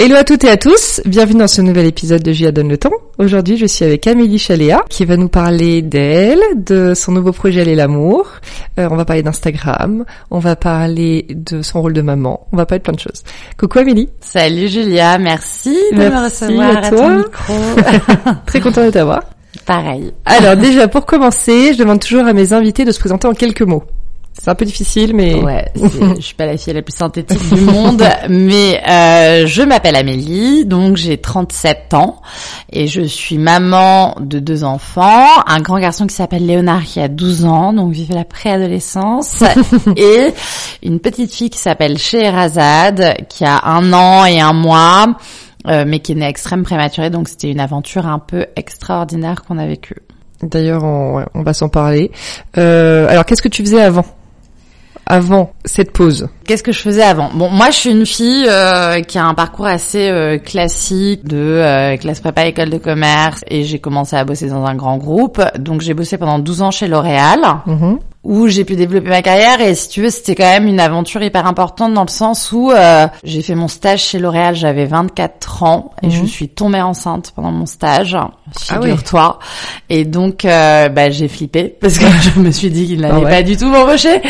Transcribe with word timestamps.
Hello 0.00 0.14
à 0.14 0.22
toutes 0.22 0.44
et 0.44 0.48
à 0.48 0.56
tous, 0.56 1.00
bienvenue 1.06 1.40
dans 1.40 1.48
ce 1.48 1.60
nouvel 1.60 1.84
épisode 1.84 2.22
de 2.22 2.30
Julia 2.30 2.52
Donne 2.52 2.68
le 2.68 2.78
temps. 2.78 2.92
Aujourd'hui, 3.18 3.56
je 3.56 3.66
suis 3.66 3.84
avec 3.84 4.06
Amélie 4.06 4.38
Chaléa 4.38 4.84
qui 4.88 5.04
va 5.04 5.16
nous 5.16 5.28
parler 5.28 5.82
d'elle, 5.82 6.38
de 6.54 6.94
son 6.94 7.10
nouveau 7.10 7.32
projet 7.32 7.62
Elle 7.62 7.68
et 7.70 7.74
l'amour. 7.74 8.30
Euh, 8.78 8.86
on 8.92 8.94
va 8.94 9.04
parler 9.04 9.24
d'Instagram, 9.24 10.04
on 10.30 10.38
va 10.38 10.54
parler 10.54 11.26
de 11.30 11.62
son 11.62 11.82
rôle 11.82 11.94
de 11.94 12.00
maman, 12.00 12.46
on 12.52 12.56
va 12.56 12.64
parler 12.64 12.78
de 12.78 12.84
plein 12.84 12.92
de 12.92 13.00
choses. 13.00 13.24
Coucou 13.58 13.80
Amélie. 13.80 14.08
Salut 14.20 14.68
Julia, 14.68 15.18
merci 15.18 15.76
de 15.90 15.96
Merci 15.98 16.44
me 16.44 16.58
recevoir 16.60 16.76
à 16.76 16.78
à, 16.78 16.90
toi. 16.90 16.98
ton 16.98 17.16
micro. 17.18 18.34
Très 18.46 18.60
contente 18.60 18.84
de 18.84 18.90
t'avoir. 18.90 19.24
Pareil. 19.66 20.12
Alors 20.24 20.54
déjà, 20.56 20.86
pour 20.86 21.06
commencer, 21.06 21.72
je 21.72 21.78
demande 21.78 21.98
toujours 21.98 22.24
à 22.24 22.32
mes 22.32 22.52
invités 22.52 22.84
de 22.84 22.92
se 22.92 23.00
présenter 23.00 23.26
en 23.26 23.34
quelques 23.34 23.62
mots. 23.62 23.82
C'est 24.40 24.50
un 24.50 24.54
peu 24.54 24.64
difficile, 24.64 25.14
mais... 25.16 25.34
Ouais, 25.34 25.64
je 26.16 26.20
suis 26.20 26.34
pas 26.34 26.46
la 26.46 26.56
fille 26.56 26.72
la 26.72 26.82
plus 26.82 26.94
synthétique 26.94 27.42
du 27.52 27.60
monde, 27.62 28.04
mais 28.28 28.80
euh, 28.88 29.46
je 29.48 29.62
m'appelle 29.62 29.96
Amélie, 29.96 30.64
donc 30.64 30.96
j'ai 30.96 31.18
37 31.18 31.94
ans 31.94 32.22
et 32.72 32.86
je 32.86 33.02
suis 33.02 33.36
maman 33.36 34.14
de 34.20 34.38
deux 34.38 34.62
enfants, 34.62 35.26
un 35.46 35.58
grand 35.60 35.80
garçon 35.80 36.06
qui 36.06 36.14
s'appelle 36.14 36.46
Léonard 36.46 36.84
qui 36.84 37.00
a 37.00 37.08
12 37.08 37.44
ans, 37.46 37.72
donc 37.72 37.92
vive 37.92 38.12
la 38.14 38.24
préadolescence, 38.24 39.42
et 39.96 40.32
une 40.84 41.00
petite 41.00 41.34
fille 41.34 41.50
qui 41.50 41.58
s'appelle 41.58 41.98
Scheherazade 41.98 43.16
qui 43.28 43.44
a 43.44 43.60
un 43.64 43.92
an 43.92 44.24
et 44.24 44.40
un 44.40 44.52
mois. 44.52 45.16
euh, 45.66 45.84
mais 45.86 45.98
qui 45.98 46.12
est 46.12 46.14
née 46.14 46.28
extrême 46.28 46.62
prématurée, 46.62 47.10
donc 47.10 47.28
c'était 47.28 47.50
une 47.50 47.60
aventure 47.60 48.06
un 48.06 48.20
peu 48.20 48.46
extraordinaire 48.54 49.42
qu'on 49.42 49.58
a 49.58 49.66
vécue. 49.66 49.96
D'ailleurs, 50.42 50.84
on, 50.84 51.24
on 51.34 51.42
va 51.42 51.52
s'en 51.52 51.68
parler. 51.68 52.12
Euh, 52.56 53.08
alors, 53.08 53.24
qu'est-ce 53.24 53.42
que 53.42 53.48
tu 53.48 53.62
faisais 53.62 53.82
avant? 53.82 54.04
Avant 55.10 55.52
cette 55.64 55.90
pause 55.92 56.28
Qu'est-ce 56.44 56.62
que 56.62 56.70
je 56.70 56.80
faisais 56.80 57.02
avant? 57.02 57.30
Bon, 57.32 57.48
moi, 57.48 57.70
je 57.70 57.76
suis 57.76 57.90
une 57.90 58.04
fille 58.04 58.44
euh, 58.46 59.00
qui 59.00 59.16
a 59.16 59.24
un 59.24 59.32
parcours 59.32 59.64
assez 59.66 60.08
euh, 60.10 60.36
classique 60.36 61.26
de 61.26 61.36
euh, 61.38 61.96
classe 61.96 62.20
prépa, 62.20 62.44
école 62.46 62.68
de 62.68 62.76
commerce, 62.76 63.42
et 63.48 63.64
j'ai 63.64 63.78
commencé 63.78 64.16
à 64.16 64.24
bosser 64.24 64.48
dans 64.48 64.66
un 64.66 64.74
grand 64.74 64.98
groupe. 64.98 65.40
Donc, 65.58 65.80
j'ai 65.80 65.94
bossé 65.94 66.18
pendant 66.18 66.38
12 66.38 66.60
ans 66.62 66.70
chez 66.70 66.88
L'Oréal, 66.88 67.40
Mhm. 67.66 67.98
Où 68.24 68.48
j'ai 68.48 68.64
pu 68.64 68.76
développer 68.76 69.08
ma 69.08 69.22
carrière. 69.22 69.60
Et 69.60 69.74
si 69.74 69.88
tu 69.88 70.02
veux, 70.02 70.10
c'était 70.10 70.34
quand 70.34 70.44
même 70.44 70.66
une 70.66 70.80
aventure 70.80 71.22
hyper 71.22 71.46
importante 71.46 71.94
dans 71.94 72.02
le 72.02 72.08
sens 72.10 72.50
où 72.52 72.70
euh, 72.70 73.06
j'ai 73.24 73.42
fait 73.42 73.54
mon 73.54 73.68
stage 73.68 74.02
chez 74.04 74.18
L'Oréal, 74.18 74.54
j'avais 74.54 74.84
24 74.86 75.62
ans, 75.62 75.92
et 76.02 76.10
je 76.10 76.20
Mhm. 76.22 76.26
suis 76.26 76.48
tombée 76.48 76.80
enceinte 76.82 77.32
pendant 77.34 77.52
mon 77.52 77.64
stage. 77.66 78.16
Ah. 78.16 78.30
Figure-toi. 78.58 79.38
Et 79.90 80.04
donc, 80.04 80.44
euh, 80.44 80.88
bah, 80.88 81.10
j'ai 81.10 81.28
flippé 81.28 81.64
parce 81.80 81.98
que 81.98 82.06
je 82.06 82.38
me 82.40 82.50
suis 82.50 82.70
dit 82.70 82.86
qu'il 82.86 83.00
n'allait 83.00 83.14
Ah 83.14 83.20
ouais. 83.20 83.30
pas 83.30 83.42
du 83.42 83.56
tout 83.56 83.66
m'embaucher 83.68 84.20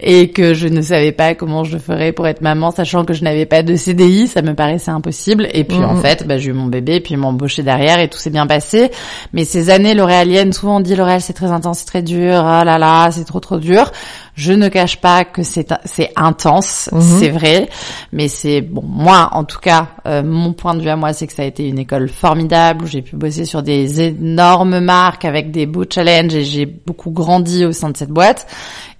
et 0.00 0.30
que 0.30 0.54
je 0.54 0.68
ne 0.68 0.80
savais 0.82 1.12
pas 1.12 1.34
comment 1.34 1.64
je 1.64 1.78
ferais 1.78 2.12
pour 2.12 2.26
être 2.28 2.40
maman, 2.42 2.70
sachant 2.70 3.04
que 3.04 3.12
je 3.14 3.24
n'avais 3.24 3.46
pas 3.46 3.62
de 3.62 3.74
CDI, 3.76 4.28
ça 4.28 4.42
me 4.42 4.54
paraissait 4.54 4.90
impossible. 4.90 5.48
Et 5.52 5.64
puis 5.64 5.78
en 5.78 5.94
Mhm. 5.94 6.02
fait, 6.02 6.26
bah, 6.26 6.38
j'ai 6.38 6.50
eu 6.50 6.52
mon 6.52 6.66
bébé, 6.66 7.00
puis 7.00 7.14
ils 7.14 7.16
m'ont 7.16 7.28
embauché 7.28 7.62
derrière 7.62 7.98
et 7.98 8.08
tout 8.08 8.18
s'est 8.18 8.30
bien 8.30 8.46
passé. 8.46 8.90
Mais 9.32 9.44
ces 9.44 9.70
années 9.70 9.94
l'Oréalienne, 9.94 10.52
souvent 10.52 10.76
on 10.76 10.80
dit 10.80 10.94
L'Oréal 10.94 11.20
c'est 11.20 11.32
très 11.32 11.50
intense, 11.50 11.80
c'est 11.80 11.86
très 11.86 12.02
dur, 12.02 12.34
ah 12.46 12.64
là 12.64 12.78
là, 12.78 13.10
c'est 13.10 13.24
trop 13.32 13.40
trop 13.40 13.58
dur. 13.58 13.90
Je 14.34 14.52
ne 14.52 14.68
cache 14.68 15.00
pas 15.00 15.24
que 15.24 15.42
c'est 15.42 15.72
c'est 15.84 16.10
intense, 16.16 16.88
Mhm. 16.92 17.00
c'est 17.00 17.28
vrai, 17.30 17.68
mais 18.12 18.28
c'est 18.28 18.60
bon 18.60 18.82
moi 18.86 19.30
en 19.32 19.44
tout 19.44 19.58
cas 19.58 19.88
euh, 20.06 20.22
mon 20.22 20.52
point 20.52 20.74
de 20.74 20.80
vue 20.82 20.88
à 20.90 20.96
moi 20.96 21.12
c'est 21.12 21.26
que 21.26 21.32
ça 21.32 21.42
a 21.42 21.46
été 21.46 21.66
une 21.66 21.78
école 21.78 22.08
formidable 22.08 22.84
où 22.84 22.86
j'ai 22.86 23.02
pu 23.02 23.16
bosser 23.16 23.44
sur 23.44 23.62
des 23.62 24.00
énormes 24.02 24.80
marques 24.80 25.24
avec 25.24 25.50
des 25.50 25.66
beaux 25.66 25.84
challenges 25.88 26.34
et 26.34 26.44
j'ai 26.44 26.66
beaucoup 26.66 27.10
grandi 27.10 27.64
au 27.64 27.72
sein 27.72 27.90
de 27.90 27.96
cette 27.96 28.10
boîte 28.10 28.46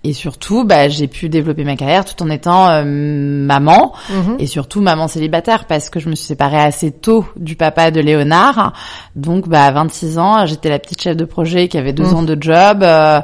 et 0.05 0.13
surtout 0.13 0.65
bah 0.65 0.89
j'ai 0.89 1.07
pu 1.07 1.29
développer 1.29 1.65
ma 1.65 1.77
carrière 1.77 2.05
tout 2.05 2.21
en 2.23 2.31
étant 2.31 2.69
euh, 2.69 2.83
maman 2.85 3.93
Mhm. 4.11 4.37
et 4.39 4.47
surtout 4.47 4.81
maman 4.81 5.07
célibataire 5.09 5.65
parce 5.67 5.91
que 5.91 6.01
je 6.01 6.09
me 6.09 6.15
suis 6.15 6.27
séparée 6.27 6.59
assez 6.61 6.91
tôt 6.91 7.25
du 7.37 7.55
papa 7.57 7.91
de 7.91 8.01
Léonard. 8.01 8.73
Donc 9.17 9.49
bah 9.49 9.65
à 9.65 9.71
26 9.73 10.19
ans, 10.19 10.47
j'étais 10.47 10.69
la 10.71 10.79
petite 10.79 11.01
chef 11.03 11.17
de 11.17 11.25
projet 11.25 11.69
qui 11.69 11.79
avait 11.79 11.93
deux 11.93 12.05
Mhm. 12.05 12.15
ans 12.15 12.23
de 12.23 12.37
job 12.41 12.83
euh, 12.83 13.21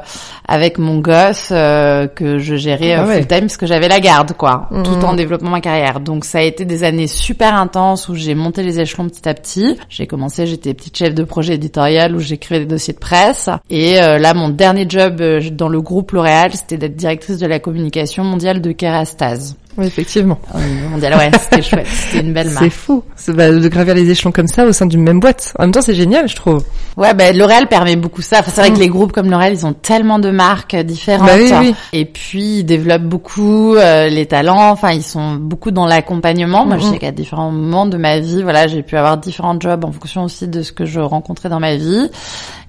avec 0.47 0.77
mon 0.77 0.99
gosse 0.99 1.49
euh, 1.51 2.07
que 2.07 2.37
je 2.39 2.55
gérais 2.55 2.93
Ah 2.93 3.05
ouais. 3.05 3.17
full 3.17 3.27
time 3.27 3.39
parce 3.41 3.57
que 3.57 3.65
j'avais 3.67 3.87
la 3.87 3.99
garde 3.99 4.33
quoi, 4.33 4.67
Mhm. 4.71 4.83
tout 4.83 5.05
en 5.05 5.13
développant 5.15 5.49
ma 5.49 5.61
carrière. 5.61 5.99
Donc 5.99 6.25
ça 6.25 6.39
a 6.39 6.41
été 6.41 6.65
des 6.65 6.83
années 6.83 7.07
super 7.07 7.55
intenses 7.55 8.07
où 8.09 8.15
j'ai 8.15 8.35
monté 8.35 8.63
les 8.63 8.79
échelons 8.79 9.07
petit 9.09 9.27
à 9.27 9.33
petit. 9.33 9.77
J'ai 9.89 10.07
commencé, 10.07 10.47
j'étais 10.47 10.73
petite 10.73 10.97
chef 10.97 11.13
de 11.13 11.23
projet 11.23 11.55
éditorial 11.55 12.15
où 12.15 12.19
j'écrivais 12.19 12.61
des 12.61 12.65
dossiers 12.67 12.93
de 12.93 12.99
presse 12.99 13.49
et 13.69 13.95
là 13.95 14.33
mon 14.33 14.49
dernier 14.49 14.85
job 14.87 15.21
dans 15.51 15.69
le 15.69 15.81
groupe 15.81 16.11
L'Oréal, 16.11 16.51
c'était 16.69 16.87
d'être 16.87 16.95
directrice 16.95 17.39
de 17.39 17.47
la 17.47 17.59
communication 17.59 18.23
mondiale 18.23 18.61
de 18.61 18.71
Kerastase. 18.71 19.55
Oui, 19.77 19.85
effectivement. 19.87 20.37
Au 20.53 20.59
niveau 20.59 20.89
mondial, 20.89 21.13
ouais, 21.15 21.31
c'était 21.39 21.61
chouette, 21.61 21.87
c'était 22.11 22.25
une 22.25 22.33
belle 22.33 22.47
C'est 22.49 22.53
marque. 22.59 22.69
fou 22.71 23.03
c'est, 23.15 23.33
bah, 23.33 23.49
de 23.49 23.67
gravir 23.69 23.95
les 23.95 24.09
échelons 24.09 24.31
comme 24.31 24.47
ça 24.47 24.65
au 24.65 24.71
sein 24.73 24.85
d'une 24.85 25.01
même 25.01 25.19
boîte. 25.19 25.53
En 25.57 25.63
même 25.63 25.71
temps, 25.71 25.81
c'est 25.81 25.93
génial, 25.95 26.27
je 26.27 26.35
trouve. 26.35 26.63
Ouais, 26.97 27.13
bah, 27.13 27.31
L'Oréal 27.31 27.67
permet 27.67 27.95
beaucoup 27.95 28.21
ça. 28.21 28.39
Enfin, 28.39 28.51
c'est 28.53 28.61
vrai 28.61 28.71
Mm. 28.71 28.73
que 28.73 28.79
les 28.79 28.89
groupes 28.89 29.11
comme 29.13 29.29
L'Oréal, 29.31 29.53
ils 29.53 29.65
ont 29.65 29.73
tellement 29.73 30.19
de 30.19 30.31
marques 30.31 30.73
euh, 30.73 30.83
différentes. 30.83 31.27
Bah 31.27 31.35
oui, 31.37 31.51
oui. 31.61 31.75
Et 31.93 32.05
puis, 32.05 32.59
ils 32.59 32.63
développent 32.65 33.03
beaucoup 33.03 33.75
euh, 33.75 34.09
les 34.09 34.25
talents. 34.25 34.69
Enfin, 34.71 34.91
ils 34.91 35.03
sont 35.03 35.35
beaucoup 35.35 35.71
dans 35.71 35.85
l'accompagnement. 35.85 36.65
Moi, 36.65 36.77
je 36.77 36.85
Mm, 36.87 36.91
sais 36.91 36.97
qu'à 36.99 37.11
différents 37.11 37.51
moments 37.51 37.85
de 37.85 37.97
ma 37.97 38.19
vie, 38.19 38.43
voilà, 38.43 38.67
j'ai 38.67 38.83
pu 38.83 38.97
avoir 38.97 39.17
différents 39.17 39.57
jobs 39.59 39.85
en 39.85 39.91
fonction 39.93 40.23
aussi 40.25 40.47
de 40.47 40.61
ce 40.61 40.71
que 40.73 40.85
je 40.85 40.99
rencontrais 40.99 41.47
dans 41.49 41.59
ma 41.61 41.75
vie. 41.77 42.09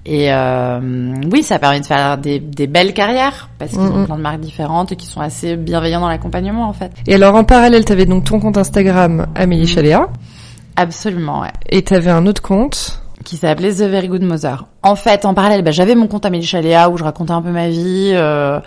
Et 0.05 0.33
euh, 0.33 0.79
oui, 1.31 1.43
ça 1.43 1.59
permet 1.59 1.79
de 1.79 1.85
faire 1.85 2.17
des, 2.17 2.39
des 2.39 2.65
belles 2.67 2.93
carrières 2.93 3.49
parce 3.59 3.71
qu'ils 3.71 3.81
Mm, 3.81 3.91
ont 3.93 3.99
mm. 3.99 4.05
plein 4.05 4.17
de 4.17 4.21
marques 4.21 4.39
différentes 4.39 4.91
et 4.91 4.95
qui 4.95 5.05
sont 5.05 5.21
assez 5.21 5.55
bienveillants 5.55 6.01
dans 6.01 6.09
l'accompagnement, 6.09 6.67
en 6.67 6.73
fait. 6.73 6.91
Et 7.07 7.13
alors, 7.15 7.35
en 7.35 7.43
parallèle, 7.43 7.85
t'avais 7.85 8.05
donc 8.07 8.23
ton 8.23 8.39
compte 8.39 8.57
Instagram, 8.57 9.27
Amélie 9.35 9.67
Chaléa, 9.67 10.07
Absolument, 10.75 11.41
ouais. 11.41 11.51
et 11.69 11.81
t'avais 11.83 12.09
un 12.09 12.25
autre 12.25 12.41
compte. 12.41 12.99
qui 13.25 13.37
s'appelait 13.37 13.71
The 13.73 13.81
Very 13.83 14.07
Good 14.07 14.23
Mother. 14.23 14.65
En 14.81 14.95
fait, 14.95 15.25
en 15.25 15.33
parallèle, 15.35 15.63
bah, 15.63 15.69
j'avais 15.71 15.93
mon 15.95 16.07
compte 16.07 16.25
Amélie 16.25 16.45
Chaléa 16.45 16.89
où 16.89 16.97
je 16.97 17.03
racontais 17.03 17.33
un 17.33 17.41
peu 17.43 17.51
ma 17.51 17.69
vie 17.69 18.11
euh, 18.15 18.59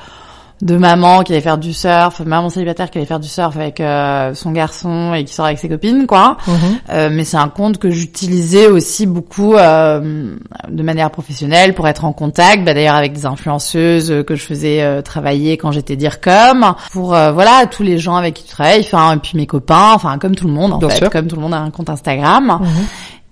de 0.62 0.76
maman 0.76 1.22
qui 1.22 1.32
allait 1.32 1.41
faire 1.41 1.59
du 1.59 1.72
surf, 1.72 2.20
maman 2.20 2.48
célibataire 2.48 2.91
qui 2.91 2.98
allait 2.98 3.06
faire 3.06 3.20
du 3.20 3.28
surf 3.28 3.56
avec 3.56 3.81
euh, 3.81 4.34
son 4.34 4.53
garçon 4.53 5.12
et 5.15 5.25
qui 5.25 5.34
sort 5.34 5.47
avec 5.47 5.59
ses 5.59 5.69
copines, 5.69 6.06
quoi. 6.06 6.37
Mhm. 6.47 6.54
Euh, 6.91 7.09
mais 7.12 7.25
c'est 7.25 7.37
un 7.37 7.48
compte 7.48 7.78
que 7.78 7.91
j'utilisais 7.91 8.69
aussi 8.69 9.06
beaucoup 9.06 9.54
euh, 9.56 10.34
de 10.68 10.83
manière 10.83 11.10
professionnelle 11.10 11.74
pour 11.74 11.89
être 11.89 12.04
en 12.04 12.12
contact, 12.12 12.65
bah, 12.65 12.72
d'ailleurs 12.72 12.95
avec 12.95 13.12
des 13.12 13.27
influenceuses 13.27 14.24
que 14.27 14.36
je 14.36 14.42
faisais 14.45 14.83
euh, 14.83 15.03
travailler 15.03 15.56
quand 15.56 15.72
j'étais 15.72 15.97
DIRCOM, 15.97 16.74
pour 16.92 17.15
euh, 17.15 17.33
voilà 17.33 17.66
tous 17.71 17.83
les 17.83 17.98
gens 17.98 18.16
avec 18.16 18.34
qui 18.34 18.45
tu 18.45 18.51
travailles, 18.51 18.80
enfin 18.80 19.15
et 19.16 19.18
puis 19.18 19.33
mes 19.36 19.47
copains, 19.47 19.92
enfin 19.95 20.18
comme 20.18 20.36
tout 20.36 20.47
le 20.47 20.53
monde 20.54 20.72
en 20.72 20.78
Bien 20.78 20.89
fait, 20.89 20.97
sûr. 20.98 21.10
comme 21.10 21.27
tout 21.27 21.36
le 21.36 21.42
monde 21.42 21.54
a 21.54 21.59
un 21.59 21.71
compte 21.71 21.91
Instagram. 21.91 22.59
Mhm. 22.60 22.68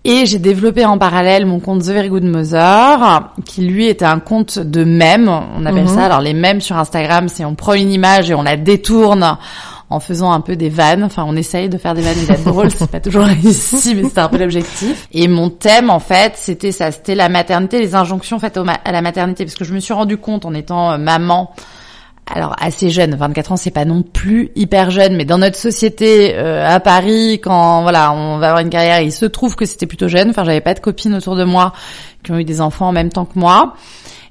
Et 0.05 0.27
j'ai 0.27 0.41
développé 0.41 0.85
en 0.85 0.99
parallèle 0.99 1.47
mon 1.47 1.61
compte 1.61 1.83
The 1.83 1.91
Very 1.91 2.09
Good 2.09 2.25
Mother, 2.25 3.31
qui 3.45 3.63
lui 3.63 3.87
était 3.87 4.05
un 4.05 4.19
compte 4.19 4.59
de 4.59 4.83
mèmes, 4.83 5.29
on 5.29 5.65
appelle 5.65 5.85
Mhm. 5.85 5.95
ça. 5.95 6.05
Alors 6.07 6.21
les 6.21 6.35
mèmes 6.35 6.61
sur 6.61 6.77
Instagram, 6.77 7.29
c'est 7.29 7.45
on 7.45 7.55
prend 7.55 7.75
une 7.75 7.93
image 7.93 8.29
et 8.31 8.35
on 8.35 8.43
la 8.43 8.57
détourne 8.57 9.39
en 9.91 10.01
faisant 10.01 10.33
un 10.33 10.41
peu 10.41 10.57
des 10.57 10.71
vannes. 10.71 11.05
Enfin, 11.05 11.25
on 11.29 11.37
essaye 11.37 11.69
de 11.69 11.79
faire 11.79 11.95
des 11.95 12.03
vannes 12.03 12.17
et 12.21 12.27
d'être 12.27 12.43
drôle. 12.45 12.71
C'est 12.77 12.91
pas 12.91 12.99
toujours 12.99 13.25
réussi, 13.27 13.95
mais 13.95 14.03
c'était 14.05 14.21
un 14.21 14.29
peu 14.29 14.39
l'objectif. 14.39 15.07
Et 15.13 15.29
mon 15.29 15.51
thème, 15.51 15.89
en 15.91 16.01
fait, 16.01 16.33
c'était 16.37 16.73
ça. 16.73 16.91
C'était 16.91 17.15
la 17.15 17.29
maternité, 17.29 17.79
les 17.79 17.95
injonctions 17.95 18.39
faites 18.41 18.57
à 18.59 18.91
la 18.93 19.03
maternité. 19.03 19.45
Parce 19.45 19.55
que 19.55 19.65
je 19.65 19.73
me 19.75 19.79
suis 19.81 19.93
rendu 19.95 20.17
compte 20.17 20.45
en 20.47 20.55
étant 20.55 20.91
euh, 20.93 20.99
maman 20.99 21.53
alors 22.35 22.55
assez 22.59 22.91
jeune, 22.91 23.15
24 23.15 23.53
ans, 23.53 23.57
c'est 23.57 23.71
pas 23.71 23.85
non 23.85 24.03
plus 24.03 24.51
hyper 24.57 24.91
jeune, 24.91 25.17
mais 25.17 25.25
dans 25.25 25.39
notre 25.39 25.57
société 25.57 26.35
euh, 26.35 26.67
à 26.67 26.81
Paris, 26.81 27.41
quand 27.43 27.83
voilà, 27.83 28.13
on 28.13 28.39
va 28.39 28.49
avoir 28.49 28.63
une 28.63 28.71
carrière, 28.71 29.01
il 29.01 29.13
se 29.13 29.27
trouve 29.27 29.55
que 29.55 29.67
c'était 29.67 29.87
plutôt 29.87 30.09
jeune. 30.09 30.31
Enfin, 30.31 30.45
j'avais 30.45 30.63
pas 30.63 30.75
de 30.75 30.81
copines 30.81 31.15
autour 31.15 31.37
de 31.37 31.45
moi 31.45 31.73
qui 32.25 32.33
ont 32.33 32.39
eu 32.39 32.45
des 32.45 32.61
enfants 32.61 32.89
en 32.89 32.93
même 32.93 33.11
temps 33.11 33.27
que 33.27 33.39
moi. 33.39 33.75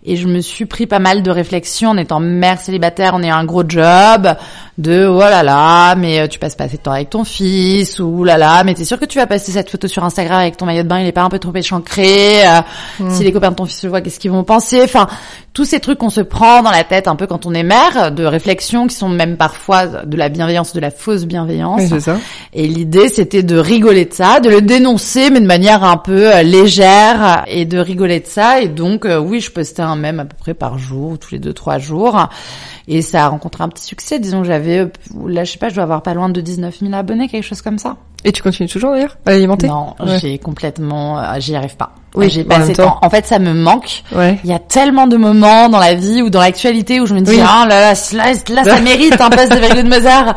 Et 0.03 0.15
je 0.15 0.27
me 0.27 0.39
suis 0.39 0.65
pris 0.65 0.87
pas 0.87 0.99
mal 0.99 1.21
de 1.21 1.29
réflexions 1.31 1.89
en 1.89 1.97
étant 1.97 2.19
mère 2.19 2.59
célibataire, 2.59 3.13
en 3.13 3.21
ayant 3.21 3.35
un 3.35 3.45
gros 3.45 3.63
job, 3.67 4.35
de 4.77 5.05
oh 5.05 5.19
là 5.19 5.43
là, 5.43 5.95
mais 5.95 6.21
euh, 6.21 6.27
tu 6.27 6.39
passes 6.39 6.55
pas 6.55 6.63
assez 6.63 6.77
de 6.77 6.81
temps 6.81 6.91
avec 6.91 7.11
ton 7.11 7.23
fils, 7.23 7.99
ou 7.99 8.21
oh 8.21 8.23
là 8.23 8.37
là, 8.37 8.63
mais 8.63 8.73
t'es 8.73 8.85
sûr 8.85 8.99
que 8.99 9.05
tu 9.05 9.19
vas 9.19 9.27
passer 9.27 9.51
cette 9.51 9.69
photo 9.69 9.87
sur 9.87 10.03
Instagram 10.03 10.39
avec 10.39 10.57
ton 10.57 10.65
maillot 10.65 10.83
de 10.83 10.87
bain, 10.87 10.99
il 10.99 11.07
est 11.07 11.11
pas 11.11 11.21
un 11.21 11.29
peu 11.29 11.37
trop 11.39 11.53
échancré, 11.53 12.47
euh, 12.47 12.61
Hmm. 12.99 13.09
si 13.09 13.23
les 13.23 13.31
copains 13.31 13.51
de 13.51 13.55
ton 13.55 13.65
fils 13.65 13.83
le 13.83 13.89
voient, 13.89 14.01
qu'est-ce 14.01 14.19
qu'ils 14.19 14.31
vont 14.31 14.43
penser, 14.43 14.81
enfin, 14.83 15.07
tous 15.53 15.65
ces 15.65 15.79
trucs 15.79 15.97
qu'on 15.97 16.09
se 16.09 16.21
prend 16.21 16.61
dans 16.61 16.71
la 16.71 16.83
tête 16.83 17.07
un 17.07 17.15
peu 17.15 17.27
quand 17.27 17.45
on 17.45 17.53
est 17.53 17.63
mère, 17.63 18.11
de 18.11 18.23
réflexions 18.23 18.87
qui 18.87 18.95
sont 18.95 19.09
même 19.09 19.37
parfois 19.37 19.85
de 19.87 20.17
la 20.17 20.29
bienveillance, 20.29 20.73
de 20.73 20.79
la 20.79 20.91
fausse 20.91 21.25
bienveillance. 21.25 21.81
Oui, 21.91 22.01
ça. 22.01 22.17
Et 22.53 22.67
l'idée, 22.67 23.09
c'était 23.09 23.43
de 23.43 23.57
rigoler 23.57 24.05
de 24.05 24.13
ça, 24.13 24.39
de 24.39 24.49
le 24.49 24.61
dénoncer, 24.61 25.29
mais 25.29 25.41
de 25.41 25.45
manière 25.45 25.83
un 25.83 25.97
peu 25.97 26.33
euh, 26.33 26.43
légère, 26.43 27.43
et 27.47 27.65
de 27.65 27.77
rigoler 27.77 28.19
de 28.19 28.27
ça. 28.27 28.61
Et 28.61 28.67
donc, 28.67 29.05
oui, 29.05 29.41
je 29.41 29.51
postais 29.51 29.81
un 29.81 29.90
mème 29.95 30.19
à 30.19 30.25
peu 30.25 30.35
près 30.37 30.53
par 30.53 30.77
jour, 30.77 31.17
tous 31.19 31.31
les 31.31 31.39
deux, 31.39 31.53
trois 31.53 31.77
jours. 31.79 32.27
Et 32.87 33.01
ça 33.01 33.25
a 33.25 33.27
rencontré 33.29 33.63
un 33.63 33.69
petit 33.69 33.83
succès. 33.85 34.19
Disons 34.19 34.41
que 34.41 34.47
j'avais, 34.47 34.91
là, 35.27 35.43
je 35.43 35.51
sais 35.51 35.57
pas, 35.57 35.69
je 35.69 35.75
dois 35.75 35.83
avoir 35.83 36.01
pas 36.03 36.13
loin 36.13 36.29
de 36.29 36.41
19 36.41 36.79
000 36.79 36.93
abonnés, 36.93 37.27
quelque 37.27 37.43
chose 37.43 37.61
comme 37.61 37.77
ça. 37.77 37.97
Et 38.23 38.31
tu 38.31 38.41
continues 38.43 38.69
toujours 38.69 38.91
d'ailleurs 38.91 39.17
à 39.25 39.31
alimenter? 39.31 39.67
Non, 39.67 39.95
Ouais. 39.99 40.19
j'ai 40.19 40.37
complètement, 40.37 41.19
euh, 41.19 41.39
j'y 41.39 41.55
arrive 41.55 41.75
pas. 41.77 41.93
Oui, 42.15 42.29
j'ai 42.29 42.43
de 42.43 42.73
temps. 42.73 42.99
En 43.01 43.09
fait, 43.09 43.25
ça 43.25 43.39
me 43.39 43.53
manque. 43.53 44.03
Ouais. 44.13 44.37
Il 44.43 44.49
y 44.49 44.53
a 44.53 44.59
tellement 44.59 45.07
de 45.07 45.15
moments 45.15 45.69
dans 45.69 45.79
la 45.79 45.93
vie 45.93 46.21
ou 46.21 46.29
dans 46.29 46.41
l'actualité 46.41 46.99
où 46.99 47.05
je 47.05 47.13
me 47.13 47.21
dis 47.21 47.31
Oui. 47.31 47.39
ah 47.41 47.65
là 47.69 47.79
là, 47.79 47.93
là, 48.13 48.33
là, 48.49 48.63
ça 48.63 48.81
mérite 48.81 49.19
un 49.19 49.29
poste 49.29 49.51
de 49.53 49.57
Virgule 49.59 49.83
de 49.83 49.89
Mozart. 49.89 50.35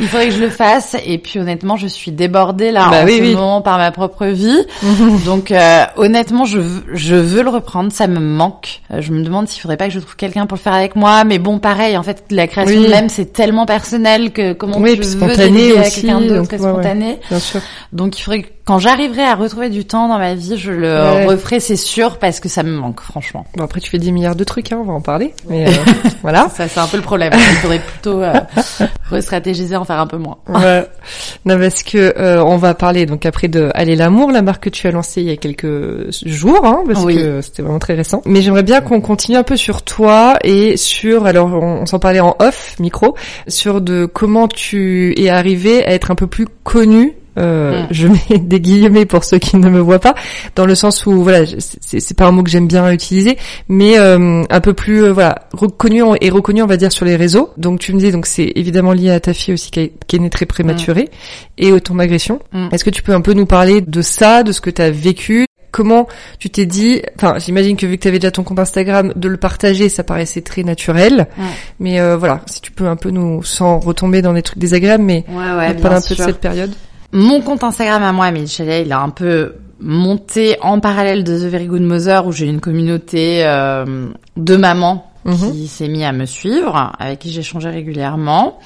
Il 0.00 0.08
faudrait 0.08 0.28
que 0.28 0.34
je 0.34 0.40
le 0.40 0.48
fasse. 0.48 0.96
Et 1.06 1.18
puis 1.18 1.38
honnêtement, 1.38 1.76
je 1.76 1.86
suis 1.86 2.10
débordée 2.10 2.72
là 2.72 2.88
Bah 2.90 3.02
en 3.02 3.04
oui, 3.06 3.18
ce 3.18 3.22
oui. 3.22 3.34
moment 3.34 3.60
par 3.62 3.78
ma 3.78 3.92
propre 3.92 4.26
vie. 4.26 4.58
Donc 5.24 5.52
euh, 5.52 5.84
honnêtement, 5.96 6.44
je 6.44 6.58
veux, 6.58 6.82
je 6.92 7.14
veux 7.14 7.42
le 7.42 7.50
reprendre. 7.50 7.92
Ça 7.92 8.08
me 8.08 8.18
manque. 8.18 8.80
Euh, 8.92 9.00
Je 9.00 9.12
me 9.12 9.22
demande 9.22 9.48
s'il 9.48 9.60
faudrait 9.62 9.76
pas 9.76 9.86
que 9.86 9.92
je 9.94 10.00
trouve 10.00 10.16
quelqu'un 10.16 10.46
pour 10.46 10.56
le 10.56 10.62
faire 10.62 10.74
avec 10.74 10.96
moi. 10.96 11.22
Mais 11.24 11.38
bon, 11.38 11.58
pareil. 11.58 11.96
En 11.96 12.02
fait, 12.02 12.24
la 12.30 12.46
création 12.48 12.80
Oui. 12.80 12.88
même 12.88 13.08
c'est 13.08 13.32
tellement 13.32 13.64
personnel 13.66 14.32
que 14.32 14.54
comment 14.54 14.80
puis 14.82 14.96
veux 14.96 15.02
spontané 15.04 15.50
déléguer 15.50 15.78
à 15.78 15.80
aussi, 15.82 16.00
quelqu'un 16.00 16.20
d'autre 16.20 16.50
ouais, 16.56 16.60
ouais. 16.60 16.72
spontané. 16.72 17.20
Bien 17.28 17.38
sûr. 17.38 17.60
Donc 17.92 18.18
il 18.18 18.22
faudrait 18.22 18.42
que 18.42 18.48
quand 18.64 18.78
j'arriverai 18.78 19.22
à 19.24 19.34
retrouver 19.34 19.70
du 19.70 19.84
temps 19.84 20.06
dans 20.08 20.18
ma 20.18 20.34
vie, 20.34 20.56
je 20.56 20.70
le 20.70 20.88
Ouais. 20.92 21.26
referai, 21.26 21.58
c'est 21.60 21.76
sûr, 21.76 22.18
parce 22.18 22.38
que 22.40 22.48
ça 22.48 22.62
me 22.62 22.70
manque, 22.70 23.00
franchement. 23.00 23.44
Bon 23.56 23.64
après 23.64 23.80
tu 23.80 23.90
fais 23.90 23.98
10 23.98 24.12
milliards 24.12 24.36
de 24.36 24.44
trucs, 24.44 24.70
hein, 24.72 24.78
on 24.80 24.84
va 24.84 24.92
en 24.92 25.00
parler. 25.00 25.34
Mais 25.48 25.66
euh, 25.68 25.70
voilà. 26.22 26.48
Ça, 26.54 26.68
c'est 26.68 26.78
un 26.80 26.86
peu 26.86 26.96
le 26.96 27.02
problème. 27.02 27.32
Il 27.34 27.56
faudrait 27.56 27.80
plutôt 27.80 28.22
euh, 28.22 28.32
restratégiser, 29.10 29.76
en 29.76 29.84
faire 29.84 29.98
un 30.00 30.06
peu 30.06 30.16
moins. 30.16 30.36
Ouais. 30.48 30.86
Non 31.44 31.58
parce 31.58 31.82
que 31.82 32.14
euh, 32.18 32.42
on 32.44 32.56
va 32.56 32.74
parler 32.74 33.06
donc 33.06 33.26
après 33.26 33.48
de 33.48 33.70
Aller 33.74 33.96
l'amour, 33.96 34.30
la 34.30 34.42
marque 34.42 34.64
que 34.64 34.70
tu 34.70 34.86
as 34.86 34.90
lancée 34.90 35.22
il 35.22 35.28
y 35.28 35.32
a 35.32 35.36
quelques 35.36 36.10
jours, 36.24 36.64
hein, 36.64 36.82
parce 36.86 37.02
Oui. 37.04 37.16
que 37.16 37.40
c'était 37.40 37.62
vraiment 37.62 37.78
très 37.78 37.94
récent. 37.94 38.22
Mais 38.26 38.42
j'aimerais 38.42 38.62
bien 38.62 38.80
qu'on 38.80 39.00
continue 39.00 39.36
un 39.36 39.42
peu 39.42 39.56
sur 39.56 39.82
toi 39.82 40.36
et 40.44 40.76
sur 40.76 41.26
alors 41.26 41.48
on, 41.48 41.82
on 41.82 41.86
s'en 41.86 41.98
parlait 41.98 42.20
en 42.20 42.36
off 42.38 42.76
micro 42.78 43.16
sur 43.48 43.80
de 43.80 44.06
comment 44.06 44.46
tu 44.48 45.14
es 45.20 45.28
arrivé 45.30 45.84
à 45.84 45.92
être 45.92 46.10
un 46.10 46.14
peu 46.14 46.26
plus 46.26 46.46
connu. 46.64 47.14
Euh, 47.38 47.82
Mm. 47.82 47.86
Je 47.90 48.08
mets 48.08 48.38
des 48.40 48.60
guillemets 48.60 49.06
pour 49.06 49.24
ceux 49.24 49.38
qui 49.38 49.56
ne 49.56 49.68
me 49.70 49.80
voient 49.80 49.98
pas, 50.00 50.14
dans 50.54 50.66
le 50.66 50.74
sens 50.74 51.06
où 51.06 51.22
voilà, 51.22 51.44
c'est 51.80 52.16
pas 52.16 52.26
un 52.26 52.30
mot 52.32 52.42
que 52.42 52.50
j'aime 52.50 52.66
bien 52.68 52.90
utiliser, 52.92 53.38
mais 53.68 53.98
euh, 53.98 54.42
un 54.50 54.60
peu 54.60 54.74
plus 54.74 55.04
euh, 55.04 55.12
voilà 55.12 55.48
reconnu 55.52 56.02
et 56.20 56.28
reconnu 56.30 56.62
on 56.62 56.66
va 56.66 56.76
dire 56.76 56.92
sur 56.92 57.04
les 57.06 57.16
réseaux. 57.16 57.50
Donc 57.56 57.80
tu 57.80 57.94
me 57.94 57.98
dis 57.98 58.12
donc 58.12 58.26
c'est 58.26 58.52
évidemment 58.56 58.92
lié 58.92 59.10
à 59.10 59.20
ta 59.20 59.32
fille 59.32 59.54
aussi 59.54 59.70
qui, 59.70 59.80
est- 59.80 59.92
qui 60.06 60.16
est 60.16 60.18
née 60.18 60.28
très 60.30 60.44
prématurée 60.46 61.08
et 61.58 61.72
au 61.72 61.80
ton 61.80 61.98
agression. 61.98 62.40
Mm. 62.52 62.68
Est-ce 62.72 62.84
que 62.84 62.90
tu 62.90 63.02
peux 63.02 63.14
un 63.14 63.20
peu 63.22 63.32
nous 63.32 63.46
parler 63.46 63.80
de 63.80 64.02
ça, 64.02 64.42
de 64.42 64.52
ce 64.52 64.60
que 64.60 64.70
tu 64.70 64.82
as 64.82 64.90
vécu? 64.90 65.46
Comment 65.70 66.06
tu 66.38 66.50
t'es 66.50 66.66
dit 66.66 67.00
Enfin, 67.16 67.36
j'imagine 67.38 67.78
que 67.78 67.86
vu 67.86 67.96
que 67.96 68.02
tu 68.02 68.08
avais 68.08 68.18
déjà 68.18 68.30
ton 68.30 68.42
compte 68.42 68.58
Instagram, 68.58 69.14
de 69.16 69.26
le 69.26 69.38
partager, 69.38 69.88
ça 69.88 70.04
paraissait 70.04 70.42
très 70.42 70.64
naturel. 70.64 71.28
Mais 71.80 71.98
euh, 71.98 72.18
voilà, 72.18 72.42
si 72.44 72.60
tu 72.60 72.72
peux 72.72 72.86
un 72.86 72.96
peu 72.96 73.08
nous, 73.08 73.42
sans 73.42 73.78
retomber 73.78 74.20
dans 74.20 74.34
des 74.34 74.42
trucs 74.42 74.58
désagréables, 74.58 75.02
mais 75.02 75.24
Ouais, 75.30 75.34
ouais, 75.56 75.72
nous 75.74 75.80
parler 75.80 75.96
un 75.96 76.00
peu 76.02 76.14
de 76.14 76.20
cette 76.26 76.40
période. 76.40 76.72
Mon 77.12 77.40
compte 77.42 77.62
Instagram 77.64 78.02
à 78.02 78.12
moi, 78.12 78.26
Amélie 78.26 78.48
Chalet, 78.48 78.84
il 78.86 78.92
a 78.92 79.00
un 79.00 79.10
peu 79.10 79.56
monté 79.80 80.56
en 80.62 80.80
parallèle 80.80 81.24
de 81.24 81.36
The 81.36 81.50
Very 81.50 81.66
Good 81.66 81.82
Mother, 81.82 82.26
où 82.26 82.32
j'ai 82.32 82.46
une 82.46 82.60
communauté 82.60 83.44
euh, 83.44 84.08
de 84.36 84.56
mamans 84.56 85.08
Mhm. 85.24 85.52
qui 85.52 85.68
s'est 85.68 85.86
mis 85.86 86.04
à 86.04 86.10
me 86.10 86.26
suivre, 86.26 86.92
avec 86.98 87.20
qui 87.20 87.30
j'échangeais 87.30 87.70
régulièrement. 87.70 88.58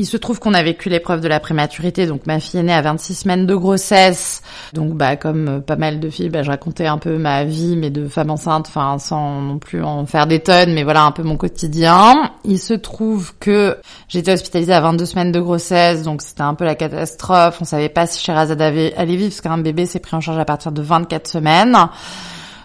Il 0.00 0.06
se 0.06 0.16
trouve 0.16 0.38
qu'on 0.38 0.54
a 0.54 0.62
vécu 0.62 0.88
l'épreuve 0.88 1.20
de 1.20 1.26
la 1.26 1.40
prématurité, 1.40 2.06
donc 2.06 2.24
ma 2.24 2.38
fille 2.38 2.60
est 2.60 2.62
née 2.62 2.72
à 2.72 2.82
26 2.82 3.14
semaines 3.14 3.46
de 3.46 3.54
grossesse. 3.56 4.42
Donc 4.72 4.94
bah 4.94 5.16
comme 5.16 5.48
euh, 5.48 5.58
pas 5.58 5.74
mal 5.74 5.98
de 5.98 6.08
filles, 6.08 6.28
bah, 6.28 6.44
je 6.44 6.50
racontais 6.50 6.86
un 6.86 6.98
peu 6.98 7.18
ma 7.18 7.42
vie, 7.42 7.74
mais 7.76 7.90
de 7.90 8.06
femme 8.06 8.30
enceinte, 8.30 8.66
enfin 8.68 9.00
sans 9.00 9.40
non 9.40 9.58
plus 9.58 9.82
en 9.82 10.06
faire 10.06 10.28
des 10.28 10.38
tonnes, 10.38 10.72
mais 10.72 10.84
voilà 10.84 11.02
un 11.02 11.10
peu 11.10 11.24
mon 11.24 11.36
quotidien. 11.36 12.30
Il 12.44 12.60
se 12.60 12.74
trouve 12.74 13.32
que 13.40 13.76
j'étais 14.06 14.34
hospitalisée 14.34 14.72
à 14.72 14.80
22 14.80 15.04
semaines 15.04 15.32
de 15.32 15.40
grossesse, 15.40 16.04
donc 16.04 16.22
c'était 16.22 16.42
un 16.42 16.54
peu 16.54 16.64
la 16.64 16.76
catastrophe. 16.76 17.58
On 17.60 17.64
savait 17.64 17.88
pas 17.88 18.06
si 18.06 18.22
Sherazade 18.22 18.62
allait 18.62 18.92
vivre, 19.04 19.30
parce 19.30 19.40
qu'un 19.40 19.58
bébé 19.58 19.84
s'est 19.84 19.98
pris 19.98 20.14
en 20.14 20.20
charge 20.20 20.38
à 20.38 20.44
partir 20.44 20.70
de 20.70 20.80
24 20.80 21.26
semaines. 21.26 21.76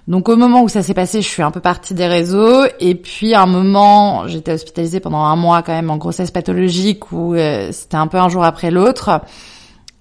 Donc 0.08 0.28
au 0.28 0.36
moment 0.36 0.64
où 0.64 0.70
ça 0.70 0.84
s'est 0.84 0.94
passé, 0.94 1.22
je 1.22 1.28
suis 1.28 1.42
un 1.42 1.52
peu 1.52 1.62
partie 1.62 1.94
des 1.94 2.08
réseaux 2.08 2.66
et 2.80 2.94
puis 2.96 3.34
à 3.34 3.44
un 3.44 3.46
moment, 3.46 4.28
j'étais 4.28 4.52
hospitalisée 4.54 5.00
pendant 5.00 5.22
un 5.24 5.38
mois 5.38 5.64
quand 5.64 5.72
même 5.72 5.90
en 5.90 5.98
grossesse 5.98 6.30
pathologique 6.30 7.12
où 7.14 7.36
euh, 7.36 7.72
c'était 7.72 7.96
un 7.96 8.08
peu 8.08 8.18
un 8.18 8.28
jour 8.28 8.44
après 8.44 8.70
l'autre. 8.70 9.22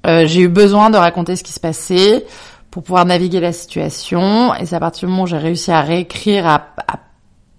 Euh, 0.06 0.26
j'ai 0.26 0.40
eu 0.40 0.48
besoin 0.48 0.90
de 0.90 0.96
raconter 0.96 1.36
ce 1.36 1.44
qui 1.44 1.52
se 1.52 1.60
passait 1.60 2.26
pour 2.72 2.82
pouvoir 2.82 3.04
naviguer 3.04 3.38
la 3.38 3.52
situation 3.52 4.52
et 4.54 4.66
c'est 4.66 4.74
à 4.74 4.80
partir 4.80 5.06
du 5.06 5.12
moment 5.12 5.24
où 5.24 5.28
j'ai 5.28 5.38
réussi 5.38 5.70
à 5.70 5.82
réécrire, 5.82 6.48
à, 6.48 6.66
à 6.88 6.98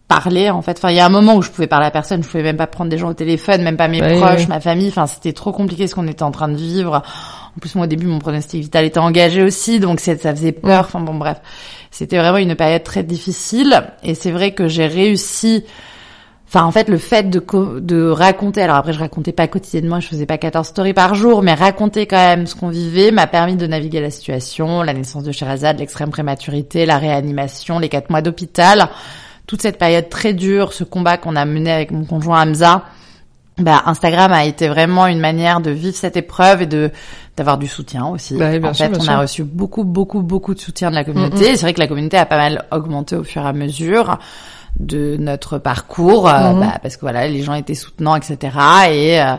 parler 0.08 0.50
en 0.50 0.62
fait. 0.62 0.78
Enfin, 0.78 0.92
il 0.92 0.98
y 0.98 1.00
a 1.00 1.06
un 1.06 1.10
moment 1.10 1.36
où 1.36 1.42
je 1.42 1.50
pouvais 1.50 1.68
parler 1.68 1.88
à 1.88 1.92
personne, 1.92 2.24
je 2.24 2.28
pouvais 2.28 2.44
même 2.44 2.58
pas 2.58 2.68
prendre 2.68 2.90
des 2.90 2.98
gens 2.98 3.10
au 3.10 3.14
téléphone, 3.14 3.62
même 3.64 3.78
pas 3.78 3.88
mes 3.88 4.02
Ouais, 4.02 4.18
proches, 4.20 4.42
ouais. 4.42 4.48
ma 4.48 4.60
famille. 4.60 4.90
Enfin, 4.90 5.08
c'était 5.08 5.34
trop 5.34 5.52
compliqué 5.52 5.88
ce 5.88 5.96
qu'on 5.96 6.08
était 6.08 6.24
en 6.24 6.32
train 6.32 6.50
de 6.50 6.56
vivre. 6.58 7.02
En 7.56 7.60
plus, 7.60 7.76
moi 7.76 7.86
au 7.86 7.88
début, 7.88 8.08
mon 8.08 8.20
pronostic 8.20 8.62
vital 8.62 8.86
était 8.86 9.00
engagé 9.00 9.44
aussi, 9.44 9.80
donc 9.80 10.00
ça 10.00 10.16
faisait 10.16 10.52
peur. 10.52 10.82
Enfin 10.86 11.00
bon, 11.00 11.16
bref, 11.16 11.38
c'était 11.92 12.18
vraiment 12.18 12.38
une 12.38 12.56
période 12.56 12.84
très 12.84 13.04
difficile. 13.04 13.84
Et 14.04 14.16
c'est 14.16 14.32
vrai 14.32 14.52
que 14.52 14.68
j'ai 14.68 14.88
réussi. 14.88 15.64
Enfin, 16.48 16.66
en 16.66 16.72
fait, 16.72 16.88
le 16.88 17.00
fait 17.00 17.32
de, 17.32 17.44
de 17.80 18.10
raconter, 18.10 18.62
alors 18.62 18.76
après, 18.76 18.94
je 18.94 19.00
racontais 19.00 19.32
pas 19.32 19.48
quotidiennement, 19.48 20.00
je 20.00 20.08
faisais 20.08 20.28
pas 20.28 20.38
14 20.38 20.68
stories 20.68 20.94
par 20.94 21.16
jour, 21.16 21.42
mais 21.42 21.56
raconter 21.56 22.06
quand 22.06 22.18
même 22.18 22.46
ce 22.46 22.54
qu'on 22.56 22.70
vivait 22.70 23.10
m'a 23.10 23.26
permis 23.26 23.56
de 23.56 23.66
naviguer 23.66 24.00
la 24.02 24.12
situation, 24.12 24.84
la 24.84 24.94
naissance 24.94 25.24
de 25.24 25.32
Sherazade, 25.32 25.80
l'extrême 25.80 26.12
prématurité, 26.12 26.86
la 26.86 27.00
réanimation, 27.00 27.80
les 27.80 27.90
quatre 27.90 28.12
mois 28.12 28.22
d'hôpital, 28.22 28.90
toute 29.48 29.62
cette 29.62 29.78
période 29.78 30.10
très 30.10 30.34
dure, 30.34 30.74
ce 30.74 30.84
combat 30.84 31.18
qu'on 31.18 31.36
a 31.36 31.46
mené 31.46 31.72
avec 31.72 31.92
mon 31.92 32.06
conjoint 32.06 32.48
Hamza. 32.48 32.84
Bah, 33.60 33.84
Instagram 33.86 34.32
a 34.32 34.46
été 34.46 34.68
vraiment 34.68 35.06
une 35.06 35.20
manière 35.20 35.62
de 35.62 35.70
vivre 35.70 35.96
cette 35.96 36.18
épreuve 36.18 36.64
et 36.64 36.66
de 36.66 36.90
d'avoir 37.38 37.58
du 37.58 37.68
soutien 37.68 38.06
aussi. 38.08 38.36
Bah 38.38 38.50
en 38.64 38.74
sûr, 38.74 38.86
fait, 38.88 38.98
on 38.98 39.02
sûr. 39.02 39.12
a 39.12 39.20
reçu 39.20 39.44
beaucoup, 39.44 39.84
beaucoup, 39.84 40.22
beaucoup 40.22 40.54
de 40.54 40.60
soutien 40.60 40.90
de 40.90 40.96
la 40.96 41.04
communauté. 41.04 41.56
C'est 41.56 41.62
vrai 41.62 41.74
que 41.74 41.80
la 41.80 41.88
communauté 41.88 42.18
a 42.18 42.26
pas 42.26 42.38
mal 42.38 42.66
augmenté 42.72 43.16
au 43.16 43.24
fur 43.24 43.44
et 43.44 43.48
à 43.48 43.54
mesure 43.54 44.18
de 44.80 45.18
notre 45.20 45.60
parcours, 45.60 46.28
euh, 46.28 46.52
Mhm. 46.54 46.60
bah, 46.60 46.80
parce 46.82 46.96
que 46.96 47.02
voilà, 47.02 47.28
les 47.28 47.44
gens 47.44 47.54
étaient 47.54 47.76
soutenants, 47.76 48.16
etc. 48.16 48.38
Et 48.92 49.22
euh, 49.22 49.36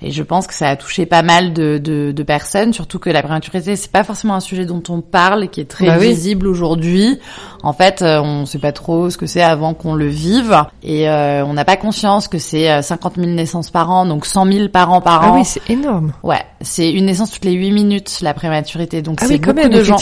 et 0.00 0.10
je 0.10 0.22
pense 0.22 0.46
que 0.46 0.54
ça 0.54 0.68
a 0.68 0.76
touché 0.76 1.04
pas 1.06 1.22
mal 1.22 1.52
de, 1.52 1.78
de, 1.78 2.12
de 2.12 2.22
personnes, 2.22 2.72
surtout 2.72 2.98
que 2.98 3.10
la 3.10 3.22
prématurité, 3.22 3.76
c'est 3.76 3.90
pas 3.92 4.04
forcément 4.04 4.34
un 4.34 4.40
sujet 4.40 4.64
dont 4.64 4.82
on 4.88 5.00
parle 5.02 5.44
et 5.44 5.48
qui 5.48 5.60
est 5.60 5.68
très 5.68 5.86
Bah 5.86 5.96
oui. 6.00 6.08
visible 6.08 6.46
aujourd'hui. 6.46 7.18
En 7.62 7.72
fait, 7.72 8.02
euh, 8.02 8.20
on 8.22 8.46
sait 8.46 8.58
pas 8.60 8.72
trop 8.72 9.10
ce 9.10 9.18
que 9.18 9.26
c'est 9.26 9.42
avant 9.42 9.74
qu'on 9.74 9.94
le 9.94 10.06
vive, 10.06 10.56
et 10.82 11.08
euh, 11.08 11.44
on 11.44 11.52
n'a 11.54 11.64
pas 11.64 11.76
conscience 11.76 12.28
que 12.28 12.38
c'est 12.38 12.70
euh, 12.70 12.80
50 12.82 13.16
000 13.16 13.26
naissances 13.32 13.70
par 13.70 13.90
an, 13.90 14.06
donc 14.06 14.24
100 14.24 14.46
000 14.50 14.68
parents 14.68 15.00
par 15.00 15.22
Ah 15.22 15.30
an. 15.32 15.34
oui, 15.34 15.44
c'est 15.44 15.68
énorme. 15.68 16.12
Ouais, 16.22 16.40
c'est 16.60 16.90
une 16.90 17.06
naissance 17.06 17.30
toutes 17.32 17.44
les 17.44 17.52
8 17.52 17.72
minutes 17.72 18.18
la 18.22 18.32
prématurité, 18.32 19.02
donc 19.02 19.18
Ah 19.20 19.26
c'est 19.26 19.34
oui, 19.34 19.40
beaucoup 19.40 19.54
même, 19.56 19.70
de 19.70 19.82
gens. 19.82 19.96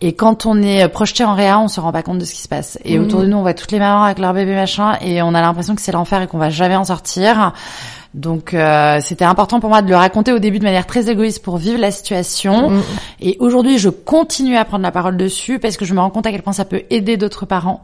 Et 0.00 0.12
quand 0.14 0.46
on 0.46 0.62
est 0.62 0.84
euh, 0.84 0.88
projeté 0.88 1.24
en 1.24 1.34
réa, 1.34 1.58
on 1.58 1.68
se 1.68 1.80
rend 1.80 1.92
pas 1.92 2.02
compte 2.02 2.18
de 2.18 2.24
ce 2.24 2.32
qui 2.32 2.40
se 2.42 2.48
passe. 2.48 2.78
Et 2.84 2.96
Mhm. 2.98 3.04
autour 3.04 3.20
de 3.22 3.26
nous, 3.26 3.36
on 3.36 3.42
voit 3.42 3.54
toutes 3.54 3.72
les 3.72 3.80
mamans 3.80 3.97
avec 4.04 4.18
leur 4.18 4.34
bébé 4.34 4.54
machin, 4.54 4.96
et 5.00 5.22
on 5.22 5.34
a 5.34 5.40
l'impression 5.40 5.74
que 5.74 5.80
c'est 5.80 5.92
l'enfer 5.92 6.22
et 6.22 6.26
qu'on 6.26 6.38
va 6.38 6.50
jamais 6.50 6.76
en 6.76 6.84
sortir. 6.84 7.52
Donc 8.14 8.54
euh, 8.54 9.00
c'était 9.02 9.26
important 9.26 9.60
pour 9.60 9.68
moi 9.68 9.82
de 9.82 9.90
le 9.90 9.96
raconter 9.96 10.32
au 10.32 10.38
début 10.38 10.58
de 10.58 10.64
manière 10.64 10.86
très 10.86 11.10
égoïste 11.10 11.42
pour 11.42 11.58
vivre 11.58 11.78
la 11.78 11.90
situation. 11.90 12.70
Mm. 12.70 12.82
Et 13.20 13.36
aujourd'hui, 13.38 13.78
je 13.78 13.90
continue 13.90 14.56
à 14.56 14.64
prendre 14.64 14.82
la 14.82 14.90
parole 14.90 15.16
dessus 15.16 15.58
parce 15.58 15.76
que 15.76 15.84
je 15.84 15.92
me 15.92 16.00
rends 16.00 16.08
compte 16.08 16.26
à 16.26 16.30
quel 16.30 16.42
point 16.42 16.54
ça 16.54 16.64
peut 16.64 16.82
aider 16.88 17.18
d'autres 17.18 17.44
parents. 17.44 17.82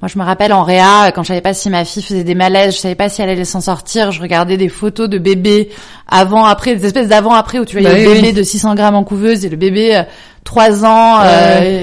Moi, 0.00 0.08
je 0.08 0.18
me 0.18 0.24
rappelle 0.24 0.52
en 0.52 0.62
réa, 0.62 1.12
quand 1.14 1.22
je 1.22 1.28
savais 1.28 1.40
pas 1.42 1.54
si 1.54 1.68
ma 1.68 1.84
fille 1.84 2.02
faisait 2.02 2.24
des 2.24 2.34
malaises, 2.34 2.74
je 2.74 2.80
savais 2.80 2.94
pas 2.94 3.08
si 3.08 3.22
elle 3.22 3.30
allait 3.30 3.44
s'en 3.44 3.60
sortir, 3.60 4.12
je 4.12 4.20
regardais 4.20 4.56
des 4.56 4.68
photos 4.68 5.08
de 5.08 5.18
bébés 5.18 5.70
avant, 6.08 6.44
après, 6.44 6.74
des 6.74 6.86
espèces 6.86 7.08
d'avant, 7.08 7.32
après, 7.32 7.58
où 7.58 7.64
tu 7.64 7.78
voyais 7.78 7.88
Bah 7.88 7.98
le 7.98 8.08
oui, 8.08 8.14
bébé 8.14 8.28
oui. 8.28 8.32
de 8.34 8.42
600 8.42 8.74
grammes 8.74 8.94
en 8.94 9.04
couveuse 9.04 9.44
et 9.44 9.48
le 9.48 9.56
bébé 9.56 10.04
3 10.46 10.84
ans 10.86 11.20
Ouais, 11.20 11.26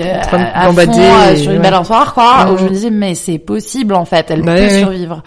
euh, 0.05 0.17
en 0.17 0.21
train 0.21 0.37
de 0.39 0.79
à- 0.79 0.85
fond, 0.85 0.99
euh, 0.99 1.33
et- 1.33 1.37
sur 1.37 1.51
une 1.51 1.61
balançoire, 1.61 2.13
quoi, 2.15 2.51
où 2.51 2.57
je 2.57 2.63
me 2.63 2.69
disais, 2.69 2.89
mais 2.89 3.13
c'est 3.13 3.37
possible, 3.37 3.93
en 3.93 4.05
fait, 4.05 4.31
elle 4.31 4.41
Bah 4.41 4.55
peut 4.55 4.69
survivre. 4.69 5.21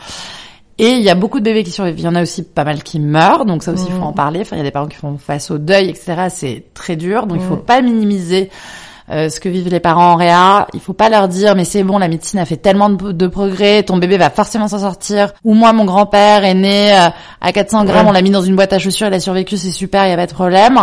Et 0.79 0.89
il 0.91 1.03
y 1.03 1.09
a 1.09 1.15
beaucoup 1.15 1.39
de 1.39 1.45
bébés 1.45 1.63
qui 1.63 1.71
survivent. 1.71 1.99
Il 1.99 2.05
y 2.05 2.09
en 2.09 2.15
a 2.15 2.23
aussi 2.23 2.43
pas 2.43 2.65
mal 2.65 2.83
qui 2.83 2.99
meurent, 3.01 3.47
donc 3.47 3.63
ça 3.63 3.73
aussi 3.73 3.85
il 3.87 3.93
faut 3.93 3.99
Mhm. 4.01 4.07
en 4.09 4.13
parler. 4.13 4.41
Enfin, 4.43 4.57
il 4.57 4.59
y 4.59 4.63
a 4.63 4.65
des 4.65 4.71
parents 4.71 4.89
qui 4.89 4.97
font 4.99 5.17
face 5.17 5.51
au 5.51 5.57
deuil, 5.59 5.89
etc. 5.89 6.27
C'est 6.29 6.65
très 6.75 6.97
dur, 6.97 7.27
donc 7.27 7.39
il 7.41 7.47
faut 7.47 7.55
Mhm. 7.57 7.63
pas 7.63 7.81
minimiser 7.81 8.51
euh, 9.11 9.29
ce 9.29 9.39
que 9.41 9.49
vivent 9.49 9.69
les 9.69 9.81
parents 9.81 10.13
en 10.13 10.17
réa. 10.17 10.67
Il 10.75 10.81
faut 10.81 10.93
pas 10.93 11.09
leur 11.09 11.29
dire 11.29 11.55
mais 11.55 11.65
c'est 11.65 11.83
bon, 11.85 11.99
la 11.99 12.09
médecine 12.09 12.39
a 12.41 12.45
fait 12.45 12.57
tellement 12.57 12.91
de, 12.91 13.13
de 13.13 13.27
progrès, 13.27 13.83
ton 13.83 13.97
bébé 13.99 14.17
va 14.19 14.31
forcément 14.31 14.69
s'en 14.69 14.81
sortir. 14.81 15.33
Ou 15.45 15.55
moi, 15.55 15.73
mon 15.73 15.85
grand-père 15.85 16.45
est 16.45 16.55
né 16.55 16.93
euh, 16.93 17.09
à 17.41 17.53
400 17.53 17.85
grammes, 17.85 18.05
Ouais. 18.07 18.11
on 18.11 18.13
l'a 18.13 18.23
mis 18.23 18.31
dans 18.31 18.43
une 18.43 18.57
boîte 18.57 18.73
à 18.73 18.79
chaussures, 18.79 19.07
il 19.07 19.15
a 19.15 19.21
survécu, 19.21 19.57
c'est 19.57 19.71
super, 19.71 20.07
il 20.07 20.11
y 20.11 20.13
a 20.13 20.17
pas 20.17 20.27
de 20.27 20.33
problème. 20.33 20.79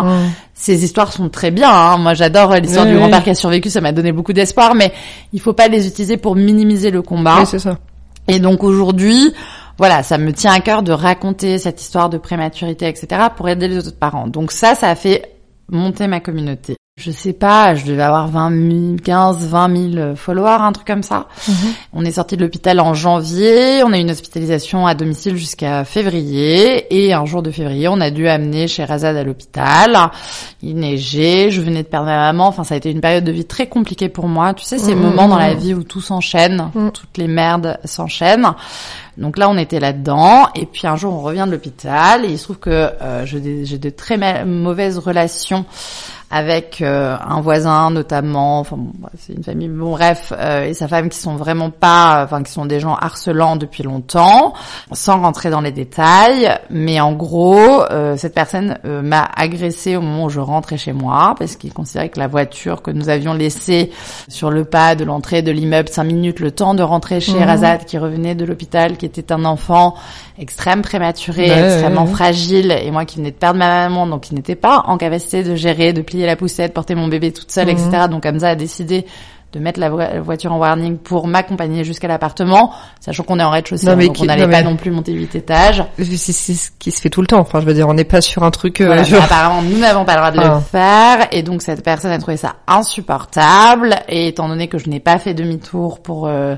Ces 0.54 0.84
histoires 0.86 1.12
sont 1.12 1.30
très 1.30 1.52
bien. 1.52 1.70
Hein. 1.70 1.98
Moi, 1.98 2.14
j'adore 2.14 2.54
l'histoire 2.56 2.86
Oui, 2.86 2.92
du 2.92 2.96
oui. 2.98 3.02
grand-père 3.02 3.24
qui 3.24 3.30
a 3.32 3.36
survécu, 3.36 3.70
ça 3.70 3.82
m'a 3.82 3.92
donné 3.92 4.12
beaucoup 4.12 4.34
d'espoir, 4.34 4.76
mais 4.76 4.94
il 5.34 5.42
faut 5.42 5.54
pas 5.54 5.68
les 5.68 5.88
utiliser 5.88 6.18
pour 6.18 6.36
minimiser 6.36 6.92
le 6.92 7.02
combat. 7.02 7.40
Oui, 7.40 7.46
c'est 7.46 7.60
ça. 7.60 7.78
Et 8.30 8.40
donc 8.40 8.64
aujourd'hui, 8.64 9.34
voilà, 9.78 10.02
ça 10.04 10.18
me 10.18 10.32
tient 10.32 10.54
à 10.54 10.60
cœur 10.62 10.82
de 10.84 10.94
raconter 10.94 11.58
cette 11.58 11.82
histoire 11.82 12.10
de 12.10 12.18
prématurité, 12.18 12.88
etc., 12.88 13.08
pour 13.36 13.50
aider 13.50 13.68
les 13.68 13.78
autres 13.80 13.98
parents. 13.98 14.28
Donc 14.28 14.52
ça, 14.54 14.76
ça 14.76 14.90
a 14.90 14.96
fait 14.96 15.34
monter 15.70 16.08
ma 16.08 16.20
communauté. 16.22 16.78
Je 16.96 17.10
sais 17.10 17.34
pas, 17.34 17.74
je 17.74 17.86
devais 17.88 18.04
avoir 18.04 18.28
20 18.28 18.52
000, 18.52 18.96
15, 19.04 19.48
20 19.48 19.94
000 19.96 20.16
followers, 20.16 20.58
un 20.62 20.72
truc 20.74 20.86
comme 20.86 21.02
ça. 21.02 21.26
On 21.92 22.06
est 22.06 22.12
sorti 22.12 22.38
de 22.38 22.44
l'hôpital 22.44 22.80
en 22.80 22.94
janvier, 22.94 23.82
on 23.84 23.92
a 23.94 23.98
eu 23.98 24.02
une 24.02 24.12
hospitalisation 24.12 24.86
à 24.86 24.94
domicile 24.94 25.36
jusqu'à 25.36 25.86
février, 25.86 26.86
et 26.96 27.12
un 27.14 27.26
jour 27.26 27.42
de 27.42 27.50
février, 27.50 27.88
on 27.88 28.00
a 28.00 28.12
dû 28.12 28.28
amener 28.28 28.68
Sherazade 28.68 29.18
à 29.18 29.24
l'hôpital. 29.24 30.12
Il 30.62 30.76
neigeait, 30.76 31.50
je 31.50 31.62
venais 31.62 31.82
de 31.82 31.88
perdre 31.88 32.06
ma 32.06 32.18
maman, 32.32 32.46
enfin 32.46 32.64
ça 32.64 32.76
a 32.76 32.78
été 32.78 32.92
une 32.92 33.02
période 33.02 33.24
de 33.24 33.32
vie 33.32 33.46
très 33.46 33.66
compliquée 33.66 34.08
pour 34.08 34.28
moi. 34.28 34.54
Tu 34.54 34.64
sais, 34.64 34.78
ces 34.78 34.94
Mhm. 34.94 35.02
moments 35.02 35.28
dans 35.28 35.40
la 35.40 35.56
vie 35.56 35.74
où 35.74 35.82
tout 35.84 36.00
s'enchaîne, 36.02 36.70
Mhm. 36.76 36.92
toutes 36.92 37.18
les 37.18 37.28
merdes 37.28 37.80
s'enchaînent. 37.86 38.54
Donc 39.18 39.38
là, 39.38 39.50
on 39.50 39.58
était 39.58 39.80
là-dedans, 39.80 40.48
et 40.56 40.66
puis 40.66 40.88
un 40.88 40.96
jour, 40.96 41.14
on 41.14 41.20
revient 41.22 41.44
de 41.46 41.52
l'hôpital, 41.52 42.26
et 42.26 42.30
il 42.30 42.38
se 42.40 42.46
trouve 42.46 42.60
que 42.60 42.70
euh, 42.70 43.26
j'ai 43.26 43.78
de 43.78 43.90
très 43.90 44.18
ma- 44.18 44.44
mauvaises 44.46 44.98
relations 44.98 45.66
avec 46.36 46.82
euh, 46.82 47.16
un 47.24 47.42
voisin 47.42 47.92
notamment, 47.92 48.60
enfin 48.60 48.76
bon, 48.76 48.92
c'est 49.20 49.34
une 49.34 49.44
famille, 49.44 49.68
bon 49.68 49.92
bref, 49.92 50.34
euh, 50.36 50.64
et 50.66 50.74
sa 50.74 50.88
femme 50.88 51.10
qui 51.10 51.20
sont 51.20 51.36
vraiment 51.36 51.70
pas, 51.70 52.24
enfin 52.24 52.42
qui 52.42 52.52
sont 52.52 52.66
des 52.66 52.80
gens 52.80 52.96
harcelants 52.96 53.56
depuis 53.56 53.84
longtemps, 53.84 54.54
sans 54.94 55.22
rentrer 55.22 55.52
dans 55.52 55.62
les 55.62 55.72
détails, 55.72 56.50
mais 56.72 57.00
en 57.00 57.14
gros, 57.14 57.84
euh, 57.92 58.18
cette 58.18 58.34
personne 58.34 58.80
m'a 58.84 59.30
agressée 59.36 59.96
au 59.96 60.02
moment 60.02 60.24
où 60.26 60.30
je 60.32 60.40
rentrais 60.40 60.78
chez 60.78 60.92
moi, 60.94 61.36
parce 61.38 61.56
qu'il 61.56 61.72
considérait 61.72 62.10
que 62.10 62.20
la 62.20 62.28
voiture 62.28 62.82
que 62.82 62.90
nous 62.90 63.10
avions 63.10 63.34
laissée 63.36 63.92
sur 64.28 64.50
le 64.50 64.66
pas 64.66 64.96
de 64.96 65.04
l'entrée 65.04 65.44
de 65.44 65.52
l'immeuble, 65.52 65.90
cinq 65.90 66.06
minutes, 66.06 66.40
le 66.40 66.50
temps 66.50 66.74
de 66.74 66.82
rentrer 66.82 67.20
chez 67.22 67.34
Mhm. 67.34 67.44
Razad 67.44 67.86
qui 67.86 68.00
revenait 68.00 68.34
de 68.34 68.46
l'hôpital, 68.46 68.98
qui 69.12 69.20
était 69.20 69.34
un 69.34 69.44
enfant 69.46 69.96
extrême 70.40 70.82
prématuré, 70.82 71.50
Ouais, 71.50 71.66
extrêmement 71.74 72.04
ouais, 72.04 72.08
ouais. 72.08 72.14
fragile, 72.14 72.72
et 72.72 72.90
moi 72.92 73.06
qui 73.06 73.18
venais 73.18 73.32
de 73.32 73.36
perdre 73.36 73.60
ma 73.60 73.88
maman, 73.90 74.08
donc 74.08 74.22
qui 74.22 74.36
n'était 74.36 74.56
pas 74.56 74.84
en 74.88 74.98
capacité 74.98 75.44
de 75.44 75.56
gérer, 75.56 75.92
de 75.94 76.02
plier 76.02 76.26
la 76.26 76.36
poussette, 76.36 76.74
porter 76.74 76.96
mon 76.96 77.08
bébé 77.08 77.32
toute 77.34 77.52
seule, 77.52 77.68
Mhm. 77.68 77.72
etc. 77.72 78.08
Donc 78.10 78.26
Hamza 78.26 78.50
a 78.50 78.56
décidé 78.56 79.06
de 79.52 79.60
mettre 79.60 79.80
la, 79.80 79.92
vo- 79.92 79.98
la 80.00 80.20
voiture 80.20 80.52
en 80.52 80.58
warning 80.58 80.98
pour 80.98 81.28
m'accompagner 81.28 81.84
jusqu'à 81.84 82.08
l'appartement, 82.08 82.72
sachant 83.00 83.22
qu'on 83.22 83.38
est 83.40 83.44
en 83.44 83.52
rez-de-chaussée, 83.52 83.88
hein, 83.88 83.96
donc 83.98 84.14
qui- 84.16 84.24
on 84.24 84.26
n'allait 84.26 84.44
pas 84.48 84.48
mais- 84.48 84.64
non 84.64 84.76
plus 84.78 84.90
monter 84.90 85.12
huit 85.12 85.36
étages. 85.36 85.84
C'est 86.00 86.32
ce 86.34 86.72
qui 86.80 86.90
se 86.90 87.00
fait 87.00 87.12
tout 87.12 87.22
le 87.22 87.28
temps. 87.28 87.38
Enfin, 87.40 87.60
je 87.60 87.66
veux 87.68 87.74
dire, 87.76 87.88
on 87.88 87.94
n'est 87.94 88.04
pas 88.04 88.22
sur 88.22 88.42
un 88.42 88.50
truc. 88.50 88.82
euh, 88.82 88.88
Voilà, 88.88 89.04
genre- 89.04 89.20
mais 89.20 89.26
apparemment, 89.26 89.62
nous 89.62 89.78
n'avons 89.78 90.06
pas 90.06 90.14
le 90.14 90.18
droit 90.18 90.32
de 90.32 90.40
Ah. 90.40 90.56
le 90.56 90.60
faire, 90.62 91.28
et 91.32 91.44
donc 91.44 91.62
cette 91.62 91.84
personne 91.84 92.10
a 92.12 92.18
trouvé 92.18 92.38
ça 92.38 92.56
insupportable, 93.14 93.96
et 94.10 94.30
étant 94.30 94.48
donné 94.48 94.68
que 94.68 94.78
je 94.80 94.90
n'ai 94.90 95.00
pas 95.00 95.20
fait 95.20 95.34
demi-tour 95.36 96.00
pour 96.00 96.28
euh, 96.28 96.56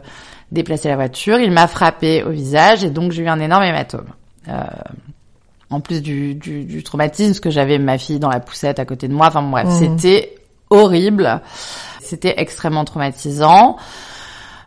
déplacer 0.55 0.89
la 0.89 0.95
voiture, 0.95 1.37
il 1.39 1.51
m'a 1.51 1.67
frappé 1.67 2.23
au 2.23 2.31
visage, 2.31 2.83
et 2.83 2.89
donc 2.89 3.11
j'ai 3.11 3.21
eu 3.21 3.27
un 3.27 3.39
énorme 3.39 3.63
hématome. 3.63 4.07
Euh, 4.47 4.53
en 5.69 5.79
plus 5.81 6.01
du, 6.01 6.33
du, 6.35 6.63
du 6.63 6.83
traumatisme, 6.83 7.31
parce 7.31 7.39
que 7.39 7.49
j'avais 7.51 7.77
ma 7.77 7.97
fille 7.97 8.19
dans 8.19 8.29
la 8.29 8.39
poussette 8.39 8.79
à 8.79 8.85
côté 8.85 9.07
de 9.07 9.13
moi, 9.13 9.27
enfin 9.27 9.41
bref, 9.43 9.67
Mhm. 9.67 9.77
c'était 9.79 10.35
horrible, 10.69 11.41
c'était 12.01 12.33
extrêmement 12.37 12.85
traumatisant. 12.85 13.77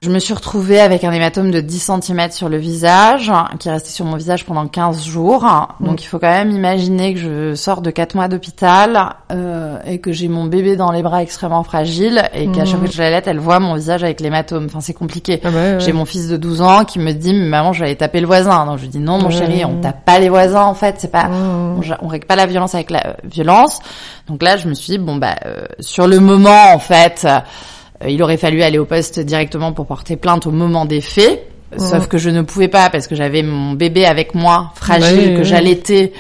Je 0.01 0.11
me 0.11 0.21
suis 0.21 0.33
retrouvée 0.33 0.79
avec 0.79 1.03
un 1.03 1.11
hématome 1.11 1.51
de 1.51 1.61
10 1.61 1.91
cm 2.03 2.31
sur 2.31 2.49
le 2.49 2.57
visage, 2.57 3.33
qui 3.59 3.67
est 3.69 3.73
resté 3.73 3.91
sur 3.91 4.05
mon 4.05 4.15
visage 4.17 4.45
pendant 4.45 4.69
15 4.69 5.05
jours. 5.05 5.45
Donc 5.81 6.05
il 6.05 6.07
faut 6.07 6.21
quand 6.21 6.31
même 6.31 6.53
imaginer 6.53 7.15
que 7.15 7.19
je 7.21 7.55
sors 7.57 7.81
de 7.83 7.91
4 7.91 8.15
mois 8.15 8.29
d'hôpital 8.29 9.17
euh, 9.33 9.58
et 9.87 9.99
que 9.99 10.13
j'ai 10.13 10.29
mon 10.29 10.45
bébé 10.45 10.77
dans 10.77 10.91
les 10.93 11.03
bras 11.03 11.23
extrêmement 11.23 11.63
fragile 11.63 12.23
et 12.35 12.47
qu'à 12.49 12.65
chaque 12.65 12.79
fois 12.79 12.89
que 12.89 12.95
je 12.95 13.01
l'allaite, 13.03 13.27
elle 13.27 13.39
voit 13.39 13.61
mon 13.61 13.75
visage 13.75 14.03
avec 14.05 14.21
l'hématome. 14.21 14.67
Enfin, 14.67 14.81
c'est 14.81 14.95
compliqué. 14.95 15.41
Ah 15.45 15.51
bah 15.51 15.57
ouais, 15.57 15.73
ouais. 15.75 15.81
J'ai 15.81 15.93
mon 15.93 16.05
fils 16.05 16.29
de 16.29 16.37
12 16.37 16.63
ans 16.63 16.85
qui 16.85 16.99
me 16.99 17.13
dit 17.13 17.35
mais 17.35 17.47
maman 17.47 17.73
je 17.73 17.81
vais 17.81 17.87
aller 17.87 17.97
taper 17.97 18.21
le 18.21 18.27
voisin. 18.27 18.67
Donc 18.67 18.79
je 18.79 18.83
lui 18.83 18.89
dis 18.89 18.99
non 18.99 19.19
mon 19.19 19.31
chéri 19.31 19.65
on 19.65 19.81
tape 19.81 20.05
pas 20.05 20.19
les 20.19 20.29
voisins 20.29 20.65
en 20.65 20.75
fait 20.75 20.97
c'est 20.99 21.11
pas 21.11 21.29
Mmh. 21.29 21.81
on, 22.01 22.07
on 22.07 22.09
règle 22.09 22.27
pas 22.27 22.37
la 22.37 22.47
violence 22.47 22.75
avec 22.75 22.91
la 22.91 23.07
euh, 23.07 23.13
violence. 23.25 23.81
Donc 24.29 24.43
là 24.43 24.57
je 24.57 24.69
me 24.69 24.75
suis 24.75 24.93
dit 24.93 24.99
bon 24.99 25.17
bah 25.17 25.37
euh, 25.47 25.67
sur 25.81 26.07
le 26.07 26.21
moment 26.21 26.73
en 26.73 26.79
fait 26.79 27.27
euh, 27.27 28.09
il 28.09 28.23
aurait 28.23 28.37
fallu 28.37 28.63
aller 28.63 28.79
au 28.79 28.85
poste 28.85 29.19
directement 29.21 29.73
pour 29.73 29.87
porter 29.87 30.17
plainte 30.17 30.47
au 30.47 30.51
moment 30.51 30.85
des 30.85 31.01
faits. 31.01 31.45
Sauf 31.77 32.07
que 32.09 32.17
je 32.17 32.31
ne 32.31 32.41
pouvais 32.41 32.69
pas 32.69 32.89
parce 32.89 33.07
que 33.07 33.15
j'avais 33.15 33.43
mon 33.43 33.73
bébé 33.73 34.07
avec 34.07 34.35
moi 34.35 34.71
fragile 34.75 35.33
Ouais, 35.33 35.35
que 35.35 35.43
j'allaitais 35.43 36.13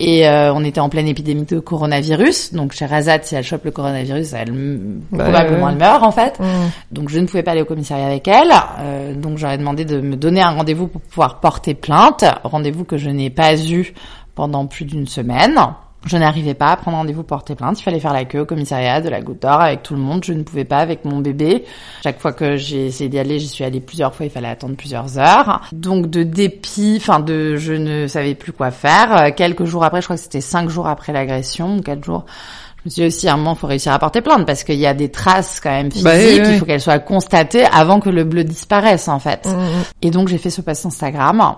et 0.00 0.28
euh, 0.28 0.52
on 0.54 0.62
était 0.64 0.80
en 0.80 0.88
pleine 0.88 1.08
épidémie 1.08 1.44
de 1.44 1.58
coronavirus. 1.58 2.54
Donc 2.54 2.72
chez 2.72 2.86
Razat 2.86 3.22
si 3.22 3.34
elle 3.34 3.44
chope 3.44 3.64
le 3.64 3.70
coronavirus 3.70 4.32
elle 4.32 4.52
Bah, 5.10 5.24
probablement 5.24 5.70
elle 5.70 5.76
meurt 5.76 6.02
en 6.02 6.12
fait. 6.12 6.38
Mm. 6.38 6.44
Donc 6.92 7.08
je 7.08 7.18
ne 7.18 7.26
pouvais 7.26 7.42
pas 7.42 7.52
aller 7.52 7.62
au 7.62 7.66
commissariat 7.66 8.06
avec 8.06 8.28
elle. 8.28 8.52
Euh, 8.80 9.14
donc 9.14 9.38
j'aurais 9.38 9.58
demandé 9.58 9.84
de 9.84 10.00
me 10.00 10.16
donner 10.16 10.40
un 10.40 10.50
rendez-vous 10.50 10.86
pour 10.86 11.00
pouvoir 11.00 11.40
porter 11.40 11.74
plainte. 11.74 12.24
Rendez-vous 12.44 12.84
que 12.84 12.96
je 12.96 13.10
n'ai 13.10 13.30
pas 13.30 13.56
eu 13.56 13.94
pendant 14.34 14.66
plus 14.66 14.84
d'une 14.84 15.06
semaine. 15.06 15.58
Je 16.06 16.16
n'arrivais 16.16 16.54
pas 16.54 16.68
à 16.68 16.76
prendre 16.76 16.96
rendez-vous 16.96 17.22
pour 17.22 17.38
porter 17.38 17.54
plainte. 17.56 17.80
Il 17.80 17.82
fallait 17.82 17.98
faire 17.98 18.12
la 18.12 18.24
queue 18.24 18.40
au 18.40 18.46
commissariat 18.46 19.00
de 19.00 19.08
la 19.08 19.20
Goutte 19.20 19.42
d'Or 19.42 19.60
avec 19.60 19.82
tout 19.82 19.94
le 19.94 20.00
monde. 20.00 20.22
Je 20.24 20.32
ne 20.32 20.42
pouvais 20.42 20.64
pas 20.64 20.78
avec 20.78 21.04
mon 21.04 21.18
bébé. 21.18 21.64
Chaque 22.04 22.20
fois 22.20 22.32
que 22.32 22.56
j'ai 22.56 22.86
essayé 22.86 23.10
d'y 23.10 23.18
aller, 23.18 23.38
j'y 23.40 23.48
suis 23.48 23.64
allée 23.64 23.80
plusieurs 23.80 24.14
fois. 24.14 24.24
Il 24.26 24.30
fallait 24.30 24.48
attendre 24.48 24.76
plusieurs 24.76 25.18
heures. 25.18 25.62
Donc 25.72 26.08
de 26.08 26.22
dépit, 26.22 26.98
enfin 27.00 27.18
de, 27.18 27.56
je 27.56 27.72
ne 27.72 28.06
savais 28.06 28.34
plus 28.34 28.52
quoi 28.52 28.70
faire. 28.70 29.16
Euh, 29.16 29.30
Quelques 29.36 29.64
jours 29.64 29.84
après, 29.84 30.00
je 30.00 30.06
crois 30.06 30.16
que 30.16 30.22
c'était 30.22 30.40
cinq 30.40 30.68
jours 30.68 30.86
après 30.86 31.12
l'agression, 31.12 31.80
quatre 31.80 32.04
jours. 32.04 32.24
Je 32.78 32.82
me 32.84 32.90
suis 32.90 33.02
dit 33.02 33.06
aussi, 33.08 33.28
à 33.28 33.34
un 33.34 33.36
moment, 33.36 33.56
faut 33.56 33.66
réussir 33.66 33.92
à 33.92 33.98
porter 33.98 34.20
plainte 34.20 34.46
parce 34.46 34.62
qu'il 34.62 34.76
y 34.76 34.86
a 34.86 34.94
des 34.94 35.10
traces 35.10 35.58
quand 35.58 35.70
même 35.70 35.90
physiques. 35.90 36.04
Bah 36.04 36.16
oui, 36.16 36.40
oui. 36.40 36.48
Il 36.52 36.58
faut 36.58 36.64
qu'elles 36.64 36.80
soient 36.80 37.00
constatées 37.00 37.64
avant 37.64 37.98
que 37.98 38.08
le 38.08 38.22
bleu 38.22 38.44
disparaisse, 38.44 39.08
en 39.08 39.18
fait. 39.18 39.46
Mm. 39.46 39.82
Et 40.02 40.10
donc, 40.10 40.28
j'ai 40.28 40.38
fait 40.38 40.50
ce 40.50 40.60
post 40.60 40.86
Instagram. 40.86 41.56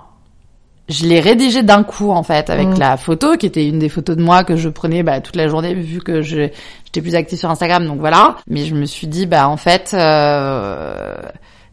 Je 0.91 1.07
l'ai 1.07 1.21
rédigé 1.21 1.63
d'un 1.63 1.85
coup, 1.85 2.11
en 2.11 2.23
fait, 2.25 2.51
avec 2.51 2.69
Mm. 2.69 2.79
la 2.79 2.97
photo, 2.97 3.37
qui 3.37 3.47
était 3.47 3.65
une 3.67 3.79
des 3.79 3.89
photos 3.89 4.17
de 4.17 4.23
moi 4.23 4.43
que 4.45 4.57
je 4.57 4.69
prenais 4.69 5.03
bah, 5.03 5.21
toute 5.21 5.37
la 5.37 5.47
journée, 5.49 5.73
vu 5.73 6.01
que 6.01 6.21
j'étais 6.21 7.01
plus 7.01 7.15
active 7.15 7.39
sur 7.39 7.49
Instagram, 7.49 7.87
donc 7.87 8.01
voilà. 8.01 8.37
Mais 8.49 8.65
je 8.67 8.75
me 8.75 8.85
suis 8.87 9.07
dit, 9.07 9.27
bah 9.27 9.49
en 9.49 9.57
fait, 9.57 9.93
euh, 9.95 11.15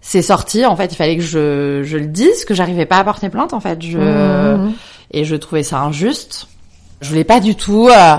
c'est 0.02 0.22
sorti. 0.22 0.66
En 0.66 0.76
fait, 0.76 0.94
il 0.94 0.96
fallait 0.96 1.18
que 1.18 1.24
je, 1.24 1.82
je 1.84 1.98
le 1.98 2.06
dise, 2.06 2.46
que 2.46 2.54
j'arrivais 2.54 2.86
pas 2.86 2.98
à 2.98 3.04
porter 3.04 3.30
plainte, 3.30 3.54
en 3.54 3.60
fait. 3.60 3.82
Je, 3.82 3.98
Mm. 3.98 4.74
et 5.12 5.26
je 5.26 5.36
trouvais 5.36 5.64
ça 5.64 5.80
injuste. 5.82 6.48
Je 7.02 7.10
voulais 7.10 7.24
pas 7.24 7.40
du 7.40 7.56
tout 7.56 7.90
euh, 7.90 8.16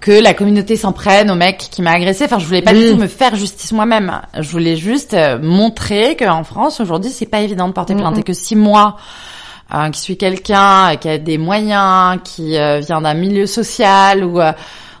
que 0.00 0.12
la 0.12 0.32
communauté 0.34 0.76
s'en 0.76 0.92
prenne 0.92 1.30
au 1.30 1.34
mec 1.34 1.58
qui 1.58 1.82
m'a 1.82 1.92
agressé. 1.92 2.24
Enfin, 2.24 2.38
je 2.38 2.46
voulais 2.46 2.62
pas 2.62 2.72
du 2.72 2.90
tout 2.90 2.96
me 2.96 3.06
faire 3.08 3.34
justice 3.36 3.72
moi-même. 3.72 4.20
Je 4.38 4.48
voulais 4.50 4.76
juste 4.76 5.14
euh, 5.14 5.38
montrer 5.40 6.16
qu'en 6.16 6.44
France 6.44 6.80
aujourd'hui, 6.80 7.10
c'est 7.10 7.26
pas 7.26 7.40
évident 7.40 7.68
de 7.68 7.72
porter 7.72 7.94
plainte 7.94 8.18
et 8.18 8.22
que 8.22 8.32
si 8.32 8.54
moi 8.56 8.96
euh, 9.74 9.90
qui 9.90 10.00
suis 10.00 10.16
quelqu'un 10.16 10.96
qui 10.96 11.08
a 11.08 11.18
des 11.18 11.38
moyens, 11.38 12.18
qui 12.24 12.56
euh, 12.56 12.80
vient 12.80 13.00
d'un 13.00 13.14
milieu 13.14 13.46
social 13.46 14.24
ou 14.24 14.40
euh, 14.40 14.52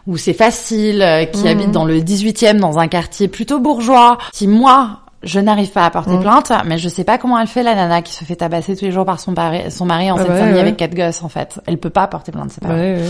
où 0.06 0.16
c'est 0.16 0.32
facile, 0.32 1.02
euh, 1.02 1.24
qui 1.26 1.42
Mhm. 1.42 1.46
habite 1.48 1.70
dans 1.70 1.84
le 1.84 2.00
18e 2.00 2.58
dans 2.58 2.78
un 2.78 2.88
quartier 2.88 3.28
plutôt 3.28 3.58
bourgeois, 3.60 4.18
si 4.32 4.46
moi 4.46 5.00
je 5.24 5.40
n'arrive 5.40 5.70
pas 5.72 5.84
à 5.84 5.90
porter 5.90 6.12
Mhm. 6.12 6.20
plainte, 6.20 6.52
mais 6.64 6.78
je 6.78 6.88
sais 6.88 7.02
pas 7.02 7.18
comment 7.18 7.38
elle 7.40 7.48
fait 7.48 7.64
la 7.64 7.74
nana 7.74 8.02
qui 8.02 8.12
se 8.12 8.24
fait 8.24 8.36
tabasser 8.36 8.76
tous 8.76 8.84
les 8.84 8.92
jours 8.92 9.04
par 9.04 9.18
son 9.18 9.32
mari, 9.32 9.68
son 9.70 9.84
mari 9.84 10.10
en 10.12 10.16
Ah 10.16 10.18
cette 10.20 10.28
bah 10.28 10.36
famille 10.38 10.54
ouais. 10.54 10.60
avec 10.60 10.76
quatre 10.76 10.94
gosses 10.94 11.22
en 11.24 11.28
fait. 11.28 11.60
Elle 11.66 11.78
peut 11.78 11.90
pas 11.90 12.06
porter 12.06 12.30
plainte, 12.30 12.50
c'est 12.52 12.62
pas 12.62 12.68
vrai. 12.68 12.94
Ouais. 12.96 13.04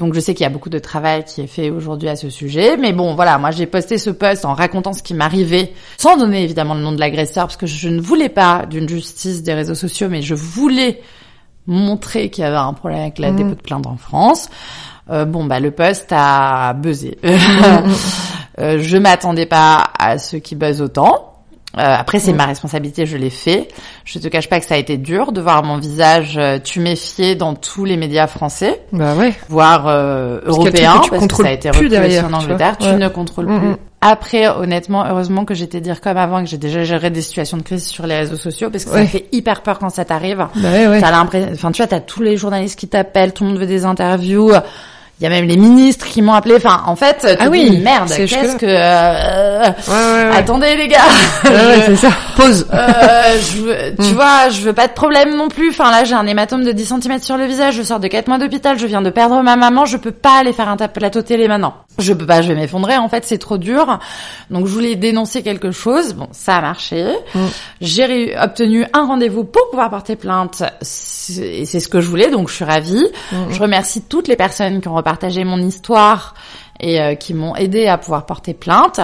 Donc 0.00 0.14
je 0.14 0.20
sais 0.20 0.34
qu'il 0.34 0.42
y 0.42 0.46
a 0.46 0.50
beaucoup 0.50 0.68
de 0.70 0.80
travail 0.80 1.24
qui 1.24 1.42
est 1.42 1.46
fait 1.46 1.70
aujourd'hui 1.70 2.08
à 2.08 2.16
ce 2.16 2.28
sujet, 2.28 2.76
mais 2.76 2.92
bon 2.92 3.14
voilà, 3.14 3.38
moi 3.38 3.52
j'ai 3.52 3.66
posté 3.66 3.98
ce 3.98 4.10
post 4.10 4.44
en 4.44 4.54
racontant 4.54 4.92
ce 4.92 5.02
qui 5.02 5.14
m'arrivait, 5.14 5.72
sans 5.96 6.16
donner 6.16 6.42
évidemment 6.42 6.74
le 6.74 6.80
nom 6.80 6.90
de 6.92 6.98
l'agresseur, 6.98 7.44
parce 7.46 7.56
que 7.56 7.66
je 7.66 7.88
ne 7.88 8.00
voulais 8.00 8.28
pas 8.30 8.66
d'une 8.68 8.88
justice 8.88 9.42
des 9.44 9.54
réseaux 9.54 9.76
sociaux, 9.76 10.08
mais 10.10 10.22
je 10.22 10.34
voulais 10.34 11.00
montrer 11.68 12.30
qu'il 12.30 12.42
y 12.42 12.46
avait 12.46 12.56
un 12.56 12.72
problème 12.72 13.00
avec 13.00 13.18
la 13.20 13.30
Mhm. 13.30 13.36
dépôt 13.36 13.54
de 13.54 13.62
plainte 13.62 13.86
en 13.86 13.96
France. 13.96 14.48
Euh, 15.10 15.24
bon 15.24 15.44
bah 15.44 15.60
le 15.60 15.70
post 15.70 16.08
a 16.10 16.72
buzzé. 16.74 17.16
Euh, 18.60 18.78
je 18.80 18.96
m'attendais 18.96 19.46
pas 19.46 19.82
à 19.98 20.16
ce 20.16 20.36
qui 20.36 20.54
buzz 20.54 20.80
autant. 20.80 21.33
Euh, 21.78 21.96
après, 21.98 22.18
c'est 22.18 22.32
Mm. 22.32 22.36
ma 22.36 22.46
responsabilité, 22.46 23.06
je 23.06 23.16
l'ai 23.16 23.30
fait. 23.30 23.68
Je 24.04 24.18
te 24.18 24.28
cache 24.28 24.48
pas 24.48 24.60
que 24.60 24.66
ça 24.66 24.74
a 24.74 24.78
été 24.78 24.96
dur 24.96 25.32
de 25.32 25.40
voir 25.40 25.62
mon 25.64 25.78
visage 25.78 26.36
euh, 26.38 26.58
tuméfié 26.58 27.34
dans 27.34 27.54
tous 27.54 27.84
les 27.84 27.96
médias 27.96 28.26
français 28.26 28.80
Bah 28.92 29.14
ouais. 29.14 29.34
voire 29.48 29.86
euh, 29.88 30.40
Parce 30.44 30.58
qu'il 30.58 30.64
y 30.64 30.68
a 30.68 30.70
le 30.70 30.72
truc 30.72 30.84
européen, 30.84 31.00
que 31.00 31.04
tu 31.04 31.10
parce 31.10 31.26
que 31.26 31.42
ça 31.42 31.48
a 31.48 31.52
été 31.52 31.70
repris 31.70 32.20
en 32.20 32.32
Angleterre, 32.32 32.76
tu 32.78 32.86
Ouais. 32.86 32.96
ne 32.96 33.08
contrôles 33.08 33.46
Mm, 33.46 33.58
plus 33.58 33.68
mm. 33.70 33.76
après, 34.00 34.48
honnêtement, 34.48 35.04
heureusement 35.06 35.44
que 35.44 35.54
j'étais 35.54 35.80
dire 35.80 36.00
comme 36.00 36.16
avant, 36.16 36.42
que 36.44 36.48
j'ai 36.48 36.58
déjà 36.58 36.84
géré 36.84 37.10
des 37.10 37.22
situations 37.22 37.56
de 37.56 37.62
crise 37.62 37.86
sur 37.86 38.06
les 38.06 38.16
réseaux 38.18 38.36
sociaux, 38.36 38.70
parce 38.70 38.84
que 38.84 38.90
Ouais. 38.90 39.02
ça 39.02 39.06
fait 39.08 39.26
hyper 39.32 39.62
peur 39.62 39.78
quand 39.78 39.90
ça 39.90 40.04
t'arrive. 40.04 40.38
Bah 40.54 40.70
ouais, 40.70 40.86
ouais. 40.86 41.00
T'as 41.00 41.10
l'impression, 41.10 41.48
enfin, 41.52 41.72
tu 41.72 41.78
vois, 41.82 41.86
t'as 41.88 42.00
tous 42.00 42.22
les 42.22 42.36
journalistes 42.36 42.78
qui 42.78 42.86
t'appellent, 42.88 43.32
tout 43.32 43.44
le 43.44 43.50
monde 43.50 43.58
veut 43.58 43.66
des 43.66 43.84
interviews. 43.84 44.52
Il 45.20 45.22
y 45.22 45.26
a 45.28 45.30
même 45.30 45.46
les 45.46 45.56
ministres 45.56 46.06
qui 46.06 46.22
m'ont 46.22 46.32
appelé. 46.32 46.56
Enfin, 46.56 46.82
en 46.86 46.96
fait, 46.96 47.18
tu 47.20 47.26
Ah 47.28 47.36
te 47.44 47.48
oui, 47.48 47.70
dis, 47.70 47.78
merde, 47.78 48.08
qu'est-ce 48.14 48.56
que... 48.56 48.66
euh, 48.66 49.60
Ouais, 49.62 49.94
ouais, 49.94 50.30
ouais. 50.30 50.36
Attendez 50.36 50.76
les 50.76 50.88
gars, 50.88 50.98
Ouais, 51.44 51.82
c'est 51.86 51.96
ça. 51.96 52.08
Pause. 52.36 52.66
euh, 52.74 53.38
je 53.40 53.58
veux, 53.62 53.76
tu 53.96 54.10
Mm. 54.10 54.14
vois, 54.14 54.48
je 54.48 54.60
veux 54.62 54.72
pas 54.72 54.88
de 54.88 54.92
problème 54.92 55.36
non 55.36 55.46
plus. 55.48 55.70
Enfin 55.70 55.92
là, 55.92 56.02
j'ai 56.02 56.14
un 56.16 56.26
hématome 56.26 56.64
de 56.64 56.72
10 56.72 56.84
cm 57.00 57.20
sur 57.22 57.36
le 57.36 57.44
visage. 57.46 57.74
Je 57.76 57.82
sors 57.84 58.00
de 58.00 58.08
4 58.08 58.26
mois 58.26 58.38
d'hôpital. 58.38 58.76
Je 58.76 58.86
viens 58.86 59.02
de 59.02 59.10
perdre 59.10 59.40
ma 59.42 59.54
maman. 59.54 59.84
Je 59.86 59.96
peux 59.98 60.10
pas 60.10 60.40
aller 60.40 60.52
faire 60.52 60.68
un 60.68 60.76
plateau 60.76 61.22
télé 61.22 61.46
maintenant. 61.46 61.74
Je 61.98 62.12
peux 62.12 62.26
pas. 62.26 62.42
Je 62.42 62.48
vais 62.48 62.56
m'effondrer. 62.60 62.96
En 62.96 63.08
fait, 63.08 63.24
c'est 63.24 63.38
trop 63.38 63.56
dur. 63.56 64.00
Donc, 64.50 64.66
je 64.66 64.72
voulais 64.72 64.96
dénoncer 64.96 65.42
quelque 65.44 65.70
chose. 65.70 66.14
Bon, 66.14 66.26
ça 66.32 66.56
a 66.56 66.60
marché. 66.60 67.04
Mm. 67.36 67.40
J'ai 67.80 68.36
obtenu 68.36 68.84
un 68.92 69.06
rendez-vous 69.06 69.44
pour 69.44 69.70
pouvoir 69.70 69.90
porter 69.90 70.16
plainte. 70.16 70.64
Et 71.40 71.66
c'est 71.66 71.80
ce 71.80 71.88
que 71.88 72.00
je 72.00 72.08
voulais. 72.08 72.30
Donc, 72.32 72.48
je 72.48 72.54
suis 72.56 72.64
ravie. 72.64 73.06
Mm. 73.30 73.36
Je 73.50 73.60
remercie 73.60 74.02
toutes 74.02 74.26
les 74.26 74.36
personnes 74.36 74.80
qui 74.80 74.88
ont 74.88 74.94
repartagé 75.04 75.44
mon 75.44 75.58
histoire 75.58 76.34
et 76.80 76.98
euh, 77.00 77.14
qui 77.14 77.34
m'ont 77.34 77.54
aidé 77.54 77.86
à 77.86 77.98
pouvoir 77.98 78.24
porter 78.24 78.54
plainte. 78.54 79.00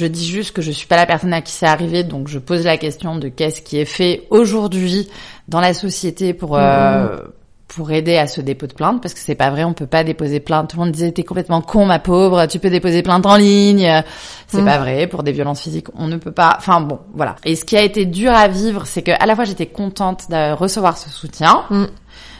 Je 0.00 0.06
dis 0.06 0.26
juste 0.26 0.50
que 0.52 0.60
je 0.62 0.72
suis 0.72 0.88
pas 0.88 0.96
la 0.96 1.06
personne 1.06 1.32
à 1.32 1.40
qui 1.42 1.52
c'est 1.52 1.66
arrivé, 1.66 2.02
donc 2.02 2.26
je 2.28 2.40
pose 2.40 2.64
la 2.64 2.76
question 2.76 3.16
de 3.16 3.28
qu'est-ce 3.28 3.62
qui 3.62 3.78
est 3.78 3.84
fait 3.84 4.26
aujourd'hui 4.30 5.08
dans 5.48 5.60
la 5.60 5.72
société 5.74 6.34
pour 6.34 6.56
euh, 6.58 7.18
pour 7.68 7.90
aider 7.90 8.16
à 8.18 8.26
ce 8.26 8.40
dépôt 8.40 8.66
de 8.66 8.72
plainte 8.74 9.00
parce 9.00 9.14
que 9.14 9.20
c'est 9.20 9.34
pas 9.34 9.50
vrai, 9.50 9.64
on 9.64 9.72
peut 9.72 9.86
pas 9.86 10.04
déposer 10.04 10.38
plainte. 10.38 10.70
Tout 10.70 10.76
le 10.76 10.84
monde 10.84 10.92
disait 10.92 11.12
t'es 11.12 11.24
complètement 11.24 11.60
con 11.60 11.86
ma 11.86 11.98
pauvre, 11.98 12.46
tu 12.46 12.58
peux 12.58 12.70
déposer 12.70 13.02
plainte 13.02 13.26
en 13.26 13.36
ligne. 13.36 14.02
C'est 14.48 14.60
Mm. 14.62 14.64
pas 14.66 14.78
vrai 14.78 15.06
pour 15.06 15.22
des 15.22 15.32
violences 15.32 15.60
physiques, 15.60 15.86
on 15.96 16.06
ne 16.08 16.16
peut 16.16 16.30
pas. 16.32 16.56
Enfin 16.58 16.80
bon, 16.80 16.98
voilà. 17.14 17.36
Et 17.44 17.56
ce 17.56 17.64
qui 17.64 17.76
a 17.76 17.82
été 17.82 18.06
dur 18.06 18.32
à 18.32 18.48
vivre, 18.48 18.86
c'est 18.86 19.02
que 19.02 19.12
à 19.18 19.24
la 19.26 19.34
fois 19.34 19.44
j'étais 19.44 19.66
contente 19.66 20.28
de 20.30 20.52
recevoir 20.52 20.98
ce 20.98 21.08
soutien. 21.10 21.64
Mm. 21.70 21.84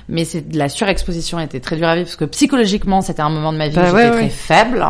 Mais 0.08 0.24
c'est 0.24 0.48
de 0.48 0.58
la 0.58 0.68
surexposition 0.68 1.40
était 1.40 1.60
très 1.60 1.76
dur 1.76 1.88
à 1.88 1.94
vivre 1.94 2.06
parce 2.06 2.16
que 2.16 2.24
psychologiquement 2.26 3.00
c'était 3.00 3.22
un 3.22 3.30
moment 3.30 3.52
de 3.52 3.58
ma 3.58 3.68
vie 3.68 3.76
Bah 3.76 3.90
où 3.90 3.94
ouais, 3.94 4.02
j'étais 4.04 4.10
ouais. 4.16 4.20
très 4.22 4.28
faible, 4.28 4.86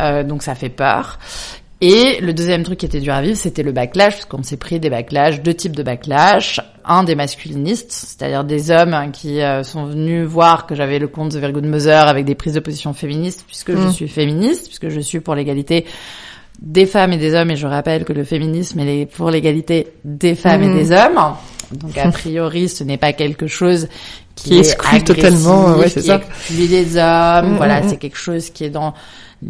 Euh, 0.00 0.24
donc 0.24 0.42
ça 0.42 0.54
fait 0.56 0.70
peur. 0.70 1.18
Et 1.80 2.18
le 2.20 2.32
deuxième 2.32 2.62
truc 2.62 2.78
qui 2.78 2.86
était 2.86 3.00
dur 3.00 3.12
à 3.14 3.20
vivre, 3.22 3.36
c'était 3.36 3.62
le 3.62 3.70
backlash, 3.70 4.14
parce 4.14 4.24
qu'on 4.24 4.42
s'est 4.42 4.56
pris 4.56 4.80
des 4.80 4.88
backlash, 4.90 5.42
deux 5.42 5.52
types 5.54 5.76
de 5.76 5.82
backlash. 5.82 6.60
Un 6.84 7.04
des 7.04 7.14
masculinistes, 7.14 7.90
c'est-à-dire 7.92 8.42
des 8.44 8.70
hommes 8.70 9.10
qui 9.12 9.40
euh, 9.40 9.62
sont 9.62 9.84
venus 9.86 10.26
voir 10.26 10.66
que 10.66 10.74
j'avais 10.74 10.98
le 10.98 11.08
compte 11.08 11.32
The 11.32 11.36
Very 11.36 11.52
Good 11.52 11.66
Mother 11.66 12.08
avec 12.08 12.24
des 12.24 12.34
prises 12.34 12.54
de 12.54 12.60
position 12.60 12.92
féministes, 12.94 13.44
puisque 13.46 13.72
je 13.72 13.76
Mm. 13.88 13.92
suis 13.92 14.08
féministe, 14.08 14.66
puisque 14.66 14.88
je 14.88 15.00
suis 15.00 15.20
pour 15.20 15.34
l'égalité 15.34 15.84
des 16.60 16.86
femmes 16.86 17.12
et 17.12 17.18
des 17.18 17.34
hommes, 17.34 17.50
et 17.50 17.56
je 17.56 17.66
rappelle 17.66 18.04
que 18.04 18.12
le 18.12 18.24
féminisme 18.24 18.80
est 18.80 19.06
pour 19.06 19.30
l'égalité 19.30 19.88
des 20.04 20.34
femmes 20.34 20.62
et 20.62 20.72
des 20.74 20.90
hommes. 20.92 21.34
Donc 21.72 21.96
a 21.98 22.10
priori, 22.10 22.68
ce 22.68 22.84
n'est 22.84 22.98
pas 22.98 23.12
quelque 23.12 23.46
chose 23.46 23.88
qui, 24.34 24.50
Qui 24.50 24.56
est 24.56 24.60
exclut 24.60 25.04
totalement, 25.04 25.76
ouais, 25.76 25.88
c'est 25.88 26.00
qui 26.00 26.06
ça. 26.08 26.16
exclut 26.16 26.66
les 26.66 26.96
hommes. 26.96 27.56
Voilà, 27.56 27.88
c'est 27.88 27.96
quelque 27.96 28.18
chose 28.18 28.50
qui 28.50 28.64
est 28.64 28.70
dans 28.70 28.94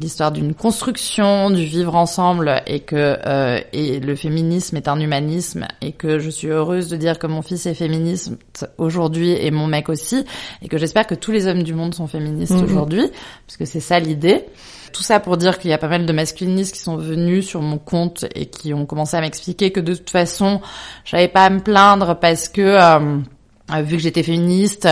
l'histoire 0.00 0.32
d'une 0.32 0.54
construction, 0.54 1.50
du 1.50 1.64
vivre 1.64 1.94
ensemble, 1.94 2.62
et 2.66 2.80
que 2.80 3.16
euh, 3.26 3.60
et 3.72 4.00
le 4.00 4.14
féminisme 4.16 4.76
est 4.76 4.88
un 4.88 4.98
humanisme, 4.98 5.66
et 5.80 5.92
que 5.92 6.18
je 6.18 6.30
suis 6.30 6.48
heureuse 6.48 6.88
de 6.88 6.96
dire 6.96 7.18
que 7.18 7.26
mon 7.26 7.42
fils 7.42 7.66
est 7.66 7.74
féministe 7.74 8.32
aujourd'hui 8.78 9.30
et 9.32 9.50
mon 9.50 9.66
mec 9.66 9.88
aussi, 9.88 10.24
et 10.62 10.68
que 10.68 10.78
j'espère 10.78 11.06
que 11.06 11.14
tous 11.14 11.30
les 11.32 11.46
hommes 11.46 11.62
du 11.62 11.74
monde 11.74 11.94
sont 11.94 12.06
féministes 12.06 12.52
Mhm. 12.54 12.64
aujourd'hui, 12.64 13.10
parce 13.46 13.56
que 13.56 13.64
c'est 13.64 13.80
ça 13.80 13.98
l'idée. 14.00 14.44
Tout 14.92 15.02
ça 15.02 15.18
pour 15.18 15.36
dire 15.36 15.58
qu'il 15.58 15.70
y 15.70 15.74
a 15.74 15.78
pas 15.78 15.88
mal 15.88 16.06
de 16.06 16.12
masculinistes 16.12 16.74
qui 16.74 16.80
sont 16.80 16.96
venus 16.96 17.46
sur 17.48 17.60
mon 17.60 17.78
compte 17.78 18.24
et 18.34 18.46
qui 18.46 18.72
ont 18.72 18.86
commencé 18.86 19.16
à 19.16 19.20
m'expliquer 19.20 19.72
que 19.72 19.80
de 19.80 19.94
toute 19.94 20.10
façon, 20.10 20.60
j'avais 21.04 21.26
pas 21.28 21.44
à 21.46 21.50
me 21.50 21.58
plaindre 21.60 22.16
parce 22.20 22.48
que 22.48 22.60
euh, 22.60 23.18
euh, 23.74 23.82
vu 23.82 23.96
que 23.96 24.02
j'étais 24.02 24.22
féministe, 24.22 24.86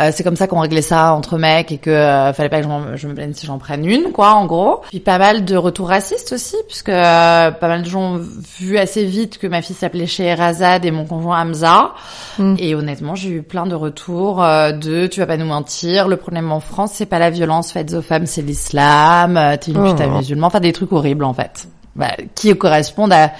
euh, 0.00 0.10
c'est 0.12 0.24
comme 0.24 0.36
ça 0.36 0.46
qu'on 0.46 0.60
réglait 0.60 0.82
ça 0.82 1.14
entre 1.14 1.38
mecs 1.38 1.72
et 1.72 1.78
que 1.78 1.90
euh, 1.90 2.32
fallait 2.32 2.48
pas 2.48 2.60
que 2.60 2.66
je, 2.96 3.06
me 3.06 3.14
plaigne 3.14 3.32
si 3.32 3.46
j'en 3.46 3.58
prenne 3.58 3.84
une, 3.84 4.12
quoi, 4.12 4.34
en 4.34 4.46
gros. 4.46 4.82
Puis 4.88 5.00
pas 5.00 5.18
mal 5.18 5.44
de 5.44 5.56
retours 5.56 5.88
racistes 5.88 6.32
aussi, 6.32 6.56
puisque 6.66 6.90
euh, 6.90 7.50
pas 7.50 7.68
mal 7.68 7.82
de 7.82 7.88
gens 7.88 8.14
ont 8.14 8.20
vu 8.58 8.78
assez 8.78 9.04
vite 9.04 9.38
que 9.38 9.46
ma 9.46 9.62
fille 9.62 9.76
s'appelait 9.76 10.06
Scheherazade 10.06 10.84
et 10.84 10.90
mon 10.90 11.06
conjoint 11.06 11.40
Hamza. 11.40 11.92
Mm. 12.38 12.56
Et 12.58 12.74
honnêtement, 12.74 13.14
j'ai 13.14 13.30
eu 13.30 13.42
plein 13.42 13.66
de 13.66 13.74
retours 13.74 14.42
euh, 14.42 14.72
de 14.72 15.06
tu 15.06 15.20
vas 15.20 15.26
pas 15.26 15.36
nous 15.36 15.46
mentir, 15.46 16.08
le 16.08 16.16
problème 16.16 16.52
en 16.52 16.60
France 16.60 16.92
c'est 16.94 17.06
pas 17.06 17.18
la 17.18 17.30
violence 17.30 17.72
faite 17.72 17.92
aux 17.94 18.02
femmes, 18.02 18.26
c'est 18.26 18.42
l'islam, 18.42 19.36
euh, 19.36 19.56
t'es 19.56 19.72
une 19.72 19.86
Oh. 19.86 19.90
putain 19.90 20.08
musulman, 20.08 20.46
enfin 20.48 20.60
des 20.60 20.72
trucs 20.72 20.92
horribles 20.92 21.24
en 21.24 21.34
fait, 21.34 21.68
bah, 21.94 22.12
qui 22.34 22.56
correspondent 22.56 23.12
à 23.12 23.32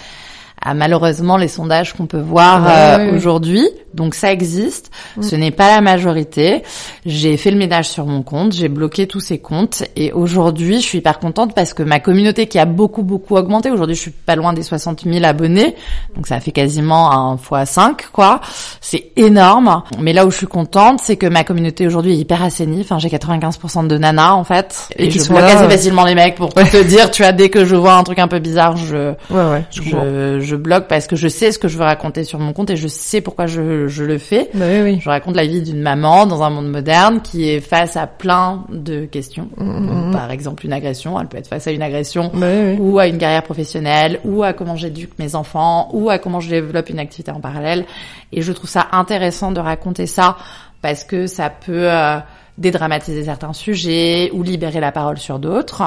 à 0.63 0.75
malheureusement 0.75 1.37
les 1.37 1.49
sondages 1.49 1.93
qu'on 1.93 2.07
peut 2.07 2.21
voir 2.21 2.65
Ouais, 2.65 3.09
euh, 3.09 3.15
aujourd'hui. 3.15 3.69
Donc 3.97 4.15
ça 4.15 4.33
existe. 4.33 4.91
Mm. 5.17 5.23
Ce 5.23 5.37
n'est 5.37 5.51
pas 5.51 5.75
la 5.75 5.81
majorité. 5.81 6.63
J'ai 7.05 7.37
fait 7.37 7.51
le 7.51 7.57
ménage 7.57 7.89
sur 7.89 8.07
mon 8.07 8.23
compte, 8.23 8.53
j'ai 8.53 8.69
bloqué 8.69 9.07
tous 9.07 9.21
ces 9.21 9.39
comptes 9.39 9.85
et 9.97 10.13
aujourd'hui, 10.13 10.77
je 10.77 10.87
suis 10.87 10.99
hyper 10.99 11.19
contente 11.19 11.55
parce 11.55 11.75
que 11.75 11.83
ma 11.83 12.01
communauté 12.01 12.47
qui 12.47 12.59
a 12.59 12.67
beaucoup 12.67 13.03
beaucoup 13.03 13.37
augmenté, 13.37 13.71
aujourd'hui 13.71 13.97
je 13.97 14.01
suis 14.01 14.11
pas 14.11 14.37
loin 14.37 14.53
des 14.53 14.63
60 14.63 15.05
000 15.05 15.25
abonnés, 15.25 15.75
donc 16.15 16.27
ça 16.27 16.41
fait 16.41 16.53
quasiment 16.53 17.11
un 17.13 17.37
fois 17.37 17.67
5 17.67 18.11
quoi. 18.13 18.41
C'est 18.81 19.13
énorme. 19.17 19.83
Mais 20.01 20.13
là 20.13 20.27
où 20.27 20.31
je 20.31 20.37
suis 20.37 20.47
contente, 20.47 21.01
c'est 21.03 21.17
que 21.17 21.27
ma 21.27 21.45
communauté 21.45 21.87
aujourd'hui 21.87 22.13
est 22.13 22.19
hyper 22.19 22.43
assainie. 22.43 22.81
Enfin, 22.83 22.99
j'ai 22.99 23.09
95% 23.09 23.87
de 23.87 23.97
nanas 23.97 24.33
en 24.33 24.45
fait 24.45 24.89
Et 24.97 25.07
et, 25.07 25.11
je 25.11 25.29
bloque 25.29 25.43
assez 25.43 25.65
euh, 25.65 25.71
facilement 25.71 26.05
les 26.05 26.15
mecs 26.15 26.35
pour 26.35 26.53
te 26.53 26.83
dire, 26.83 27.11
tu 27.11 27.23
vois, 27.23 27.33
dès 27.33 27.49
que 27.49 27.65
je 27.65 27.77
vois 27.77 27.95
un 27.95 28.03
truc 28.03 28.19
un 28.19 28.29
peu 28.29 28.39
bizarre, 28.39 28.77
je 28.77 29.15
Ouais. 29.31 29.65
Je 29.71 29.83
je, 29.83 30.41
je 30.41 30.57
bloque 30.57 30.89
parce 30.89 31.07
que 31.07 31.17
je 31.17 31.29
sais 31.29 31.53
ce 31.53 31.59
que 31.59 31.69
je 31.69 31.79
veux 31.79 31.85
raconter 31.85 32.25
sur 32.25 32.39
mon 32.39 32.53
compte 32.53 32.71
et 32.71 32.77
je 32.77 32.89
sais 32.89 33.21
pourquoi 33.21 33.47
je, 33.47 33.86
je 33.89 34.05
le 34.05 34.19
fais. 34.19 34.49
Bah 34.55 34.65
oui, 34.69 34.81
oui. 34.83 34.99
Je 35.01 35.09
raconte 35.09 35.35
la 35.37 35.47
vie 35.47 35.63
d'une 35.63 35.81
maman 35.81 36.27
dans 36.27 36.43
un 36.43 36.51
monde 36.51 36.69
moderne 36.71 37.21
qui 37.23 37.49
est 37.49 37.61
face 37.61 37.97
à 37.97 38.07
plein 38.07 38.65
de 38.71 39.05
questions. 39.05 39.49
Mhm. 39.57 40.13
Par 40.13 40.31
exemple, 40.31 40.65
une 40.67 40.73
agression, 40.73 41.19
elle 41.21 41.27
peut 41.29 41.39
être 41.39 41.49
face 41.49 41.67
à 41.67 41.71
une 41.73 41.83
agression 41.83 42.31
Bah 42.35 42.47
oui. 42.51 42.77
ou 42.79 42.99
à 42.99 43.07
une 43.07 43.19
carrière 43.19 43.43
professionnelle 43.43 44.21
ou 44.25 44.43
à 44.43 44.53
comment 44.53 44.77
j'éduque 44.77 45.19
mes 45.19 45.35
enfants 45.35 45.89
ou 45.93 46.11
à 46.11 46.19
comment 46.19 46.41
je 46.41 46.51
développe 46.51 46.89
une 46.91 46.99
activité 46.99 47.31
en 47.31 47.41
parallèle. 47.41 47.85
Et 48.33 48.43
je 48.43 48.53
trouve 48.53 48.69
ça 48.71 48.87
intéressant 48.93 49.53
de 49.53 49.61
raconter 49.61 50.07
ça 50.07 50.37
parce 50.83 51.05
que 51.05 51.27
ça 51.27 51.51
peut 51.51 51.91
euh, 51.91 52.19
dédramatiser 52.59 53.25
certains 53.25 53.53
sujets 53.53 54.31
ou 54.33 54.43
libérer 54.43 54.81
la 54.81 54.93
parole 54.93 55.19
sur 55.19 55.39
d'autres. 55.39 55.83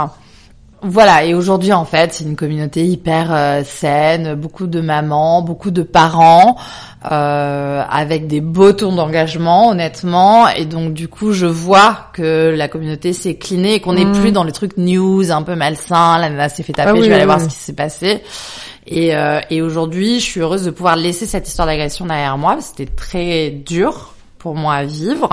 Voilà, 0.81 1.25
et 1.25 1.33
aujourd'hui 1.33 1.73
en 1.73 1.83
fait, 1.83 2.13
c'est 2.13 2.23
une 2.23 2.37
communauté 2.37 2.85
hyper 2.85 3.33
euh, 3.33 3.63
saine, 3.65 4.35
beaucoup 4.35 4.65
de 4.65 4.79
mamans, 4.79 5.41
beaucoup 5.41 5.71
de 5.71 5.83
parents, 5.83 6.55
euh, 7.11 7.83
avec 7.89 8.27
des 8.27 8.39
beaux 8.39 8.71
tours 8.71 8.93
d'engagement, 8.93 9.69
honnêtement. 9.69 10.47
Et 10.47 10.63
donc 10.65 10.93
du 10.93 11.09
coup, 11.09 11.33
je 11.33 11.45
vois 11.47 12.07
que 12.13 12.53
la 12.55 12.69
communauté 12.69 13.11
s'est 13.11 13.35
clinée 13.35 13.73
et 13.75 13.79
qu'on 13.81 13.93
n'est 13.93 14.05
Mhm. 14.05 14.21
plus 14.21 14.31
dans 14.31 14.45
les 14.45 14.53
trucs 14.53 14.77
news 14.77 15.31
un 15.31 15.41
peu 15.41 15.55
malsains. 15.55 16.17
La 16.17 16.29
nana 16.29 16.47
s'est 16.47 16.63
fait 16.63 16.71
taper, 16.73 16.91
Ah 16.91 16.93
oui, 16.93 17.03
je 17.03 17.09
vais 17.09 17.15
aller 17.15 17.23
oui, 17.23 17.27
voir 17.27 17.41
ce 17.41 17.47
qui 17.47 17.55
s'est 17.55 17.73
passé. 17.73 18.21
Et, 18.87 19.13
euh, 19.15 19.41
et 19.49 19.61
aujourd'hui, 19.61 20.21
je 20.21 20.25
suis 20.25 20.39
heureuse 20.39 20.63
de 20.63 20.71
pouvoir 20.71 20.95
laisser 20.95 21.25
cette 21.25 21.47
histoire 21.47 21.67
d'agression 21.67 22.05
derrière 22.05 22.37
moi. 22.37 22.57
C'était 22.61 22.89
très 22.89 23.49
dur 23.49 24.13
pour 24.39 24.55
moi 24.55 24.75
à 24.75 24.85
vivre. 24.85 25.29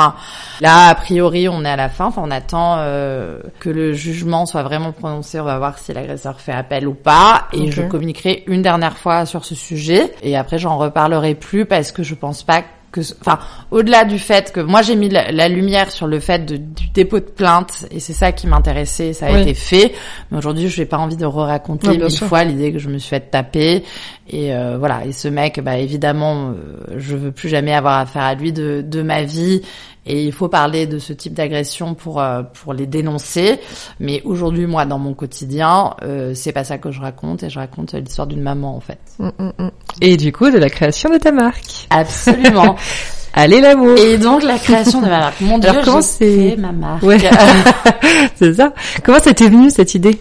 Là, 0.61 0.89
a 0.89 0.95
priori, 0.95 1.49
on 1.49 1.65
est 1.65 1.71
à 1.71 1.77
la 1.77 1.89
fin. 1.89 2.07
Enfin, 2.07 2.23
on 2.25 2.31
attend 2.31 2.77
euh, 2.79 3.39
que 3.61 3.71
le 3.71 3.95
jugement 3.95 4.45
soit 4.45 4.65
vraiment 4.65 4.93
prononcé. 4.93 5.41
On 5.41 5.45
va 5.45 5.57
voir 5.59 5.79
si 5.79 5.93
l'agresseur 5.95 6.41
fait 6.41 6.53
appel 6.53 6.87
ou 6.87 6.95
pas. 6.95 7.47
Et 7.53 7.71
je 7.71 7.83
communiquerai 7.83 8.45
une 8.49 8.63
dernière 8.63 8.99
fois 8.99 9.25
sur 9.25 9.45
ce 9.45 9.55
sujet. 9.55 10.13
Et 10.23 10.37
après, 10.37 10.59
j'en 10.59 10.77
reparlerai 10.77 11.35
plus 11.35 11.65
parce 11.65 11.93
que 11.93 12.03
je 12.03 12.15
pense 12.15 12.43
pas 12.43 12.63
que, 12.93 13.01
enfin, 13.21 13.39
au-delà 13.71 14.05
du 14.05 14.19
fait 14.19 14.53
que 14.53 14.61
moi 14.61 14.81
j'ai 14.83 14.97
mis 14.97 15.09
la, 15.09 15.31
la 15.33 15.49
lumière 15.49 15.91
sur 15.91 16.07
le 16.07 16.19
fait 16.21 16.47
de- 16.47 16.57
du 16.57 16.89
dépôt 16.95 17.19
de 17.21 17.25
plainte 17.25 17.87
et 17.91 18.01
c'est 18.01 18.13
ça 18.15 18.33
qui 18.33 18.47
m'intéressait, 18.47 19.13
ça 19.13 19.27
a 19.27 19.33
Oui. 19.33 19.43
été 19.43 19.55
fait. 19.55 19.93
Mais 20.31 20.39
aujourd'hui, 20.39 20.69
je 20.69 20.81
n'ai 20.81 20.87
pas 20.87 20.99
envie 20.99 21.17
de 21.17 21.27
re-raconter 21.27 21.89
mille 21.99 22.11
sûr. 22.11 22.27
fois 22.27 22.45
l'idée 22.45 22.73
que 22.73 22.79
je 22.79 22.89
me 22.89 22.99
suis 22.99 23.11
fait 23.11 23.31
taper 23.31 23.85
et 24.29 24.55
euh, 24.55 24.77
voilà. 24.79 25.05
Et 25.05 25.13
ce 25.13 25.29
mec, 25.29 25.61
bah 25.63 25.77
évidemment, 25.79 26.51
euh, 26.51 26.95
je 26.97 27.17
veux 27.17 27.33
plus 27.33 27.49
jamais 27.49 27.75
avoir 27.75 27.99
affaire 27.99 28.23
à 28.23 28.35
lui 28.35 28.53
de, 28.53 28.83
de 28.87 29.03
ma 29.03 29.23
vie. 29.23 29.63
Et 30.07 30.25
il 30.25 30.33
faut 30.33 30.49
parler 30.49 30.87
de 30.87 30.99
ce 31.01 31.13
type 31.13 31.35
d'agression 31.35 31.95
pour 31.95 32.21
euh, 32.21 32.43
pour 32.63 32.73
les 32.73 32.87
dénoncer. 32.87 33.59
Mais 33.99 34.23
aujourd'hui, 34.25 34.67
moi, 34.67 34.85
dans 34.87 34.99
mon 34.99 35.15
quotidien, 35.15 35.95
euh, 36.03 36.33
c'est 36.35 36.53
pas 36.53 36.63
ça 36.65 36.79
que 36.79 36.93
je 36.93 37.01
raconte 37.01 37.43
et 37.43 37.51
je 37.51 37.59
raconte 37.59 37.93
l'histoire 37.95 38.29
d'une 38.29 38.41
maman 38.43 38.77
en 38.77 38.81
fait. 38.81 38.99
Mm, 39.19 39.29
mm, 39.39 39.53
mm. 39.59 39.71
Et 40.03 40.17
du 40.17 40.33
coup, 40.33 40.51
de 40.51 40.59
la 40.59 40.71
création 40.71 41.11
de 41.11 41.19
ta 41.19 41.33
marque. 41.33 41.87
Absolument. 41.91 42.77
Allez 43.39 43.61
l'amour. 43.61 43.99
et 43.99 44.17
donc 44.17 44.43
la 44.45 44.59
création 44.59 45.01
de 45.03 45.07
ma 45.09 45.19
marque. 45.19 45.41
Mon 45.43 45.59
Dieu, 45.59 45.69
Alors, 45.69 45.85
comment 45.85 45.97
j'ai 46.01 46.07
c'est- 46.07 46.37
créé 46.37 46.57
ma 46.57 46.73
marque. 46.73 47.03
Ouais. 47.03 47.19
c'est 48.37 48.55
ça. 48.55 48.73
Comment 49.05 49.19
ça 49.19 49.35
t'est 49.35 49.49
venu 49.49 49.71
cette 49.71 49.95
idée? 49.95 50.19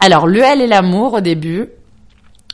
Alors 0.00 0.26
le 0.26 0.40
L 0.40 0.60
et 0.62 0.66
l'amour 0.66 1.12
au 1.14 1.20
début, 1.20 1.68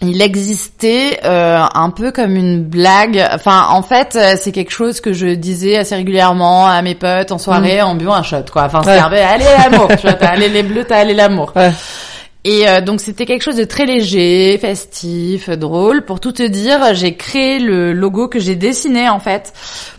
il 0.03 0.21
existait 0.21 1.21
euh, 1.25 1.65
un 1.75 1.91
peu 1.91 2.13
comme 2.13 2.37
une 2.37 2.63
blague. 2.63 3.25
Enfin, 3.33 3.69
en 3.71 3.83
fait, 3.83 4.15
euh, 4.17 4.35
c'est 4.39 4.53
quelque 4.53 4.71
chose 4.73 5.01
que 5.01 5.13
je 5.13 5.29
disais 5.29 5.77
assez 5.79 5.95
régulièrement 5.95 6.67
à 6.67 6.83
mes 6.83 6.95
potes 6.95 7.33
en 7.33 7.39
soirée 7.39 7.81
en 7.81 7.95
buvant 7.95 8.15
un 8.15 8.23
shot, 8.23 8.45
quoi. 8.53 8.65
Enfin, 8.65 8.81
c'était 8.83 8.97
Ouais. 8.97 8.99
un 9.01 9.09
peu 9.09 9.17
allez 9.17 9.45
l'amour. 9.45 9.89
tu 9.97 10.03
vois, 10.07 10.13
t'as 10.15 10.29
allez 10.29 10.49
les 10.51 10.63
bleus, 10.63 10.85
t'as 10.85 10.99
allez 10.99 11.15
l'amour. 11.15 11.53
Ouais. 11.57 11.71
Et 12.45 12.69
euh, 12.69 12.81
donc 12.81 13.01
c'était 13.01 13.27
quelque 13.27 13.43
chose 13.43 13.57
de 13.57 13.65
très 13.65 13.87
léger, 13.87 14.57
festif, 14.61 15.49
drôle. 15.51 16.05
Pour 16.05 16.21
tout 16.21 16.31
te 16.31 16.45
dire, 16.45 16.95
j'ai 16.95 17.17
créé 17.17 17.59
le 17.59 17.93
logo 17.93 18.29
que 18.29 18.39
j'ai 18.39 18.55
dessiné 18.55 19.09
en 19.09 19.19
fait 19.19 19.53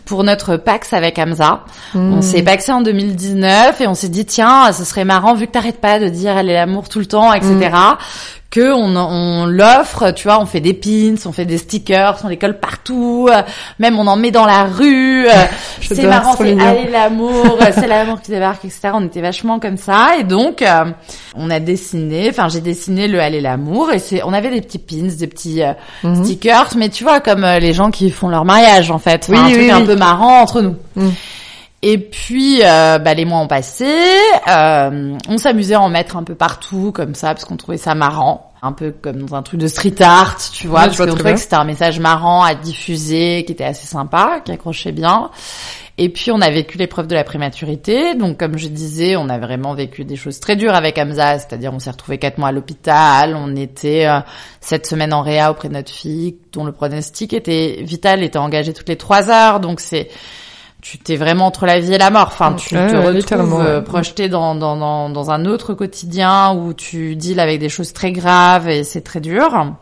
pour 0.08 0.24
notre 0.24 0.56
Pax 0.56 0.92
avec 0.92 1.18
Hamza. 1.18 1.60
Hmm. 1.94 2.14
On 2.14 2.22
s'est 2.22 2.42
paxé 2.42 2.72
en 2.72 2.80
2019 2.80 3.80
et 3.80 3.86
on 3.86 3.94
s'est 3.94 4.08
dit 4.08 4.24
tiens, 4.24 4.72
ce 4.72 4.84
serait 4.84 5.04
marrant 5.04 5.34
vu 5.34 5.46
que 5.46 5.52
t'arrêtes 5.52 5.80
pas 5.80 5.98
de 6.00 6.08
dire 6.08 6.36
elle 6.36 6.48
est 6.50 6.54
l'amour 6.54 6.88
tout 6.88 6.98
le 6.98 7.06
temps, 7.06 7.32
etc. 7.32 7.70
Que 8.50 8.72
on, 8.72 8.96
on 8.96 9.44
l'offre, 9.44 10.10
tu 10.12 10.26
vois, 10.26 10.40
on 10.40 10.46
fait 10.46 10.60
des 10.62 10.72
pins, 10.72 11.16
on 11.26 11.32
fait 11.32 11.44
des 11.44 11.58
stickers, 11.58 12.16
on 12.24 12.28
les 12.28 12.38
colle 12.38 12.58
partout, 12.58 13.28
euh, 13.30 13.42
même 13.78 13.98
on 13.98 14.06
en 14.06 14.16
met 14.16 14.30
dans 14.30 14.46
la 14.46 14.64
rue. 14.64 15.26
euh, 15.28 15.32
c'est 15.82 16.06
marrant, 16.06 16.34
c'est 16.34 16.58
allez 16.58 16.88
l'amour, 16.90 17.58
euh, 17.60 17.66
c'est 17.74 17.86
l'amour 17.86 18.22
qui 18.22 18.30
débarque, 18.30 18.64
etc. 18.64 18.88
On 18.94 19.04
était 19.04 19.20
vachement 19.20 19.58
comme 19.60 19.76
ça 19.76 20.12
et 20.18 20.24
donc 20.24 20.62
euh, 20.62 20.84
on 21.36 21.50
a 21.50 21.60
dessiné, 21.60 22.28
enfin 22.30 22.48
j'ai 22.48 22.62
dessiné 22.62 23.06
le 23.06 23.20
allez 23.20 23.42
l'amour 23.42 23.92
et 23.92 23.98
c'est, 23.98 24.22
on 24.24 24.32
avait 24.32 24.48
des 24.48 24.62
petits 24.62 24.78
pins, 24.78 25.08
des 25.14 25.26
petits 25.26 25.62
euh, 25.62 25.74
Mhm. 26.02 26.24
stickers, 26.24 26.70
mais 26.76 26.88
tu 26.88 27.04
vois 27.04 27.20
comme 27.20 27.44
euh, 27.44 27.58
les 27.58 27.74
gens 27.74 27.90
qui 27.90 28.10
font 28.10 28.28
leur 28.28 28.46
mariage 28.46 28.90
en 28.90 28.98
fait, 28.98 29.26
Enfin, 29.28 29.42
Oui, 29.44 29.50
un 29.50 29.50
truc 29.50 29.58
oui, 29.62 29.70
un 29.70 29.80
oui. 29.80 29.86
peu 29.86 29.96
marrant 29.98 30.40
entre 30.40 30.62
nous. 30.62 30.76
Mhm. 30.96 31.12
Et 31.80 31.98
puis, 31.98 32.60
euh, 32.64 32.98
bah, 32.98 33.14
les 33.14 33.24
mois 33.24 33.38
ont 33.38 33.46
passé. 33.46 33.86
euh, 34.48 35.16
on 35.28 35.38
s'amusait 35.38 35.74
à 35.74 35.80
en 35.80 35.88
mettre 35.88 36.16
un 36.16 36.24
peu 36.24 36.34
partout, 36.34 36.90
comme 36.92 37.14
ça, 37.14 37.28
parce 37.34 37.44
qu'on 37.44 37.56
trouvait 37.56 37.78
ça 37.78 37.94
marrant. 37.94 38.52
Un 38.60 38.72
peu 38.72 38.90
comme 38.90 39.22
dans 39.24 39.36
un 39.36 39.42
truc 39.42 39.60
de 39.60 39.68
street 39.68 39.94
art, 40.00 40.36
tu 40.52 40.66
vois, 40.66 40.80
parce 40.86 40.96
qu'on 40.96 41.06
trouvait 41.06 41.34
que 41.34 41.40
c'était 41.40 41.54
un 41.54 41.64
message 41.64 42.00
marrant 42.00 42.42
à 42.42 42.56
diffuser, 42.56 43.44
qui 43.46 43.52
était 43.52 43.62
assez 43.62 43.86
sympa, 43.86 44.40
qui 44.44 44.50
accrochait 44.50 44.90
bien. 44.90 45.30
Et 46.00 46.10
puis, 46.10 46.30
on 46.30 46.40
a 46.40 46.48
vécu 46.48 46.78
l'épreuve 46.78 47.08
de 47.08 47.14
la 47.16 47.24
prématurité. 47.24 48.14
Donc, 48.14 48.38
comme 48.38 48.56
je 48.56 48.68
disais, 48.68 49.16
on 49.16 49.28
a 49.28 49.38
vraiment 49.38 49.74
vécu 49.74 50.04
des 50.04 50.14
choses 50.14 50.38
très 50.38 50.54
dures 50.54 50.74
avec 50.74 50.96
Hamza. 50.96 51.40
C'est-à-dire, 51.40 51.74
on 51.74 51.80
s'est 51.80 51.90
retrouvé 51.90 52.18
quatre 52.18 52.38
mois 52.38 52.48
à 52.48 52.52
l'hôpital. 52.52 53.34
On 53.36 53.56
était 53.56 54.06
euh, 54.06 54.20
sept 54.60 54.86
semaines 54.86 55.12
en 55.12 55.22
réa 55.22 55.50
auprès 55.50 55.68
de 55.68 55.74
notre 55.74 55.90
fille, 55.90 56.36
dont 56.52 56.62
le 56.64 56.70
pronostic 56.70 57.32
était 57.32 57.80
vital, 57.82 58.22
était 58.22 58.38
engagé 58.38 58.72
toutes 58.72 58.88
les 58.88 58.96
trois 58.96 59.28
heures. 59.28 59.58
Donc, 59.58 59.80
c'est 59.80 60.08
tu 60.80 60.98
t'es 60.98 61.16
vraiment 61.16 61.46
entre 61.46 61.66
la 61.66 61.80
vie 61.80 61.94
et 61.94 61.98
la 61.98 62.10
mort. 62.10 62.28
Enfin, 62.28 62.52
tu 62.52 62.76
Ouais, 62.76 62.88
te 62.88 62.94
retrouves 63.34 63.60
euh, 63.60 63.80
projeté 63.80 64.28
dans, 64.28 64.54
dans, 64.54 64.76
dans, 64.76 65.10
dans 65.10 65.30
un 65.32 65.44
autre 65.46 65.74
quotidien 65.74 66.54
où 66.54 66.72
tu 66.72 67.16
deals 67.16 67.40
avec 67.40 67.58
des 67.58 67.68
choses 67.68 67.92
très 67.92 68.12
graves 68.12 68.68
et 68.68 68.84
c'est 68.84 69.00
très 69.00 69.20
dur. 69.20 69.74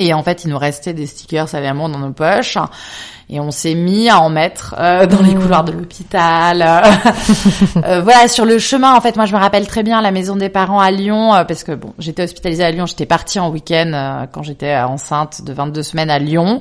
Et 0.00 0.12
en 0.12 0.22
fait, 0.24 0.44
il 0.44 0.50
nous 0.50 0.58
restait 0.58 0.94
des 0.94 1.06
stickers 1.06 1.48
saviamment 1.48 1.88
dans 1.88 1.98
nos 2.00 2.12
poches. 2.12 2.58
Et 3.32 3.38
on 3.38 3.52
s'est 3.52 3.74
mis 3.76 4.08
à 4.10 4.20
en 4.20 4.28
mettre 4.28 4.74
euh, 4.78 5.06
dans 5.06 5.22
les 5.22 5.34
Mmh. 5.36 5.40
couloirs 5.40 5.62
de 5.64 5.72
l'hôpital. 5.72 6.66
Euh, 7.86 8.00
voilà, 8.02 8.28
sur 8.28 8.44
le 8.44 8.58
chemin, 8.58 8.94
en 8.94 9.00
fait, 9.00 9.16
moi 9.16 9.24
je 9.26 9.32
me 9.34 9.38
rappelle 9.38 9.66
très 9.66 9.82
bien 9.82 10.02
la 10.02 10.10
maison 10.10 10.36
des 10.36 10.48
parents 10.48 10.80
à 10.80 10.90
Lyon, 10.90 11.34
euh, 11.34 11.44
parce 11.44 11.62
que 11.64 11.72
bon, 11.72 11.94
j'étais 11.98 12.24
hospitalisée 12.24 12.64
à 12.64 12.70
Lyon, 12.70 12.86
j'étais 12.86 13.06
partie 13.06 13.38
en 13.38 13.50
week-end 13.50 13.92
euh, 13.94 14.26
quand 14.30 14.42
j'étais 14.42 14.76
enceinte 14.76 15.42
de 15.42 15.52
22 15.52 15.82
semaines 15.82 16.10
à 16.10 16.18
Lyon 16.18 16.60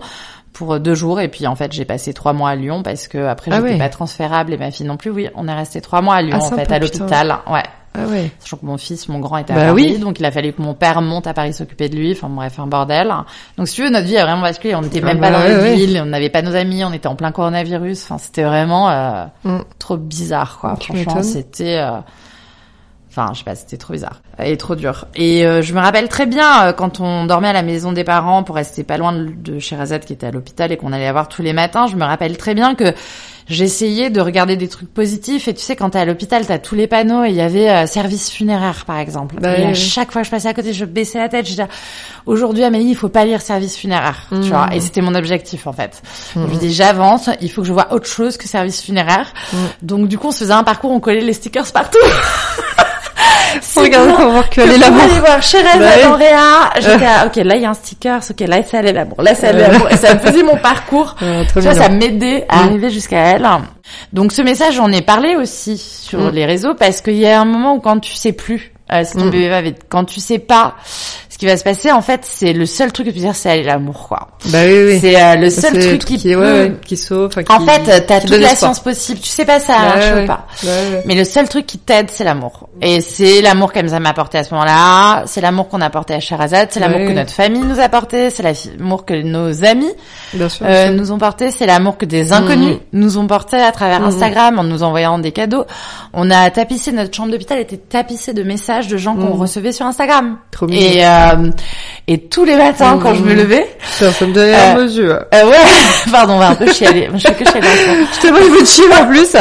pour 0.53 0.73
euh, 0.75 0.79
deux 0.79 0.93
jours, 0.95 1.19
et 1.19 1.27
puis 1.27 1.47
en 1.47 1.55
fait 1.55 1.71
j'ai 1.73 1.85
passé 1.85 2.13
trois 2.13 2.33
mois 2.33 2.51
à 2.51 2.55
Lyon 2.55 2.83
parce 2.83 3.07
que 3.07 3.17
après 3.25 3.51
Ah 3.53 3.61
j'étais 3.61 3.77
pas 3.77 3.89
transférable 3.89 4.53
et 4.53 4.57
ma 4.57 4.71
fille 4.71 4.85
non 4.85 4.97
plus. 4.97 5.09
Oui, 5.11 5.27
on 5.35 5.47
est 5.47 5.53
resté 5.53 5.81
trois 5.81 6.01
mois 6.01 6.15
à 6.15 6.21
Lyon 6.21 6.37
Ah, 6.39 6.45
en 6.45 6.49
sympa, 6.49 6.65
fait 6.65 6.73
à 6.73 6.79
l'hôpital. 6.79 7.37
Ouais. 7.49 7.63
Ah 7.95 8.05
ouais. 8.05 8.31
Sachant 8.39 8.57
que 8.57 8.65
mon 8.65 8.77
fils, 8.77 9.09
mon 9.09 9.19
grand 9.19 9.37
était 9.37 9.51
à 9.53 9.55
Bah 9.55 9.65
Paris, 9.67 9.93
oui. 9.93 9.99
donc 9.99 10.19
il 10.19 10.25
a 10.25 10.31
fallu 10.31 10.53
que 10.53 10.61
mon 10.61 10.73
père 10.75 11.01
monte 11.01 11.25
à 11.27 11.33
Paris 11.33 11.53
s'occuper 11.53 11.89
de 11.89 11.95
lui. 11.95 12.11
Enfin 12.11 12.29
bref, 12.29 12.59
un 12.59 12.67
bordel. 12.67 13.11
Donc 13.57 13.67
si 13.67 13.75
tu 13.75 13.83
veux, 13.83 13.89
notre 13.89 14.05
vie 14.05 14.17
a 14.17 14.25
vraiment 14.25 14.43
basculé. 14.43 14.75
On 14.75 14.81
n'était 14.81 14.99
Ah 15.01 15.07
même 15.07 15.19
bah 15.19 15.31
pas 15.31 15.33
dans 15.39 15.43
ouais, 15.43 15.49
notre 15.53 15.63
ouais. 15.63 15.75
ville, 15.75 15.99
on 16.03 16.05
n'avait 16.05 16.29
pas 16.29 16.41
nos 16.43 16.55
amis, 16.55 16.83
on 16.85 16.93
était 16.93 17.07
en 17.07 17.15
plein 17.15 17.31
coronavirus. 17.31 18.03
Enfin, 18.03 18.17
c'était 18.19 18.43
vraiment 18.43 18.89
euh, 18.89 19.25
Mm. 19.43 19.59
trop 19.79 19.97
bizarre, 19.97 20.59
quoi. 20.59 20.75
Tu 20.79 20.93
Franchement, 20.93 21.23
c'était... 21.23 21.77
euh, 21.79 21.97
Enfin, 23.11 23.31
je 23.33 23.39
sais 23.39 23.43
pas, 23.43 23.55
c'était 23.55 23.77
trop 23.77 23.93
bizarre 23.93 24.21
et 24.41 24.55
trop 24.55 24.75
dur. 24.75 25.05
Et 25.15 25.43
euh, 25.43 25.63
je 25.63 25.73
me 25.73 25.79
rappelle 25.79 26.07
très 26.09 26.27
bien 26.27 26.67
euh, 26.67 26.73
quand 26.73 26.99
on 26.99 27.25
dormait 27.25 27.47
à 27.47 27.53
la 27.53 27.63
maison 27.63 27.91
des 27.91 28.03
parents 28.03 28.43
pour 28.43 28.55
rester 28.55 28.83
pas 28.83 28.97
loin 28.97 29.11
de, 29.13 29.31
de 29.31 29.57
Sherazade 29.57 30.05
qui 30.05 30.13
était 30.13 30.27
à 30.27 30.31
l'hôpital 30.31 30.71
et 30.71 30.77
qu'on 30.77 30.93
allait 30.93 31.05
la 31.05 31.11
voir 31.11 31.27
tous 31.27 31.41
les 31.41 31.51
matins. 31.51 31.87
Je 31.87 31.95
me 31.95 32.03
rappelle 32.05 32.37
très 32.37 32.53
bien 32.53 32.75
que 32.75 32.93
j'essayais 33.49 34.09
de 34.09 34.21
regarder 34.21 34.55
des 34.55 34.67
trucs 34.67 34.93
positifs 34.93 35.47
et 35.47 35.53
tu 35.53 35.61
sais 35.61 35.75
quand 35.75 35.89
t'es 35.91 35.99
à 35.99 36.05
l'hôpital 36.05 36.45
t'as 36.45 36.59
tous 36.59 36.75
les 36.75 36.87
panneaux 36.87 37.23
et 37.25 37.29
il 37.29 37.35
y 37.35 37.41
avait 37.41 37.69
euh, 37.69 37.85
service 37.87 38.29
funéraire 38.29 38.85
par 38.85 38.97
exemple. 38.99 39.35
Bah 39.41 39.57
et 39.57 39.61
oui, 39.61 39.65
à 39.65 39.69
oui. 39.69 39.75
chaque 39.75 40.11
fois 40.11 40.21
que 40.21 40.25
je 40.27 40.31
passais 40.31 40.47
à 40.47 40.53
côté, 40.53 40.71
je 40.73 40.85
baissais 40.85 41.17
la 41.19 41.27
tête. 41.29 41.45
Je 41.45 41.51
disais 41.51 41.67
aujourd'hui 42.25 42.63
Amélie, 42.63 42.89
il 42.91 42.95
faut 42.95 43.09
pas 43.09 43.25
lire 43.25 43.41
service 43.41 43.75
funéraire, 43.77 44.27
Mmh. 44.31 44.41
tu 44.41 44.49
vois. 44.49 44.69
Et 44.73 44.79
c'était 44.79 45.01
mon 45.01 45.15
objectif 45.15 45.65
en 45.67 45.73
fait. 45.73 46.01
Je 46.35 46.39
me 46.41 46.55
dis 46.55 46.71
j'avance, 46.73 47.29
il 47.41 47.51
faut 47.51 47.61
que 47.61 47.67
je 47.67 47.73
vois 47.73 47.91
autre 47.93 48.07
chose 48.07 48.37
que 48.37 48.47
service 48.47 48.81
funéraire. 48.81 49.33
Mmh. 49.51 49.57
Donc 49.81 50.07
du 50.07 50.17
coup 50.17 50.27
on 50.27 50.31
se 50.31 50.39
faisait 50.39 50.53
un 50.53 50.63
parcours, 50.63 50.91
on 50.91 50.99
collait 50.99 51.21
les 51.21 51.33
stickers 51.33 51.71
partout. 51.71 51.97
Regarde, 53.75 54.09
on 54.09 54.15
va 54.15 54.25
voir 54.27 54.49
que 54.49 54.55
Que 54.61 54.69
pour 54.69 54.79
l'amour. 54.79 55.01
aller 55.03 55.19
voir 55.19 55.41
Bah 55.79 56.15
réa, 56.15 56.69
j'étais 56.79 57.05
à, 57.05 57.25
ok, 57.25 57.35
là 57.37 57.55
il 57.55 57.61
y 57.61 57.65
a 57.65 57.69
un 57.69 57.73
sticker, 57.73 58.19
ok, 58.29 58.39
là 58.47 58.57
c'est 58.69 58.77
aller 58.77 58.93
l'amour, 58.93 59.21
là 59.21 59.35
c'est 59.35 59.51
l'amour, 59.53 59.87
et 59.91 59.97
ça 59.97 60.13
me 60.13 60.19
faisait 60.19 60.43
mon 60.43 60.57
parcours. 60.57 61.15
Ouais, 61.21 61.45
Tu 61.51 61.59
vois, 61.59 61.73
ça 61.73 61.89
m'aidait 61.89 62.45
à 62.49 62.57
Mm. 62.63 62.67
arriver 62.67 62.89
jusqu'à 62.89 63.17
elle. 63.19 63.47
Donc 64.13 64.31
ce 64.31 64.41
message, 64.41 64.75
j'en 64.75 64.91
ai 64.91 65.01
parlé 65.01 65.35
aussi 65.35 65.77
sur 65.77 66.19
Mm. 66.19 66.29
les 66.31 66.45
réseaux 66.45 66.73
parce 66.75 67.01
qu'il 67.01 67.15
y 67.17 67.27
a 67.27 67.39
un 67.39 67.45
moment 67.45 67.73
où 67.75 67.79
quand 67.79 67.99
tu 67.99 68.13
sais 68.13 68.31
plus 68.33 68.71
euh, 68.91 69.03
si 69.03 69.13
ton 69.17 69.25
bébé 69.25 69.49
va 69.49 69.61
vite, 69.61 69.77
quand 69.89 70.05
tu 70.05 70.19
sais 70.19 70.39
pas 70.39 70.75
ce 71.29 71.37
qui 71.37 71.45
va 71.45 71.55
se 71.55 71.63
passer, 71.63 71.91
en 71.91 72.01
fait, 72.01 72.21
c'est 72.23 72.51
le 72.51 72.65
seul 72.65 72.91
truc 72.91 73.05
que 73.07 73.11
tu 73.11 73.15
peux 73.15 73.21
dire, 73.21 73.35
c'est 73.35 73.61
l'amour, 73.63 74.07
quoi. 74.09 74.27
Bah 74.47 74.59
oui, 74.65 74.83
oui. 74.87 74.99
C'est 74.99 75.21
euh, 75.21 75.35
le 75.35 75.49
seul 75.49 75.71
truc 75.79 76.03
qui, 76.03 76.17
qui, 76.17 76.33
peut... 76.33 76.41
ouais, 76.41 76.73
qui 76.85 76.97
sauve. 76.97 77.31
En 77.49 77.65
fait, 77.65 78.05
t'as 78.07 78.19
toute 78.19 78.31
la 78.31 78.55
science 78.55 78.79
possible. 78.81 79.19
Tu 79.21 79.29
sais 79.29 79.45
pas 79.45 79.59
ça 79.59 79.73
Ouais, 79.73 79.79
marche 79.85 80.11
ouais. 80.15 80.23
ou 80.23 80.27
pas. 80.27 80.47
Ouais. 80.63 81.03
Mais 81.05 81.15
le 81.15 81.23
seul 81.23 81.47
truc 81.47 81.65
qui 81.65 81.77
t'aide, 81.77 82.09
c'est 82.11 82.23
l'amour. 82.25 82.67
Et 82.81 82.99
c'est 83.01 83.41
l'amour 83.41 83.71
qu'Amza 83.71 83.99
m'a 83.99 84.09
apporté 84.09 84.37
à 84.37 84.43
ce 84.43 84.53
moment-là, 84.53 85.23
c'est 85.27 85.41
l'amour 85.41 85.69
qu'on 85.69 85.81
a 85.81 85.85
apporté 85.85 86.13
à 86.13 86.19
Sherazade, 86.19 86.69
c'est 86.71 86.79
l'amour 86.79 86.99
que 87.07 87.13
notre 87.13 87.31
famille 87.31 87.61
nous 87.61 87.79
a 87.79 87.83
apporté, 87.83 88.29
c'est 88.29 88.43
l'amour 88.43 89.05
que 89.05 89.13
nos 89.21 89.63
amis 89.65 89.91
Bien 90.33 90.47
sûr. 90.49 90.65
euh, 90.65 90.69
bien 90.69 90.85
sûr. 90.87 90.93
nous 91.01 91.11
ont 91.11 91.17
porté, 91.17 91.51
c'est 91.51 91.65
l'amour 91.65 91.97
que 91.97 92.05
des 92.05 92.31
inconnus 92.31 92.77
nous 92.93 93.17
ont 93.17 93.27
porté 93.27 93.57
à 93.57 93.71
travers 93.73 93.99
Mhm. 93.99 94.05
Instagram 94.07 94.59
en 94.59 94.63
nous 94.63 94.81
envoyant 94.83 95.19
des 95.19 95.31
cadeaux. 95.33 95.65
On 96.13 96.31
a 96.31 96.49
tapissé, 96.51 96.91
notre 96.93 97.13
chambre 97.15 97.31
d'hôpital 97.31 97.59
était 97.59 97.77
tapissée 97.77 98.33
de 98.33 98.43
messages 98.43 98.78
de 98.87 98.97
gens 98.97 99.15
qu'on 99.15 99.33
Mhm. 99.35 99.41
recevait 99.41 99.71
sur 99.71 99.85
Instagram. 99.85 100.37
Trop. 100.51 100.67
Et, 100.69 101.05
euh, 101.05 101.49
et 102.07 102.17
tous 102.19 102.45
les 102.45 102.55
matins, 102.55 102.99
quand 103.01 103.13
je 103.15 103.21
me 103.23 103.31
Mhm. 103.33 103.37
levais, 103.37 103.67
Putain, 103.97 104.11
ça 104.11 104.25
me 104.25 104.33
donnait 104.33 104.53
euh, 104.53 104.73
la 104.73 104.81
mesure. 104.81 105.19
euh, 105.33 105.49
ouais, 105.49 105.55
pardon, 106.11 106.33
on 106.33 106.39
va 106.39 106.49
un 106.49 106.55
peu 106.55 106.71
chialer. 106.71 107.09
Je 107.13 107.19
fais 107.19 107.33
que 107.33 107.45
chialer. 107.45 107.67
Je 108.15 108.19
te 108.21 108.27
vois 108.27 108.39
le 108.39 108.49
bout 108.49 108.61
de 108.61 108.65
chine 108.65 108.85
en 108.99 109.05
plus. 109.07 109.35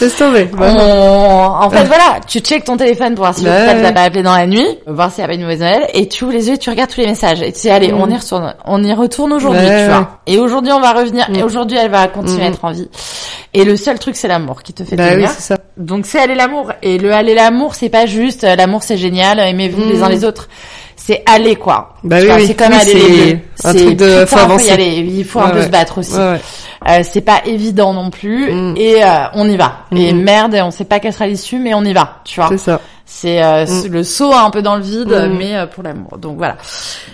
Laisse 0.00 0.16
tomber. 0.16 0.48
On- 0.58 1.62
En 1.62 1.70
fait, 1.70 1.84
voilà, 1.84 2.18
tu 2.26 2.40
checkes 2.40 2.64
ton 2.64 2.76
téléphone 2.76 3.14
pour 3.14 3.24
voir 3.24 3.34
si 3.34 3.44
Ouais, 3.44 3.50
ouais. 3.50 3.82
t'a 3.82 3.92
pas 3.92 4.02
appelé 4.02 4.22
dans 4.22 4.34
la 4.36 4.46
nuit, 4.46 4.66
voir 4.86 5.10
s'il 5.10 5.20
y 5.22 5.24
a 5.24 5.28
pas 5.28 5.34
une 5.34 5.42
mauvaise 5.42 5.60
nouvelle, 5.60 5.86
et 5.94 6.08
tu 6.08 6.24
ouvres 6.24 6.32
les 6.32 6.48
yeux, 6.48 6.54
et 6.54 6.58
tu 6.58 6.70
regardes 6.70 6.90
tous 6.90 7.00
les 7.00 7.06
messages, 7.06 7.40
et 7.42 7.52
tu 7.52 7.60
dis, 7.62 7.70
allez, 7.70 7.92
Mm. 7.92 8.00
on 8.00 8.10
y 8.10 8.16
retourne, 8.16 8.54
on 8.64 8.82
y 8.82 8.92
retourne 8.92 9.32
aujourd'hui, 9.32 9.66
Ouais, 9.66 9.84
tu 9.84 9.90
vois. 9.90 10.18
Et 10.26 10.38
aujourd'hui, 10.38 10.72
on 10.72 10.80
va 10.80 10.92
revenir, 10.92 11.28
et 11.32 11.42
Mm. 11.42 11.44
aujourd'hui, 11.44 11.76
elle 11.80 11.90
va 11.90 12.08
continuer 12.08 12.44
à 12.46 12.48
Mm. 12.50 12.52
être 12.52 12.64
en 12.64 12.72
vie. 12.72 12.88
Et 13.54 13.64
le 13.64 13.76
seul 13.76 13.98
truc, 13.98 14.16
c'est 14.16 14.28
l'amour 14.28 14.62
qui 14.62 14.72
te 14.72 14.82
fait 14.82 14.96
bah 14.96 15.04
oui, 15.08 15.14
tenir. 15.16 15.30
c'est 15.30 15.42
ça. 15.42 15.56
Donc 15.76 16.06
c'est 16.06 16.18
aller 16.18 16.34
l'amour. 16.34 16.72
Et 16.82 16.96
le 16.98 17.12
aller 17.12 17.34
l'amour, 17.34 17.74
c'est 17.74 17.88
pas 17.90 18.06
juste 18.06 18.44
euh, 18.44 18.56
l'amour 18.72 18.82
c'est 18.82 18.96
génial, 18.96 19.38
aimez-vous 19.38 19.84
Mm. 19.84 19.88
les 19.90 20.02
uns 20.02 20.08
les 20.08 20.24
autres. 20.24 20.48
C'est 20.96 21.22
aller 21.26 21.56
quoi. 21.56 21.96
Bah 22.04 22.18
oui. 22.22 22.46
C'est 22.46 22.54
comme 22.54 22.68
Oui, 22.68 22.76
aller 22.80 22.90
c'est 22.92 23.08
les 23.08 23.32
deux. 23.34 23.40
un 23.64 23.74
truc 23.74 23.96
de- 23.96 24.04
putain, 24.24 24.26
faut 24.26 24.36
faut 24.36 24.42
avancer. 24.44 24.66
y 24.66 24.70
aller. 24.70 24.90
Il 24.98 25.24
faut 25.24 25.40
un 25.40 25.50
peu 25.50 25.58
ouais. 25.58 25.64
se 25.64 25.68
battre 25.70 25.98
aussi. 25.98 26.14
Ouais, 26.14 26.18
ouais. 26.32 26.40
Euh, 26.88 27.00
c'est 27.02 27.20
pas 27.22 27.40
évident 27.44 27.92
non 27.92 28.10
plus. 28.10 28.52
Mm. 28.52 28.74
Et 28.76 29.04
euh, 29.04 29.08
on 29.34 29.48
y 29.48 29.56
va. 29.56 29.78
Et 29.90 30.12
Mhm. 30.12 30.22
merde, 30.22 30.54
on 30.62 30.70
sait 30.70 30.84
pas 30.84 31.00
quelle 31.00 31.12
sera 31.12 31.26
l'issue, 31.26 31.58
mais 31.58 31.74
on 31.74 31.82
y 31.84 31.92
va. 31.92 32.20
Tu 32.24 32.38
vois. 32.40 32.48
C'est 32.50 32.58
ça. 32.58 32.80
C'est 33.04 33.42
euh, 33.42 33.66
Mm. 33.66 33.88
le 33.90 34.04
saut 34.04 34.32
un 34.32 34.50
peu 34.50 34.62
dans 34.62 34.76
le 34.76 34.82
vide, 34.82 35.08
Mm. 35.08 35.36
mais 35.38 35.56
euh, 35.56 35.66
pour 35.66 35.82
l'amour. 35.82 36.18
Donc 36.18 36.36
voilà. 36.38 36.56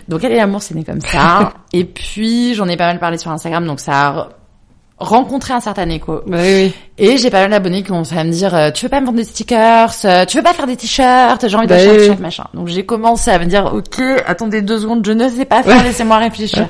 Donc 0.07 0.23
aller 0.23 0.37
l'amour, 0.37 0.61
c'est 0.62 0.75
né 0.75 0.85
comme 0.85 1.01
ça. 1.01 1.53
et 1.73 1.85
puis 1.85 2.55
j'en 2.55 2.68
ai 2.68 2.77
pas 2.77 2.87
mal 2.88 2.99
parlé 2.99 3.16
sur 3.16 3.31
Instagram, 3.31 3.66
donc 3.66 3.81
ça 3.81 3.92
a 4.09 4.29
re- 5.01 5.07
rencontré 5.09 5.53
un 5.55 5.61
certain 5.61 5.89
écho. 5.91 6.21
Bah 6.27 6.39
oui, 6.41 6.65
oui. 6.67 6.73
Et 6.99 7.17
j'ai 7.19 7.31
pas 7.31 7.41
mal 7.43 7.51
d'abonnés 7.51 7.83
qui 7.83 7.89
commencé 7.89 8.17
à 8.17 8.25
me 8.25 8.31
dire 8.31 8.55
euh, 8.55 8.71
tu 8.71 8.85
veux 8.85 8.89
pas 8.89 9.01
me 9.01 9.07
vendre 9.07 9.19
des 9.19 9.25
stickers, 9.25 9.93
euh, 10.05 10.25
tu 10.25 10.37
veux 10.37 10.43
pas 10.43 10.53
faire 10.55 10.67
des 10.67 10.77
t-shirts, 10.77 11.47
j'ai 11.49 11.57
envie 11.57 11.67
Bah 11.67 11.77
d'acheter 11.77 11.91
un 11.91 11.93
oui. 11.95 11.99
t-shirt 12.01 12.21
machin. 12.21 12.45
Donc 12.55 12.69
j'ai 12.69 12.85
commencé 12.85 13.31
à 13.31 13.39
me 13.39 13.45
dire 13.47 13.73
ok, 13.75 14.01
attendez 14.27 14.63
deux 14.63 14.81
secondes, 14.81 15.05
je 15.07 15.13
ne 15.13 15.29
sais 15.29 15.45
pas 15.45 15.63
faire, 15.63 15.77
Ouais. 15.79 15.83
laissez-moi 15.85 16.17
réfléchir. 16.19 16.69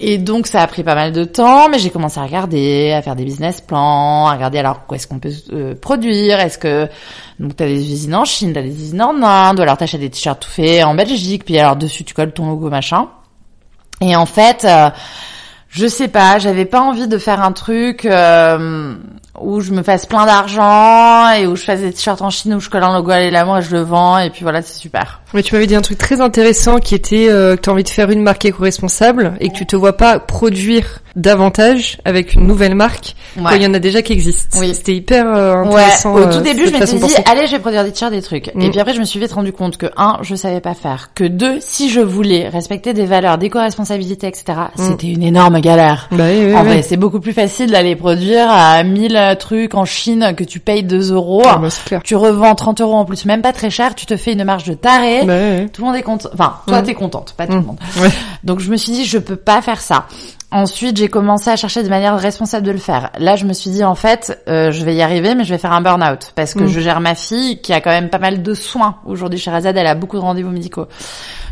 Et 0.00 0.16
donc 0.16 0.46
ça 0.46 0.62
a 0.62 0.66
pris 0.68 0.84
pas 0.84 0.94
mal 0.94 1.10
de 1.12 1.24
temps, 1.24 1.68
mais 1.68 1.80
j'ai 1.80 1.90
commencé 1.90 2.20
à 2.20 2.22
regarder, 2.22 2.92
à 2.92 3.02
faire 3.02 3.16
des 3.16 3.24
business 3.24 3.60
plans, 3.60 4.28
à 4.28 4.34
regarder 4.34 4.58
alors 4.58 4.82
où 4.88 4.94
est-ce 4.94 5.08
qu'on 5.08 5.18
peut 5.18 5.32
euh, 5.52 5.74
produire, 5.74 6.38
est-ce 6.38 6.56
que 6.56 6.88
donc 7.40 7.56
t'as 7.56 7.66
des 7.66 7.92
usines 7.92 8.14
en 8.14 8.24
Chine, 8.24 8.52
t'as 8.52 8.62
des 8.62 8.70
usines 8.70 9.02
en 9.02 9.20
Inde, 9.20 9.58
ou 9.58 9.62
alors 9.62 9.76
t'achètes 9.76 10.00
des 10.00 10.08
t-shirts 10.10 10.38
tout 10.40 10.50
faits 10.50 10.84
en 10.84 10.94
Belgique, 10.94 11.44
puis 11.44 11.58
alors 11.58 11.74
dessus 11.74 12.04
tu 12.04 12.14
colles 12.14 12.30
ton 12.32 12.46
logo 12.48 12.70
machin. 12.70 13.08
Et 14.00 14.14
en 14.14 14.26
fait, 14.26 14.64
euh, 14.64 14.90
je 15.68 15.86
sais 15.86 16.08
pas, 16.08 16.38
j'avais 16.38 16.64
pas 16.64 16.80
envie 16.80 17.08
de 17.08 17.18
faire 17.18 17.42
un 17.42 17.52
truc 17.52 18.04
euh, 18.06 18.94
où 19.40 19.60
je 19.60 19.72
me 19.72 19.82
fasse 19.82 20.06
plein 20.06 20.24
d'argent 20.24 21.30
et 21.30 21.46
où 21.46 21.56
je 21.56 21.62
fasse 21.62 21.80
des 21.80 21.92
t-shirts 21.92 22.22
en 22.22 22.30
Chine 22.30 22.54
où 22.54 22.60
je 22.60 22.70
colle 22.70 22.82
un 22.82 22.94
logo 22.94 23.10
à 23.10 23.30
l'amour 23.30 23.58
et 23.58 23.62
je 23.62 23.72
le 23.72 23.82
vends 23.82 24.18
et 24.18 24.30
puis 24.30 24.42
voilà, 24.42 24.62
c'est 24.62 24.78
super. 24.78 25.20
Mais 25.34 25.42
tu 25.42 25.54
m'avais 25.54 25.66
dit 25.66 25.74
un 25.74 25.82
truc 25.82 25.98
très 25.98 26.20
intéressant 26.20 26.78
qui 26.78 26.94
était 26.94 27.28
euh, 27.28 27.56
que 27.56 27.62
tu 27.62 27.70
envie 27.70 27.84
de 27.84 27.88
faire 27.88 28.10
une 28.10 28.22
marque 28.22 28.44
éco-responsable 28.44 29.34
et 29.40 29.50
que 29.50 29.54
tu 29.54 29.66
te 29.66 29.76
vois 29.76 29.96
pas 29.96 30.18
produire 30.18 31.00
davantage 31.18 31.98
avec 32.04 32.34
une 32.34 32.46
nouvelle 32.46 32.74
marque 32.74 33.14
quand 33.36 33.50
il 33.54 33.62
y 33.62 33.66
en 33.66 33.74
a 33.74 33.78
déjà 33.78 34.02
qui 34.02 34.12
existent. 34.12 34.58
Oui. 34.60 34.74
C'était 34.74 34.94
hyper 34.94 35.26
euh, 35.26 35.62
intéressant. 35.64 36.14
Ouais. 36.14 36.22
Au 36.22 36.28
euh, 36.28 36.32
tout 36.32 36.40
début, 36.40 36.60
je 36.66 36.72
m'étais 36.72 36.78
façon 36.86 36.96
de 36.98 37.06
dit, 37.06 37.14
allez, 37.26 37.46
je 37.46 37.52
vais 37.52 37.58
produire 37.58 37.84
des 37.84 37.92
t-shirts, 37.92 38.12
des 38.12 38.22
trucs. 38.22 38.48
Et 38.48 38.52
Mm. 38.54 38.70
puis 38.70 38.80
après, 38.80 38.94
je 38.94 39.00
me 39.00 39.04
suis 39.04 39.20
vite 39.20 39.32
rendu 39.32 39.52
compte 39.52 39.76
que 39.76 39.86
un, 39.96 40.18
je 40.22 40.34
savais 40.34 40.60
pas 40.60 40.74
faire. 40.74 41.10
Que 41.14 41.24
deux, 41.24 41.58
si 41.60 41.90
je 41.90 42.00
voulais 42.00 42.48
respecter 42.48 42.94
des 42.94 43.04
valeurs, 43.06 43.38
d'éco-responsabilité, 43.38 44.26
etc., 44.26 44.58
c'était 44.76 45.08
une 45.10 45.22
énorme 45.22 45.60
galère. 45.60 46.08
Bah 46.12 46.24
oui, 46.28 46.46
oui, 46.46 46.54
en 46.54 46.64
vrai, 46.64 46.82
c'est 46.82 46.96
beaucoup 46.96 47.20
plus 47.20 47.32
facile 47.32 47.70
d'aller 47.70 47.96
produire 47.96 48.46
à 48.50 48.82
1000 48.84 49.36
trucs 49.38 49.74
en 49.74 49.84
Chine 49.84 50.34
que 50.36 50.44
tu 50.44 50.60
payes 50.60 50.82
2 50.84 51.12
euros. 51.12 51.42
Ah, 51.46 51.58
bah. 51.60 51.68
Tu 52.04 52.16
revends 52.16 52.54
30 52.54 52.80
euros 52.80 52.94
en 52.94 53.04
plus, 53.04 53.24
même 53.24 53.42
pas 53.42 53.52
très 53.52 53.70
cher, 53.70 53.94
tu 53.94 54.06
te 54.06 54.16
fais 54.16 54.32
une 54.32 54.44
marge 54.44 54.64
de 54.64 54.74
taré. 54.74 55.24
Bah. 55.24 55.66
Tout 55.72 55.82
le 55.82 55.86
monde 55.88 55.96
est 55.96 56.02
content. 56.02 56.28
Enfin, 56.32 56.54
toi, 56.66 56.80
Mm. 56.82 56.84
t'es 56.84 56.94
contente, 56.94 57.34
pas 57.36 57.46
tout 57.46 57.52
Mm. 57.54 57.56
le 57.60 57.62
monde. 57.62 57.78
Ouais. 58.00 58.08
Donc, 58.44 58.60
je 58.60 58.70
me 58.70 58.76
suis 58.76 58.92
dit, 58.92 59.04
je 59.04 59.18
peux 59.18 59.36
pas 59.36 59.60
faire 59.62 59.80
ça. 59.80 60.06
Ensuite, 60.50 60.96
j'ai 60.96 61.08
commencé 61.08 61.50
à 61.50 61.56
chercher 61.56 61.82
des 61.82 61.90
manières 61.90 62.18
responsables 62.18 62.64
de 62.64 62.72
le 62.72 62.78
faire. 62.78 63.10
Là, 63.18 63.36
je 63.36 63.44
me 63.44 63.52
suis 63.52 63.68
dit, 63.68 63.84
en 63.84 63.94
fait, 63.94 64.42
euh, 64.48 64.70
je 64.72 64.82
vais 64.82 64.94
y 64.94 65.02
arriver, 65.02 65.34
mais 65.34 65.44
je 65.44 65.50
vais 65.50 65.58
faire 65.58 65.72
un 65.72 65.82
burn-out. 65.82 66.32
Parce 66.34 66.54
que 66.54 66.64
Mm. 66.64 66.68
je 66.68 66.80
gère 66.80 67.00
ma 67.00 67.14
fille, 67.14 67.60
qui 67.60 67.74
a 67.74 67.82
quand 67.82 67.90
même 67.90 68.08
pas 68.08 68.18
mal 68.18 68.42
de 68.42 68.54
soins. 68.54 68.96
Aujourd'hui, 69.04 69.38
chez 69.38 69.50
Razad, 69.50 69.76
elle 69.76 69.86
a 69.86 69.94
beaucoup 69.94 70.16
de 70.16 70.22
rendez-vous 70.22 70.48
médicaux. 70.50 70.86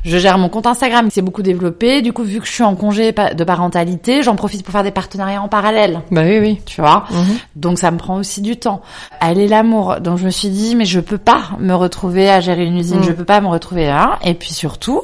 Je 0.02 0.16
gère 0.16 0.38
mon 0.38 0.48
compte 0.48 0.66
Instagram, 0.66 1.08
qui 1.08 1.14
s'est 1.14 1.20
beaucoup 1.20 1.42
développé. 1.42 2.00
Du 2.00 2.14
coup, 2.14 2.22
vu 2.22 2.40
que 2.40 2.46
je 2.46 2.52
suis 2.52 2.62
en 2.62 2.74
congé 2.74 3.12
de 3.12 3.44
parentalité, 3.44 4.22
j'en 4.22 4.34
profite 4.34 4.62
pour 4.62 4.72
faire 4.72 4.82
des 4.82 4.92
partenariats 4.92 5.42
en 5.42 5.48
parallèle. 5.48 6.00
Bah 6.10 6.22
oui, 6.24 6.38
oui. 6.38 6.60
Tu 6.64 6.80
vois? 6.80 7.04
Mhm. 7.10 7.36
donc 7.54 7.78
ça 7.78 7.90
me 7.90 7.98
prend 7.98 8.16
aussi 8.16 8.40
du 8.40 8.56
temps. 8.56 8.80
Elle 9.20 9.38
est 9.38 9.48
l'amour. 9.48 10.00
Donc 10.00 10.16
je 10.16 10.24
me 10.24 10.30
suis 10.30 10.48
dit 10.48 10.74
mais 10.74 10.84
je 10.86 11.00
peux 11.00 11.18
pas 11.18 11.42
me 11.58 11.74
retrouver 11.74 12.30
à 12.30 12.40
gérer 12.40 12.64
une 12.64 12.78
usine, 12.78 13.00
Mm. 13.00 13.04
je 13.04 13.12
peux 13.12 13.24
pas 13.24 13.42
me 13.42 13.48
retrouver 13.48 13.86
là. 13.88 14.18
Et 14.24 14.32
puis 14.34 14.54
surtout, 14.54 15.02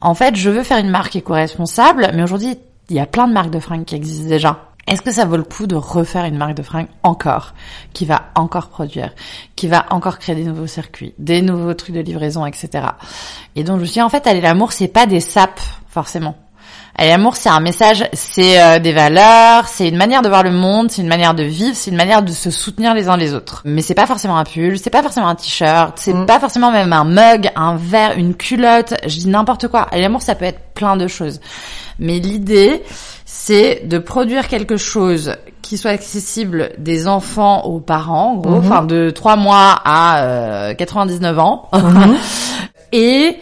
en 0.00 0.14
fait, 0.14 0.36
je 0.36 0.48
veux 0.48 0.62
faire 0.62 0.78
une 0.78 0.88
marque 0.90 1.16
éco-responsable, 1.16 2.10
mais 2.14 2.22
aujourd'hui, 2.22 2.56
il 2.90 2.96
y 2.96 3.00
a 3.00 3.06
plein 3.06 3.28
de 3.28 3.32
marques 3.32 3.50
de 3.50 3.60
fringues 3.60 3.84
qui 3.84 3.94
existent 3.94 4.28
déjà. 4.28 4.66
Est-ce 4.86 5.02
que 5.02 5.12
ça 5.12 5.24
vaut 5.24 5.36
le 5.36 5.44
coup 5.44 5.66
de 5.66 5.76
refaire 5.76 6.24
une 6.24 6.36
marque 6.36 6.54
de 6.54 6.62
fringues 6.62 6.88
encore, 7.02 7.54
qui 7.92 8.04
va 8.06 8.30
encore 8.34 8.68
produire, 8.68 9.14
qui 9.54 9.68
va 9.68 9.86
encore 9.90 10.18
créer 10.18 10.34
des 10.34 10.44
nouveaux 10.44 10.66
circuits, 10.66 11.14
des 11.18 11.42
nouveaux 11.42 11.74
trucs 11.74 11.94
de 11.94 12.00
livraison, 12.00 12.44
etc. 12.44 12.88
Et 13.54 13.62
donc 13.62 13.76
je 13.76 13.82
me 13.82 13.86
suis 13.86 13.94
dit 13.94 14.02
en 14.02 14.08
fait, 14.08 14.26
aller 14.26 14.40
l'amour, 14.40 14.72
c'est 14.72 14.88
pas 14.88 15.06
des 15.06 15.20
sapes 15.20 15.60
forcément. 15.88 16.36
Aller 17.00 17.08
l'amour, 17.08 17.34
c'est 17.34 17.48
un 17.48 17.60
message, 17.60 18.04
c'est 18.12 18.60
euh, 18.60 18.78
des 18.78 18.92
valeurs, 18.92 19.66
c'est 19.68 19.88
une 19.88 19.96
manière 19.96 20.20
de 20.20 20.28
voir 20.28 20.42
le 20.42 20.50
monde, 20.50 20.90
c'est 20.90 21.00
une 21.00 21.08
manière 21.08 21.32
de 21.32 21.42
vivre, 21.44 21.74
c'est 21.74 21.90
une 21.90 21.96
manière 21.96 22.22
de 22.22 22.30
se 22.30 22.50
soutenir 22.50 22.92
les 22.92 23.08
uns 23.08 23.16
les 23.16 23.32
autres. 23.32 23.62
Mais 23.64 23.80
c'est 23.80 23.94
pas 23.94 24.06
forcément 24.06 24.36
un 24.36 24.44
pull, 24.44 24.78
c'est 24.78 24.90
pas 24.90 25.02
forcément 25.02 25.28
un 25.28 25.34
t-shirt, 25.34 25.94
c'est 25.98 26.12
Mm. 26.12 26.26
pas 26.26 26.38
forcément 26.38 26.70
même 26.70 26.92
un 26.92 27.04
mug, 27.04 27.50
un 27.56 27.76
verre, 27.76 28.18
une 28.18 28.34
culotte. 28.34 28.92
Je 29.06 29.16
dis 29.16 29.28
n'importe 29.28 29.68
quoi. 29.68 29.88
Aller 29.90 30.02
l'amour, 30.02 30.20
ça 30.20 30.34
peut 30.34 30.44
être 30.44 30.60
plein 30.74 30.98
de 30.98 31.08
choses. 31.08 31.40
Mais 31.98 32.18
l'idée, 32.18 32.82
c'est 33.24 33.88
de 33.88 33.96
produire 33.96 34.46
quelque 34.46 34.76
chose 34.76 35.36
qui 35.62 35.78
soit 35.78 35.92
accessible 35.92 36.72
des 36.76 37.08
enfants 37.08 37.62
aux 37.62 37.80
parents, 37.80 38.32
en 38.32 38.36
gros, 38.36 38.50
Mhm. 38.56 38.58
enfin 38.58 38.82
de 38.84 39.08
3 39.08 39.36
mois 39.36 39.80
à 39.86 40.20
euh, 40.24 40.74
99 40.74 41.38
ans, 41.38 41.66
Mhm. 41.72 42.14
et 42.92 43.38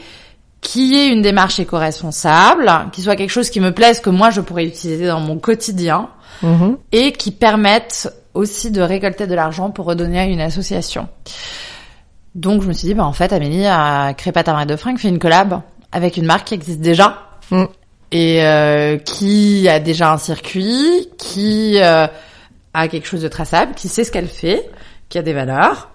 qui 0.70 0.94
ait 0.96 1.09
une 1.09 1.22
démarche 1.22 1.59
éco-responsable, 1.61 2.70
qui 2.92 3.00
soit 3.00 3.16
quelque 3.16 3.31
chose 3.31 3.48
qui 3.48 3.59
me 3.61 3.72
plaise, 3.72 4.00
que 4.00 4.11
moi 4.11 4.28
je 4.28 4.42
pourrais 4.42 4.66
utiliser 4.66 5.07
dans 5.07 5.20
mon 5.20 5.38
quotidien, 5.38 6.11
Mhm. 6.42 6.76
et 6.92 7.12
qui 7.12 7.31
permette 7.31 8.12
aussi 8.35 8.70
de 8.70 8.83
récolter 8.83 9.26
de 9.26 9.35
l'argent 9.35 9.70
pour 9.70 9.87
redonner 9.87 10.20
à 10.20 10.24
une 10.26 10.42
association. 10.42 11.09
Donc 12.35 12.62
je 12.62 12.68
me 12.68 12.72
suis 12.74 12.88
dit, 12.88 12.94
bah 12.94 13.07
en 13.07 13.14
fait 13.14 13.33
Amélie, 13.33 13.62
ta 13.64 14.52
marque 14.52 14.68
de 14.68 14.76
fringues, 14.76 14.98
fais 14.98 15.09
une 15.09 15.18
collab 15.18 15.62
avec 15.90 16.16
une 16.18 16.26
marque 16.26 16.48
qui 16.48 16.54
existe 16.54 16.81
déjà 16.81 17.24
Mm. 17.50 17.64
et 18.12 18.44
euh, 18.44 18.98
qui 18.98 19.66
a 19.70 19.81
déjà 19.81 20.12
un 20.12 20.18
circuit, 20.18 21.09
qui 21.16 21.78
euh, 21.81 22.07
a 22.74 22.88
quelque 22.88 23.07
chose 23.09 23.22
de 23.22 23.28
traçable, 23.28 23.72
qui 23.74 23.88
sait 23.88 24.04
ce 24.04 24.12
qu'elle 24.12 24.28
fait, 24.28 24.68
qui 25.09 25.16
a 25.16 25.22
des 25.22 25.33
valeurs. 25.33 25.88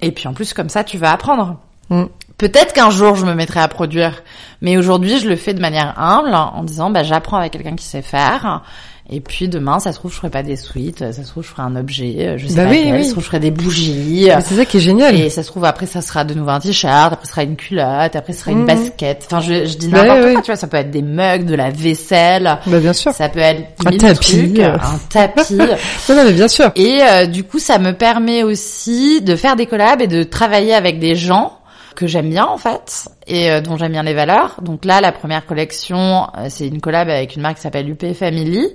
Et 0.00 0.12
puis 0.12 0.26
en 0.28 0.32
plus 0.32 0.54
comme 0.54 0.70
ça, 0.70 0.82
tu 0.82 0.96
vas 0.96 1.12
apprendre. 1.12 1.58
Mm. 1.90 2.04
Peut-être 2.38 2.72
qu'un 2.72 2.90
jour 2.90 3.16
je 3.16 3.26
me 3.26 3.34
mettrai 3.34 3.60
à 3.60 3.68
produire, 3.68 4.22
mais 4.62 4.76
aujourd'hui 4.76 5.18
je 5.18 5.28
le 5.28 5.36
fais 5.36 5.54
de 5.54 5.60
manière 5.60 5.94
humble 5.98 6.34
en 6.34 6.62
disant 6.62 6.88
bah 6.90 7.02
j'apprends 7.02 7.36
avec 7.38 7.52
quelqu'un 7.52 7.74
qui 7.76 7.84
sait 7.84 8.02
faire. 8.02 8.62
Et 9.10 9.20
puis 9.20 9.48
demain, 9.48 9.80
ça 9.80 9.90
se 9.92 9.98
trouve, 9.98 10.12
je 10.12 10.18
ferai 10.18 10.28
pas 10.28 10.42
des 10.42 10.56
suites, 10.56 10.98
ça 10.98 11.22
se 11.24 11.26
trouve, 11.30 11.42
je 11.42 11.48
ferai 11.48 11.62
un 11.62 11.76
objet, 11.76 12.34
je 12.36 12.46
sais 12.46 12.56
Bah 12.56 12.64
pas 12.64 12.70
oui, 12.72 12.80
quel, 12.84 12.92
oui. 12.96 12.98
ça 13.02 13.06
se 13.06 13.10
trouve, 13.12 13.24
je 13.24 13.28
ferai 13.28 13.40
des 13.40 13.50
bougies. 13.50 14.28
C'est 14.42 14.54
ça 14.54 14.66
qui 14.66 14.76
est 14.76 14.80
génial. 14.80 15.14
Et 15.18 15.30
ça 15.30 15.42
se 15.42 15.48
trouve 15.48 15.64
après 15.64 15.86
ça 15.86 16.02
sera 16.02 16.24
de 16.24 16.34
nouveau 16.34 16.50
un 16.50 16.60
t-shirt, 16.60 17.14
après 17.14 17.24
ça 17.24 17.30
sera 17.32 17.42
une 17.44 17.56
culotte, 17.56 18.14
après 18.14 18.34
ça 18.34 18.40
sera 18.40 18.50
une 18.50 18.58
Mhm. 18.60 18.66
basket. 18.66 19.22
Enfin 19.26 19.40
je, 19.40 19.64
je 19.64 19.78
dis 19.78 19.88
Bah 19.88 20.02
n'importe 20.02 20.16
ouais, 20.18 20.22
quoi, 20.24 20.34
ouais. 20.34 20.42
tu 20.42 20.46
vois, 20.52 20.56
ça 20.56 20.66
peut 20.66 20.76
être 20.76 20.90
des 20.90 21.00
mugs, 21.00 21.46
de 21.46 21.54
la 21.54 21.70
vaisselle, 21.70 22.58
Bah 22.66 22.80
bien 22.80 22.92
sûr. 22.92 23.12
ça 23.12 23.30
peut 23.30 23.38
être 23.38 23.62
Un 23.86 23.96
tapis. 23.96 24.50
trucs, 24.50 24.58
un 24.58 24.78
tapis. 25.08 25.54
Non, 25.54 25.66
non, 26.10 26.24
mais 26.26 26.32
bien 26.34 26.48
sûr. 26.48 26.70
Et 26.76 26.98
euh, 27.02 27.24
du 27.24 27.44
coup, 27.44 27.58
ça 27.60 27.78
me 27.78 27.92
permet 27.92 28.42
aussi 28.42 29.22
de 29.22 29.36
faire 29.36 29.56
des 29.56 29.64
collabs 29.64 30.02
et 30.02 30.06
de 30.06 30.22
travailler 30.22 30.74
avec 30.74 30.98
des 30.98 31.16
gens 31.16 31.57
que 31.98 32.06
j'aime 32.06 32.30
bien 32.30 32.46
en 32.46 32.58
fait 32.58 33.08
et 33.26 33.50
euh, 33.50 33.60
dont 33.60 33.76
j'aime 33.76 33.90
bien 33.90 34.04
les 34.04 34.14
valeurs. 34.14 34.60
Donc 34.62 34.84
là, 34.84 35.00
la 35.00 35.10
première 35.10 35.44
collection, 35.44 36.28
euh, 36.36 36.46
c'est 36.48 36.68
une 36.68 36.80
collab 36.80 37.08
avec 37.08 37.34
une 37.34 37.42
marque 37.42 37.56
qui 37.56 37.62
s'appelle 37.62 37.90
UP 37.90 38.14
Family 38.14 38.68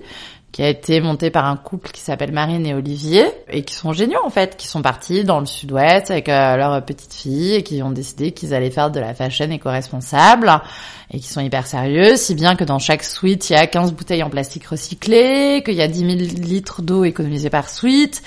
qui 0.52 0.62
a 0.62 0.70
été 0.70 1.02
montée 1.02 1.32
par 1.32 1.46
un 1.46 1.56
couple 1.56 1.90
qui 1.90 2.02
s'appelle 2.02 2.32
Marine 2.32 2.66
et 2.68 2.76
Olivier 2.76 3.26
et 3.50 3.64
qui 3.64 3.74
sont 3.74 3.92
géniaux 3.92 4.20
en 4.24 4.30
fait, 4.30 4.56
qui 4.56 4.68
sont 4.68 4.84
partis 4.84 5.24
dans 5.24 5.40
le 5.40 5.48
sud-ouest 5.48 6.12
avec 6.12 6.30
euh, 6.30 6.58
leur 6.58 6.86
petite 6.86 7.14
fille 7.14 7.56
et 7.56 7.64
qui 7.64 7.82
ont 7.82 7.90
décidé 7.90 8.34
qu'ils 8.34 8.54
allaient 8.54 8.70
faire 8.70 8.92
de 8.92 9.00
la 9.00 9.16
fashion 9.16 9.50
éco-responsable 9.50 10.62
et 11.10 11.20
qui 11.20 11.28
sont 11.28 11.42
hyper 11.42 11.66
sérieux, 11.66 12.18
si 12.18 12.36
bien 12.36 12.56
que 12.56 12.64
dans 12.64 12.78
chaque 12.78 13.04
suite, 13.04 13.50
il 13.50 13.54
y 13.54 13.56
a 13.56 13.66
15 13.66 13.94
bouteilles 13.94 14.22
en 14.22 14.30
plastique 14.30 14.66
recyclé, 14.66 15.64
qu'il 15.66 15.76
y 15.76 15.82
a 15.82 15.88
10 15.88 16.00
000 16.00 16.12
litres 16.42 16.82
d'eau 16.84 17.04
économisés 17.04 17.50
par 17.50 17.70
suite, 17.70 18.22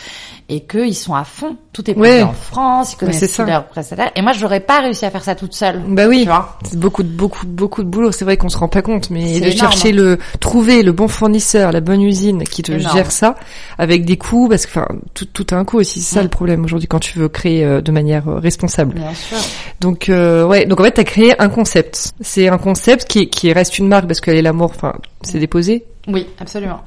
et 0.48 0.60
qu'ils 0.64 0.94
sont 0.94 1.14
à 1.14 1.24
fond. 1.24 1.56
Tout 1.72 1.90
est 1.90 1.96
Ouais. 1.96 2.22
en 2.22 2.32
France, 2.32 2.92
ils 2.92 2.96
connaissent 2.96 3.38
leurs 3.38 3.66
prestataires. 3.66 4.12
Et 4.14 4.22
moi, 4.22 4.32
j'aurais 4.32 4.60
pas 4.60 4.80
réussi 4.80 5.04
à 5.04 5.10
faire 5.10 5.24
ça 5.24 5.34
toute 5.34 5.54
seule. 5.54 5.82
Bah 5.88 6.06
oui. 6.08 6.26
C'est 6.64 6.78
beaucoup 6.78 7.02
de 7.02 7.08
beaucoup 7.08 7.46
beaucoup 7.46 7.82
de 7.82 7.88
boulot. 7.88 8.12
C'est 8.12 8.24
vrai 8.24 8.36
qu'on 8.36 8.48
se 8.48 8.56
rend 8.56 8.68
pas 8.68 8.80
compte, 8.82 9.10
mais 9.10 9.40
de 9.40 9.46
énorme. 9.46 9.56
chercher 9.72 9.92
le 9.92 10.18
trouver 10.40 10.82
le 10.82 10.92
bon 10.92 11.08
fournisseur, 11.08 11.72
la 11.72 11.80
bonne 11.80 12.00
usine 12.02 12.44
qui 12.44 12.62
te 12.62 12.72
Énorme. 12.72 12.96
gère 12.96 13.10
ça 13.12 13.34
avec 13.78 14.04
des 14.04 14.16
coûts, 14.16 14.48
parce 14.48 14.66
que 14.66 14.70
enfin 14.78 14.86
tout, 15.14 15.24
tout 15.26 15.46
a 15.50 15.56
un 15.56 15.64
coût 15.64 15.78
aussi. 15.78 16.00
C'est 16.00 16.14
ça 16.16 16.22
le 16.22 16.28
problème 16.28 16.64
aujourd'hui 16.64 16.88
quand 16.88 17.00
tu 17.00 17.18
veux 17.18 17.28
créer 17.28 17.64
euh, 17.64 17.80
de 17.80 17.90
manière 17.90 18.28
euh, 18.28 18.38
responsable. 18.38 18.94
Bien 18.94 19.14
sûr. 19.14 19.36
Donc 19.80 20.08
euh, 20.08 20.46
ouais, 20.46 20.64
donc 20.64 20.80
en 20.80 20.84
fait 20.84 20.92
t'as 20.92 21.04
créé 21.04 21.34
un 21.42 21.48
concept. 21.48 22.12
C'est 22.20 22.48
un 22.48 22.58
concept 22.58 23.06
qui 23.08 23.28
qui 23.28 23.52
reste 23.52 23.78
une 23.78 23.88
marque 23.88 24.06
parce 24.06 24.20
qu'elle 24.20 24.36
est 24.36 24.42
l'amour. 24.42 24.70
Enfin, 24.74 24.94
c'est 25.22 25.38
déposé. 25.40 25.84
Oui, 26.08 26.26
absolument. 26.40 26.80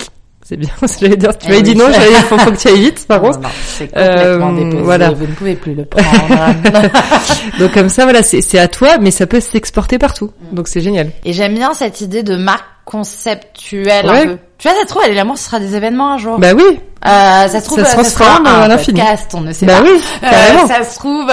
C'est 0.49 0.57
bien. 0.57 0.69
J'allais 0.99 1.15
dire. 1.15 1.38
Tu 1.38 1.45
Eh 1.45 1.49
m'avais 1.51 1.62
dit 1.62 1.71
oui. 1.73 1.77
non. 1.77 1.85
J'allais 1.93 2.09
dire 2.09 2.23
faut, 2.25 2.38
faut 2.39 2.49
que 2.51 2.57
tu 2.57 2.67
ailles 2.69 2.79
vite. 2.81 3.05
Par 3.07 3.21
contre. 3.21 3.39
non, 3.39 3.49
c'est 3.67 3.85
complètement 3.88 4.49
Euh, 4.49 4.55
déposé. 4.63 4.81
voilà. 4.83 5.12
Vous 5.12 5.27
ne 5.27 5.31
pouvez 5.33 5.55
plus 5.55 5.75
le 5.75 5.85
prendre. 5.85 6.07
Donc 7.59 7.71
comme 7.73 7.89
ça 7.89 8.03
voilà, 8.05 8.23
c'est 8.23 8.41
c'est 8.41 8.57
à 8.57 8.67
toi, 8.67 8.97
mais 8.99 9.12
ça 9.12 9.27
peut 9.27 9.39
s'exporter 9.41 9.99
partout. 9.99 10.31
Donc 10.51 10.67
c'est 10.67 10.81
génial. 10.81 11.12
Et 11.23 11.33
j'aime 11.33 11.53
bien 11.53 11.73
cette 11.75 12.01
idée 12.01 12.23
de 12.23 12.35
marque 12.35 12.65
conceptuelle 12.85 14.05
Ouais. 14.09 14.21
un 14.21 14.25
peu. 14.25 14.38
Tu 14.57 14.67
vois, 14.67 14.75
ça 14.75 14.83
se 14.83 14.88
trouve, 14.88 15.03
elle 15.05 15.12
est 15.12 15.15
l'amour, 15.15 15.38
ce 15.38 15.45
sera 15.45 15.59
des 15.59 15.75
événements 15.75 16.13
un 16.13 16.17
jour. 16.17 16.39
Bah 16.39 16.53
oui. 16.55 16.63
Euh, 17.05 17.47
ça 17.47 17.59
se 17.62 17.65
trouve, 17.65 17.79
Ça 17.79 17.85
se 17.85 17.91
euh, 17.91 17.93
transforme 18.01 18.45
à 18.47 18.67
l'infini. 18.67 18.99
podcast, 18.99 19.31
on 19.35 19.41
ne 19.41 19.53
sait 19.53 19.65
Bah 19.67 19.81
pas. 19.81 19.83
oui. 19.83 20.01
Euh, 20.23 20.67
ça 20.67 20.83
se 20.83 20.97
trouve. 20.97 21.31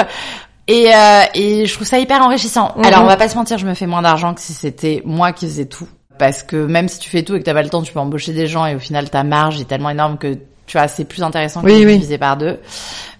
Et, 0.69 0.91
euh, 0.95 1.21
et 1.35 1.65
je 1.67 1.75
trouve 1.75 1.87
ça 1.87 1.99
hyper 1.99 2.21
enrichissant. 2.23 2.73
Mhm. 2.77 2.85
Alors, 2.85 3.03
on 3.03 3.07
va 3.07 3.17
pas 3.17 3.29
se 3.29 3.37
mentir, 3.37 3.57
je 3.59 3.67
me 3.67 3.75
fais 3.75 3.87
moins 3.87 4.03
d'argent 4.03 4.35
que 4.35 4.41
si 4.43 4.53
c'était 4.53 5.01
moi 5.05 5.33
qui 5.33 5.47
faisais 5.47 5.65
tout. 5.67 5.89
Parce 6.19 6.43
que 6.43 6.57
même 6.57 6.89
si 6.89 6.99
tu 6.99 7.11
fais 7.11 7.23
tout 7.23 7.35
et 7.35 7.41
que 7.41 7.45
t'as 7.45 7.55
pas 7.55 7.63
le 7.63 7.69
temps, 7.69 7.83
tu 7.83 7.93
peux 7.93 8.01
embaucher 8.01 8.33
des 8.33 8.47
gens 8.47 8.67
et 8.67 8.75
au 8.75 8.79
final, 8.79 9.09
ta 9.11 9.23
marge 9.25 9.61
est 9.61 9.65
tellement 9.65 9.91
énorme 9.91 10.17
que 10.19 10.37
tu 10.67 10.79
vois, 10.79 10.89
c'est 10.89 11.05
plus 11.05 11.23
intéressant 11.23 11.61
que 11.63 11.67
Oui, 11.67 11.81
de 11.83 11.87
oui. 11.87 11.93
diviser 11.95 12.19
par 12.19 12.37
deux. 12.37 12.59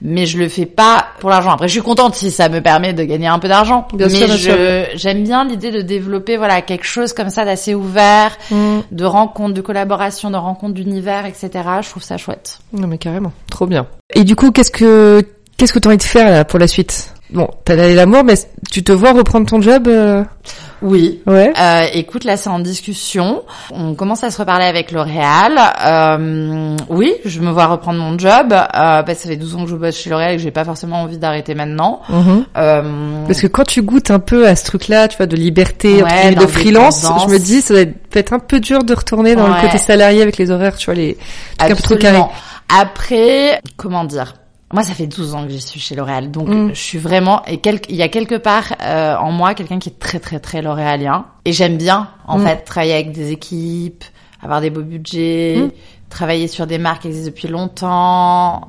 Mais 0.03 0.27
je 0.27 0.37
le 0.37 0.49
fais 0.49 0.67
pas 0.67 1.07
pour 1.21 1.31
l'argent. 1.31 1.53
Après, 1.53 1.69
je 1.69 1.73
suis 1.75 1.81
contente 1.81 2.17
si 2.17 2.33
ça 2.33 2.49
me 2.49 2.61
permet 2.61 2.93
de 2.93 3.05
gagner 3.05 3.29
un 3.29 3.39
peu 3.39 3.47
d'argent. 3.47 3.87
Mais 3.97 4.09
j'aime 4.97 5.23
bien 5.23 5.45
l'idée 5.45 5.71
de 5.71 5.81
développer, 5.81 6.39
voilà, 6.39 6.61
quelque 6.61 6.85
chose 6.87 7.13
comme 7.13 7.31
ça 7.31 7.45
d'assez 7.45 7.73
ouvert, 7.77 8.37
Mm. 8.51 8.79
de 8.91 9.05
rencontres, 9.05 9.55
de 9.55 9.61
collaboration, 9.61 10.31
de 10.33 10.37
rencontres 10.37 10.75
d'univers, 10.75 11.25
etc. 11.25 11.51
Je 11.83 11.89
trouve 11.89 12.03
ça 12.03 12.17
chouette. 12.17 12.59
Non 12.73 12.89
mais 12.89 12.99
carrément, 12.99 13.33
trop 13.49 13.67
bien. 13.67 13.87
Et 14.13 14.25
du 14.25 14.35
coup, 14.35 14.51
qu'est-ce 14.51 14.73
que 14.73 15.23
qu'est-ce 15.57 15.73
que 15.73 15.79
t'as 15.79 15.91
envie 15.91 15.99
de 15.99 16.03
faire 16.03 16.29
là 16.29 16.45
pour 16.45 16.59
la 16.59 16.67
suite? 16.67 17.13
Bon, 17.31 17.49
t'as 17.65 17.77
l'amour, 17.77 18.25
mais 18.25 18.35
tu 18.73 18.83
te 18.83 18.91
vois 18.93 19.13
reprendre 19.13 19.47
ton 19.49 19.61
job 19.63 19.87
euh? 19.87 20.25
Oui. 20.83 21.21
Ouais. 21.27 21.53
Euh, 21.59 21.87
écoute, 21.95 22.25
là 22.25 22.37
c'est 22.37 22.51
en 22.51 22.59
discussion. 22.59 23.43
On 23.73 23.95
commence 23.95 24.23
à 24.25 24.31
se 24.31 24.39
reparler 24.39 24.67
avec 24.67 24.91
L'Oréal. 24.93 25.59
Euh, 25.85 26.77
oui, 26.89 27.15
je 27.25 27.41
me 27.41 27.51
vois 27.51 27.67
reprendre 27.67 27.99
mon 27.99 28.19
job. 28.19 28.53
Euh, 28.53 29.03
parce 29.03 29.05
que 29.05 29.15
ça 29.15 29.29
fait 29.31 29.37
12 29.37 29.55
ans 29.57 29.65
que 29.65 29.71
je 29.71 29.77
bosse 29.77 29.97
chez 29.97 30.11
L'Oréal 30.11 30.33
et 30.35 30.37
que 30.37 30.43
j'ai 30.43 30.51
pas 30.51 30.65
forcément 30.65 31.03
envie 31.03 31.19
d'arrêter 31.19 31.55
maintenant. 31.55 32.03
Euh, 32.57 33.25
Parce 33.27 33.41
que 33.41 33.47
quand 33.47 33.65
tu 33.65 33.83
goûtes 33.83 34.11
un 34.11 34.19
peu 34.19 34.47
à 34.47 34.55
ce 34.57 34.65
truc-là, 34.65 35.09
tu 35.09 35.17
vois, 35.17 35.27
de 35.27 35.37
liberté, 35.37 36.03
Ouais, 36.03 36.35
de 36.35 36.47
freelance, 36.47 37.07
je 37.27 37.33
me 37.33 37.39
dis, 37.39 37.61
ça 37.63 37.75
va 37.75 37.81
être, 37.81 38.33
un 38.33 38.39
peu 38.39 38.61
dur 38.61 38.83
de 38.85 38.95
retourner 38.95 39.35
dans 39.35 39.45
Ouais. 39.49 39.55
le 39.61 39.67
côté 39.67 39.79
salarié 39.79 40.23
avec 40.23 40.37
les 40.39 40.51
horaires, 40.51 40.77
tu 40.77 40.87
vois, 40.87 40.95
les 40.95 41.17
trucs 41.59 41.71
un 41.71 41.75
peu 41.75 41.83
trop 41.83 41.97
carrés. 41.97 42.23
Après, 42.81 43.61
comment 43.77 44.05
dire? 44.05 44.35
Moi, 44.73 44.83
ça 44.83 44.95
fait 44.95 45.07
12 45.07 45.35
ans 45.35 45.45
que 45.47 45.53
je 45.53 45.57
suis 45.59 45.79
chez 45.81 45.95
L'Oréal, 45.95 46.31
donc 46.31 46.49
Mm. 46.49 46.69
je 46.71 46.81
suis 46.81 46.99
vraiment 46.99 47.45
et 47.47 47.59
quel- 47.59 47.81
il 47.89 47.95
y 47.97 48.03
a 48.03 48.09
quelque 48.09 48.35
part 48.35 48.75
euh, 48.83 49.17
en 49.17 49.31
moi 49.31 49.55
quelqu'un 49.55 49.79
qui 49.79 49.91
est 49.91 49.99
très 49.99 50.19
très 50.19 50.41
très 50.41 50.61
L'Oréalien 50.63 51.27
et 51.45 51.53
j'aime 51.53 51.77
bien 51.77 52.09
en 52.27 52.39
Mm. 52.39 52.47
fait 52.47 52.57
travailler 52.65 52.95
avec 52.95 53.13
des 53.13 53.31
équipes, 53.31 54.05
avoir 54.43 54.61
des 54.61 54.71
beaux 54.71 54.83
budgets, 54.83 55.57
Mm. 55.59 55.71
travailler 56.11 56.49
sur 56.49 56.67
des 56.67 56.79
marques 56.79 57.03
qui 57.03 57.09
existent 57.09 57.31
depuis 57.31 57.49
longtemps, 57.49 58.69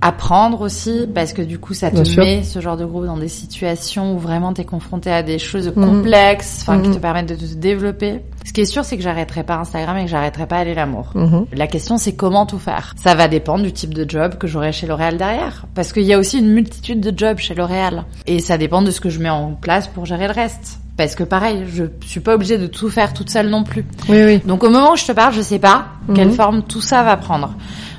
apprendre 0.00 0.60
aussi 0.60 1.06
parce 1.12 1.32
que 1.32 1.42
du 1.42 1.58
coup 1.58 1.74
ça 1.74 1.90
te 1.90 1.96
Bien 1.96 2.04
sûr. 2.04 2.22
met 2.24 2.42
ce 2.44 2.60
genre 2.60 2.76
de 2.76 2.84
groupe 2.84 3.06
dans 3.06 3.16
des 3.16 3.28
situations 3.28 4.14
où 4.14 4.18
vraiment 4.18 4.52
t'es 4.52 4.64
confronté 4.64 5.10
à 5.10 5.22
des 5.22 5.38
choses 5.38 5.72
Mhm. 5.74 5.86
complexes, 5.86 6.58
enfin 6.62 6.80
qui 6.80 6.88
Mhm. 6.88 6.94
te 6.94 7.00
permettent 7.00 7.28
de 7.28 7.34
te 7.34 7.54
développer. 7.54 8.20
Ce 8.44 8.52
qui 8.52 8.60
est 8.60 8.64
sûr 8.66 8.84
c'est 8.84 8.96
que 8.96 9.02
j'arrêterai 9.02 9.42
pas 9.42 9.56
Instagram 9.56 9.96
et 9.98 10.04
que 10.04 10.10
j'arrêterai 10.10 10.46
pas 10.46 10.58
aller 10.58 10.74
l'amour. 10.74 11.10
Mhm. 11.14 11.46
La 11.52 11.66
question, 11.66 11.98
c'est 11.98 12.12
comment 12.14 12.46
tout 12.46 12.58
faire. 12.58 12.94
Ça 12.96 13.14
va 13.14 13.26
dépendre 13.28 13.64
du 13.64 13.72
type 13.72 13.92
de 13.92 14.08
job 14.08 14.36
que 14.38 14.46
j'aurai 14.46 14.72
chez 14.72 14.86
L'Oréal 14.86 15.16
derrière. 15.18 15.66
Parce 15.74 15.92
qu'il 15.92 16.04
y 16.04 16.14
a 16.14 16.18
aussi 16.18 16.38
une 16.38 16.52
multitude 16.52 17.00
de 17.00 17.12
jobs 17.16 17.38
chez 17.38 17.54
L'Oréal. 17.54 18.04
Et 18.26 18.38
ça 18.38 18.56
dépend 18.56 18.82
de 18.82 18.90
ce 18.90 19.00
que 19.00 19.10
je 19.10 19.18
mets 19.18 19.28
en 19.30 19.52
place 19.52 19.88
pour 19.88 20.06
gérer 20.06 20.28
le 20.28 20.32
reste. 20.32 20.78
Parce 20.96 21.14
que 21.14 21.22
pareil, 21.24 21.64
je 21.72 21.84
suis 22.06 22.18
pas 22.20 22.34
obligée 22.34 22.58
de 22.58 22.66
tout 22.66 22.88
faire 22.88 23.12
toute 23.12 23.30
seule 23.30 23.48
non 23.48 23.62
plus. 23.64 23.84
Oui, 24.08 24.22
oui. 24.24 24.38
Donc 24.46 24.64
au 24.64 24.70
moment 24.70 24.92
où 24.92 24.96
je 24.96 25.04
te 25.06 25.12
parle, 25.12 25.32
je 25.34 25.42
sais 25.42 25.58
pas 25.60 25.86
quelle 26.14 26.32
forme 26.32 26.62
tout 26.62 26.80
ça 26.80 27.02
va 27.02 27.16
prendre. 27.16 27.54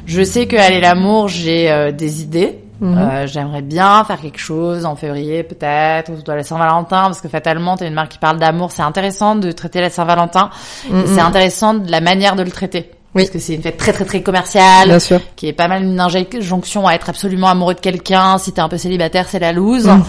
Je 0.10 0.24
sais 0.24 0.48
que 0.48 0.56
aller 0.58 0.82
l'amour, 0.82 1.28
j'ai 1.28 1.72
euh, 1.72 1.91
des 1.91 2.22
idées. 2.24 2.60
Mhm. 2.82 2.98
Euh, 2.98 3.28
J'aimerais 3.28 3.62
bien 3.62 4.04
faire 4.06 4.19
quelque 4.19 4.39
chose 4.39 4.86
en 4.86 4.95
février 4.95 5.43
peut-être, 5.43 6.12
autour 6.12 6.24
de 6.24 6.32
la 6.34 6.43
Saint-Valentin, 6.43 7.04
parce 7.04 7.22
que 7.22 7.28
fatalement, 7.28 7.78
t'as 7.78 7.86
une 7.88 7.93
marque 7.93 8.13
qui 8.13 8.17
parle 8.17 8.39
d'amour. 8.39 8.72
C'est 8.72 8.82
intéressant 8.82 9.36
de 9.36 9.52
traiter 9.52 9.82
la 9.82 9.89
Saint-Valentin. 9.89 10.50
Mhm. 10.89 11.04
C'est 11.06 11.19
intéressant 11.22 11.74
de 11.76 11.91
la 11.91 12.02
manière 12.02 12.36
de 12.36 12.41
le 12.43 12.50
traiter. 12.52 12.89
Oui. 13.15 13.24
Parce 13.24 13.30
que 13.30 13.39
c'est 13.39 13.54
une 13.56 13.62
fête 13.62 13.78
très 13.78 13.91
très 13.93 14.06
très 14.06 14.22
commerciale, 14.22 14.88
Bien 14.89 15.00
sûr. 15.00 15.19
qui 15.36 15.48
est 15.48 15.54
pas 15.54 15.67
mal 15.67 15.84
une 15.84 16.00
injonction 16.00 16.88
à 16.88 16.93
être 16.93 17.10
absolument 17.10 17.48
amoureux 17.50 17.74
de 17.76 17.80
quelqu'un. 17.80 18.38
Si 18.39 18.52
t'es 18.52 18.62
un 18.62 18.69
peu 18.69 18.78
célibataire, 18.78 19.28
c'est 19.28 19.39
la 19.39 19.52
loose. 19.52 19.88
Mm. 19.88 20.04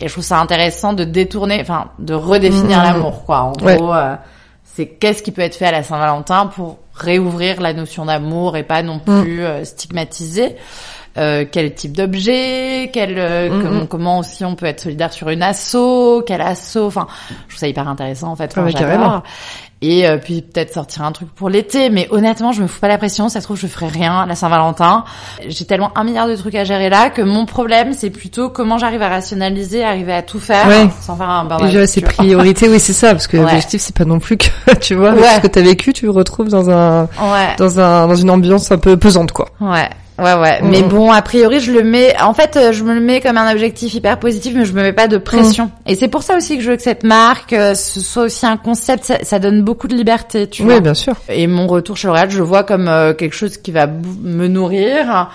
Et 0.00 0.08
je 0.08 0.12
trouve 0.12 0.24
ça 0.24 0.38
intéressant 0.40 0.92
de 0.94 1.04
détourner, 1.04 1.58
enfin, 1.60 1.86
de 2.00 2.14
redéfinir 2.14 2.82
l'amour, 2.82 3.24
quoi. 3.24 3.42
En 3.42 3.52
Ouais. 3.64 3.76
gros, 3.76 3.92
euh, 3.94 4.14
c'est 4.64 4.86
qu'est-ce 4.86 5.22
qui 5.22 5.30
peut 5.30 5.42
être 5.42 5.54
fait 5.54 5.66
à 5.66 5.72
la 5.72 5.82
Saint-Valentin 5.84 6.46
pour 6.46 6.78
réouvrir 6.94 7.60
la 7.60 7.72
notion 7.72 8.04
d'amour 8.06 8.56
et 8.56 8.62
pas 8.62 8.82
non 8.82 9.00
Mm. 9.06 9.22
plus 9.22 9.44
euh, 9.44 9.64
stigmatiser. 9.64 10.56
Euh, 11.16 11.44
quel 11.48 11.72
type 11.74 11.96
d'objet, 11.96 12.90
quel, 12.92 13.14
euh, 13.18 13.48
Mm, 13.48 13.62
comment, 13.62 13.80
mm. 13.82 13.86
comment 13.86 14.18
aussi 14.18 14.44
on 14.44 14.56
peut 14.56 14.66
être 14.66 14.80
solidaire 14.80 15.12
sur 15.12 15.28
une 15.28 15.44
asso, 15.44 16.22
quel 16.26 16.40
asso, 16.40 16.78
enfin, 16.78 17.06
je 17.28 17.34
trouve 17.50 17.58
ça 17.60 17.68
hyper 17.68 17.86
intéressant 17.88 18.32
en 18.32 18.36
fait. 18.36 18.52
Ah 18.56 18.62
ouais, 18.64 18.72
j'adore. 18.72 18.88
carrément. 18.88 19.22
Et 19.86 20.08
euh, 20.08 20.16
puis 20.16 20.40
peut-être 20.40 20.72
sortir 20.72 21.02
un 21.02 21.12
truc 21.12 21.28
pour 21.34 21.50
l'été, 21.50 21.90
mais 21.90 22.08
honnêtement, 22.10 22.52
je 22.52 22.62
me 22.62 22.66
fous 22.66 22.80
pas 22.80 22.88
la 22.88 22.96
pression. 22.96 23.28
Ça 23.28 23.40
se 23.40 23.44
trouve, 23.44 23.58
je 23.58 23.66
ferai 23.66 23.88
rien 23.88 24.20
à 24.20 24.26
la 24.26 24.34
Saint-Valentin. 24.34 25.04
J'ai 25.46 25.66
tellement 25.66 25.90
un 25.94 26.04
milliard 26.04 26.26
de 26.26 26.34
trucs 26.36 26.54
à 26.54 26.64
gérer 26.64 26.88
là 26.88 27.10
que 27.10 27.20
mon 27.20 27.44
problème, 27.44 27.92
c'est 27.92 28.08
plutôt 28.10 28.48
comment 28.48 28.78
j'arrive 28.78 29.02
à 29.02 29.08
rationaliser, 29.10 29.84
arriver 29.84 30.14
à 30.14 30.22
tout 30.22 30.40
faire 30.40 30.66
Ouais. 30.66 30.88
sans 31.02 31.16
faire 31.16 31.28
un 31.28 31.44
ses 31.86 32.00
tu 32.00 32.06
vois. 32.06 32.14
priorités, 32.14 32.68
oui, 32.68 32.80
c'est 32.80 32.92
ça, 32.94 33.10
parce 33.12 33.26
que 33.26 33.36
Ouais. 33.36 33.42
l'objectif, 33.42 33.82
c'est 33.82 33.94
pas 33.96 34.04
non 34.06 34.18
plus 34.20 34.38
que, 34.38 34.46
tu 34.80 34.94
vois, 34.94 35.12
Ouais. 35.12 35.36
ce 35.36 35.40
que 35.40 35.46
t'as 35.48 35.60
vécu, 35.60 35.92
tu 35.92 36.06
le 36.06 36.12
retrouves 36.12 36.48
dans 36.48 36.70
un, 36.70 37.08
dans 37.58 37.78
un, 37.80 38.06
dans 38.06 38.14
une 38.16 38.30
ambiance 38.30 38.72
un 38.72 38.78
peu 38.78 38.96
pesante, 38.96 39.32
quoi. 39.32 39.48
Ouais. 39.60 39.90
Ouais 40.16 40.34
ouais, 40.34 40.60
mais 40.62 40.82
bon 40.82 41.10
a 41.10 41.22
priori 41.22 41.58
je 41.58 41.72
le 41.72 41.82
mets 41.82 42.14
en 42.20 42.34
fait 42.34 42.56
euh, 42.56 42.72
je 42.72 42.84
me 42.84 42.94
le 42.94 43.00
mets 43.00 43.20
comme 43.20 43.36
un 43.36 43.50
objectif 43.50 43.94
hyper 43.94 44.20
positif 44.20 44.54
mais 44.54 44.64
je 44.64 44.72
me 44.72 44.80
mets 44.82 44.92
pas 44.92 45.08
de 45.08 45.18
pression. 45.18 45.72
Et 45.86 45.96
c'est 45.96 46.06
pour 46.06 46.22
ça 46.22 46.36
aussi 46.36 46.56
que 46.56 46.62
je 46.62 46.70
veux 46.70 46.76
que 46.76 46.82
cette 46.82 47.02
marque 47.02 47.52
euh, 47.52 47.74
ce 47.74 48.00
soit 48.00 48.24
aussi 48.24 48.46
un 48.46 48.56
concept 48.56 49.04
ça, 49.04 49.18
ça 49.24 49.40
donne 49.40 49.62
beaucoup 49.62 49.88
de 49.88 49.94
liberté, 49.94 50.48
tu 50.48 50.62
vois. 50.62 50.74
Oui, 50.74 50.80
bien 50.80 50.94
sûr. 50.94 51.14
Et 51.28 51.48
mon 51.48 51.66
retour 51.66 51.96
chez 51.96 52.06
L'Oréal, 52.06 52.30
je 52.30 52.38
le 52.38 52.44
vois 52.44 52.62
comme 52.62 52.86
euh, 52.86 53.12
quelque 53.12 53.34
chose 53.34 53.56
qui 53.56 53.72
va 53.72 53.88
me 53.88 54.46
nourrir. 54.46 55.30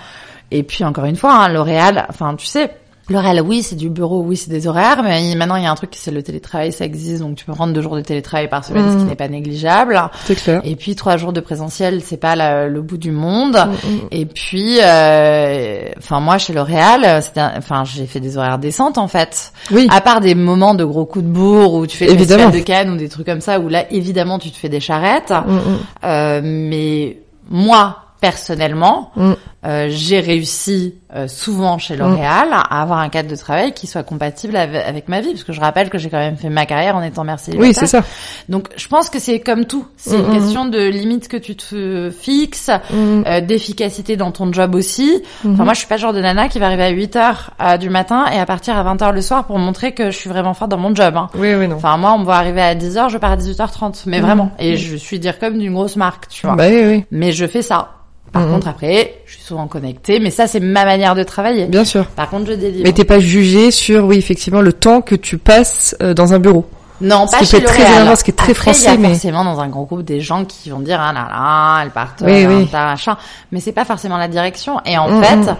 Et 0.50 0.62
puis 0.62 0.82
encore 0.82 1.04
une 1.04 1.16
fois, 1.16 1.34
hein, 1.34 1.48
L'Oréal, 1.48 2.06
enfin 2.08 2.34
tu 2.36 2.46
sais, 2.46 2.70
L'Oréal, 3.10 3.42
oui, 3.44 3.62
c'est 3.62 3.74
du 3.76 3.90
bureau, 3.90 4.22
oui, 4.22 4.36
c'est 4.36 4.50
des 4.50 4.66
horaires, 4.66 5.02
mais 5.02 5.34
maintenant 5.34 5.56
il 5.56 5.64
y 5.64 5.66
a 5.66 5.70
un 5.70 5.74
truc, 5.74 5.90
c'est 5.96 6.10
le 6.12 6.22
télétravail, 6.22 6.72
ça 6.72 6.84
existe, 6.84 7.20
donc 7.22 7.36
tu 7.36 7.44
peux 7.44 7.52
prendre 7.52 7.72
deux 7.72 7.82
jours 7.82 7.96
de 7.96 8.00
télétravail 8.00 8.48
par 8.48 8.64
semaine, 8.64 8.90
ce 8.92 8.96
qui 8.98 9.04
n'est 9.04 9.16
pas 9.16 9.28
négligeable. 9.28 10.00
C'est 10.24 10.36
clair. 10.36 10.60
Et 10.64 10.76
puis 10.76 10.94
trois 10.94 11.16
jours 11.16 11.32
de 11.32 11.40
présentiel, 11.40 12.02
c'est 12.02 12.16
pas 12.16 12.36
la- 12.36 12.68
le 12.68 12.80
bout 12.82 12.98
du 12.98 13.10
monde. 13.10 13.56
Mm, 13.56 13.96
Et 14.12 14.26
puis, 14.26 14.78
euh, 14.80 15.80
enfin 15.98 16.20
moi 16.20 16.38
chez 16.38 16.52
L'Oréal, 16.52 17.20
enfin 17.56 17.84
j'ai 17.84 18.06
fait 18.06 18.20
des 18.20 18.36
horaires 18.36 18.58
décentes 18.58 18.96
en 18.98 19.08
fait. 19.08 19.52
Oui. 19.70 19.88
À 19.90 20.00
part 20.00 20.20
des 20.20 20.34
moments 20.34 20.74
de 20.74 20.84
gros 20.84 21.04
coups 21.04 21.24
de 21.24 21.30
bourre 21.30 21.74
où 21.74 21.86
tu 21.86 21.96
fais 21.96 22.06
festival 22.16 22.52
de 22.52 22.58
Cannes 22.60 22.90
ou 22.90 22.96
des 22.96 23.08
trucs 23.08 23.26
comme 23.26 23.40
ça, 23.40 23.58
où 23.60 23.68
là 23.68 23.84
évidemment 23.92 24.38
tu 24.38 24.50
te 24.50 24.56
fais 24.56 24.68
des 24.68 24.80
charrettes. 24.80 25.30
Mm, 25.32 25.52
mm. 25.54 25.60
Euh, 26.04 26.40
mais 26.44 27.18
moi, 27.50 27.96
personnellement, 28.20 29.10
Mm. 29.16 29.32
Euh, 29.66 29.88
j'ai 29.90 30.20
réussi 30.20 30.94
euh, 31.14 31.28
souvent 31.28 31.76
chez 31.76 31.94
L'Oréal 31.96 32.48
à 32.52 32.80
avoir 32.82 33.00
un 33.00 33.08
cadre 33.10 33.28
de 33.28 33.36
travail 33.36 33.72
qui 33.74 33.86
soit 33.86 34.02
compatible 34.02 34.56
avec, 34.56 34.82
avec 34.86 35.08
ma 35.08 35.20
vie, 35.20 35.32
parce 35.32 35.44
que 35.44 35.52
je 35.52 35.60
rappelle 35.60 35.90
que 35.90 35.98
j'ai 35.98 36.08
quand 36.08 36.18
même 36.18 36.36
fait 36.36 36.48
ma 36.48 36.64
carrière 36.64 36.96
en 36.96 37.02
étant 37.02 37.24
mère 37.24 37.38
célibataire. 37.38 37.68
Oui, 37.68 37.74
c'est 37.74 37.86
ça. 37.86 38.02
Donc, 38.48 38.68
je 38.76 38.88
pense 38.88 39.10
que 39.10 39.18
c'est 39.18 39.40
comme 39.40 39.66
tout. 39.66 39.86
C'est 39.96 40.16
Mm, 40.16 40.20
une 40.20 40.28
mm, 40.28 40.32
question 40.32 40.64
de 40.66 40.78
limites 40.88 41.28
que 41.28 41.36
tu 41.36 41.56
te 41.56 42.10
fixes, 42.10 42.70
Mm. 42.90 43.22
euh, 43.26 43.40
d'efficacité 43.42 44.16
dans 44.16 44.30
ton 44.32 44.50
job 44.52 44.74
aussi. 44.74 45.22
Mhm. 45.44 45.54
Enfin, 45.54 45.64
moi, 45.64 45.74
je 45.74 45.78
suis 45.80 45.88
pas 45.88 45.96
le 45.96 46.00
genre 46.00 46.12
de 46.14 46.20
nana 46.20 46.48
qui 46.48 46.58
va 46.58 46.66
arriver 46.66 46.84
à 46.84 46.88
8 46.90 47.16
heures 47.16 47.50
du 47.78 47.90
matin 47.90 48.24
et 48.32 48.38
à 48.38 48.46
partir 48.46 48.76
à 48.78 48.82
20 48.82 49.02
heures 49.02 49.12
le 49.12 49.20
soir 49.20 49.44
pour 49.46 49.58
montrer 49.58 49.92
que 49.92 50.10
je 50.10 50.16
suis 50.16 50.30
vraiment 50.30 50.54
forte 50.54 50.70
dans 50.70 50.78
mon 50.78 50.94
job. 50.94 51.14
hein. 51.16 51.28
Oui, 51.34 51.54
oui, 51.54 51.68
non. 51.68 51.76
Enfin, 51.76 51.96
moi, 51.98 52.12
on 52.14 52.18
me 52.18 52.24
voit 52.24 52.36
arriver 52.36 52.62
à 52.62 52.74
10 52.74 52.96
heures, 52.96 53.08
je 53.10 53.18
pars 53.18 53.32
à 53.32 53.36
18h30. 53.36 54.04
Mais 54.06 54.20
vraiment. 54.20 54.52
Et 54.58 54.76
je 54.76 54.96
suis 54.96 55.18
dire 55.18 55.38
comme 55.38 55.58
d'une 55.58 55.74
grosse 55.74 55.96
marque, 55.96 56.28
tu 56.28 56.46
vois. 56.46 56.56
Bah 56.56 56.64
oui, 56.70 56.82
oui. 56.86 57.04
Mais 57.10 57.32
je 57.32 57.46
fais 57.46 57.62
ça. 57.62 57.90
Par 58.32 58.42
Mhm. 58.42 58.52
contre, 58.52 58.68
après, 58.68 59.14
je 59.26 59.34
suis 59.34 59.42
souvent 59.42 59.66
connectée. 59.66 60.20
Mais 60.20 60.30
ça, 60.30 60.46
c'est 60.46 60.60
ma 60.60 60.84
manière 60.84 61.14
de 61.14 61.22
travailler. 61.24 61.66
Bien 61.66 61.84
sûr. 61.84 62.06
Par 62.06 62.30
contre, 62.30 62.46
je 62.50 62.52
délivre. 62.52 62.82
Mais 62.84 62.92
t'es 62.92 63.04
pas 63.04 63.18
jugé 63.20 63.70
sur, 63.70 64.04
oui, 64.04 64.18
effectivement, 64.18 64.60
le 64.60 64.72
temps 64.72 65.00
que 65.00 65.14
tu 65.16 65.36
passes 65.38 65.96
euh, 66.02 66.14
dans 66.14 66.32
un 66.32 66.38
bureau. 66.38 66.64
Non, 67.00 67.26
Ce 67.26 67.32
pas 67.38 67.44
chez 67.44 67.62
très 67.64 67.80
énervant, 67.80 68.14
ce 68.14 68.22
qui 68.22 68.30
est 68.30 68.34
très 68.34 68.52
Après, 68.52 68.72
français, 68.72 68.80
il 68.82 68.84
y 68.84 68.94
a 68.94 68.96
mais- 68.98 69.08
forcément 69.08 69.42
dans 69.44 69.58
un 69.60 69.68
gros 69.68 69.86
groupe 69.86 70.02
des 70.02 70.20
gens 70.20 70.44
qui 70.44 70.68
vont 70.70 70.80
dire 70.80 71.00
ah 71.00 71.12
là 71.14 71.28
là, 71.30 71.82
elles 71.82 71.90
partent 71.90 72.22
Oui, 72.24 72.44
oui. 72.46 72.68
machin. 72.72 73.16
Mais 73.52 73.58
c'est 73.60 73.72
pas 73.72 73.86
forcément 73.86 74.18
la 74.18 74.28
direction. 74.28 74.80
Et 74.84 74.98
en 74.98 75.08
Mm, 75.08 75.24
fait, 75.24 75.36
mm. 75.36 75.56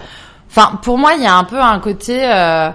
enfin, 0.51 0.79
pour 0.83 0.97
moi, 0.99 1.13
il 1.17 1.23
y 1.23 1.27
a 1.27 1.35
un 1.35 1.43
peu 1.43 1.59
un 1.59 1.79
côté. 1.79 2.19
Euh, 2.23 2.69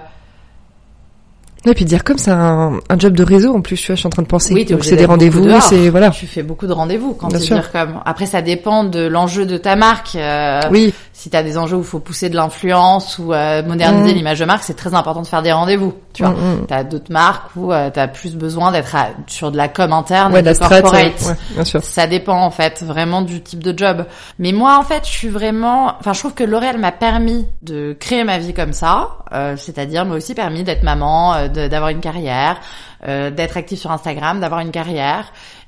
Et 1.71 1.73
puis 1.75 1.85
dire 1.85 2.03
comme 2.03 2.17
c'est 2.17 2.31
un, 2.31 2.79
un 2.89 2.99
job 2.99 3.13
de 3.13 3.23
réseau 3.23 3.53
en 3.55 3.61
plus, 3.61 3.75
tu 3.77 3.87
vois, 3.87 3.95
je 3.95 3.99
suis 3.99 4.07
en 4.07 4.11
train 4.11 4.21
de 4.23 4.27
penser. 4.27 4.53
Oui, 4.53 4.65
Donc 4.65 4.83
c'est 4.83 4.95
des 4.95 5.05
rendez-vous, 5.05 5.47
c'est 5.61 5.89
voilà. 5.89 6.09
Tu 6.11 6.25
fais 6.27 6.43
beaucoup 6.43 6.67
de 6.67 6.73
rendez-vous 6.73 7.13
quand 7.13 7.27
tu 7.29 7.37
dire 7.37 7.71
comme. 7.71 7.99
Après, 8.05 8.25
ça 8.25 8.41
dépend 8.41 8.83
de 8.83 9.05
l'enjeu 9.07 9.45
de 9.45 9.57
ta 9.57 9.75
marque. 9.75 10.15
euh, 10.15 10.61
Oui, 10.71 10.93
Si 11.19 11.31
t'as 11.31 11.41
des 11.41 11.57
enjeux 11.57 11.77
où 11.77 11.79
il 11.79 11.85
faut 11.85 11.97
pousser 11.99 12.29
de 12.29 12.35
l'influence 12.35 13.17
ou 13.17 13.33
euh, 13.33 13.63
moderniser 13.63 14.13
Mm. 14.13 14.15
l'image 14.17 14.37
de 14.39 14.45
marque, 14.45 14.61
c'est 14.63 14.75
très 14.75 14.93
important 14.93 15.23
de 15.23 15.27
faire 15.27 15.41
des 15.41 15.51
rendez-vous. 15.51 15.95
Tu 16.13 16.21
vois, 16.21 16.31
Mm, 16.33 16.61
mm. 16.61 16.65
t'as 16.67 16.83
d'autres 16.83 17.11
marques 17.11 17.49
où 17.55 17.73
euh, 17.73 17.89
t'as 17.91 18.07
plus 18.07 18.35
besoin 18.35 18.71
d'être 18.71 18.95
sur 19.25 19.51
de 19.51 19.57
la 19.57 19.67
com 19.67 19.91
interne, 19.93 20.31
ouais, 20.31 20.41
et 20.41 20.41
de 20.43 20.47
la 20.49 20.53
strat, 20.53 20.79
corporate. 20.81 21.19
ouais, 21.21 21.27
ouais, 21.29 21.35
bien 21.55 21.63
sûr. 21.63 21.83
Ça 21.83 22.05
dépend 22.05 22.37
en 22.39 22.51
fait 22.51 22.83
vraiment 22.83 23.23
du 23.23 23.41
type 23.41 23.63
de 23.63 23.75
job. 23.75 24.05
Mais 24.37 24.51
moi 24.51 24.77
en 24.77 24.83
fait, 24.83 25.07
je 25.07 25.11
suis 25.11 25.27
vraiment, 25.29 25.95
enfin 25.99 26.13
je 26.13 26.19
trouve 26.19 26.35
que 26.35 26.43
L'Oréal 26.43 26.77
m'a 26.77 26.91
permis 26.91 27.47
de 27.63 27.97
créer 27.99 28.23
ma 28.23 28.37
vie 28.37 28.53
comme 28.53 28.73
ça, 28.73 29.17
euh, 29.33 29.55
c'est-à-dire 29.57 30.05
m'a 30.05 30.13
aussi 30.15 30.35
permis 30.35 30.63
d'être 30.63 30.83
maman, 30.83 31.33
euh, 31.33 31.47
d'avoir 31.67 31.89
une 31.89 31.99
carrière, 31.99 32.59
euh, 33.07 33.31
d'être 33.31 33.57
active 33.57 33.79
sur 33.79 33.91
Instagram, 33.91 34.39
d'avoir 34.39 34.59
une 34.59 34.69
carrière. 34.71 35.25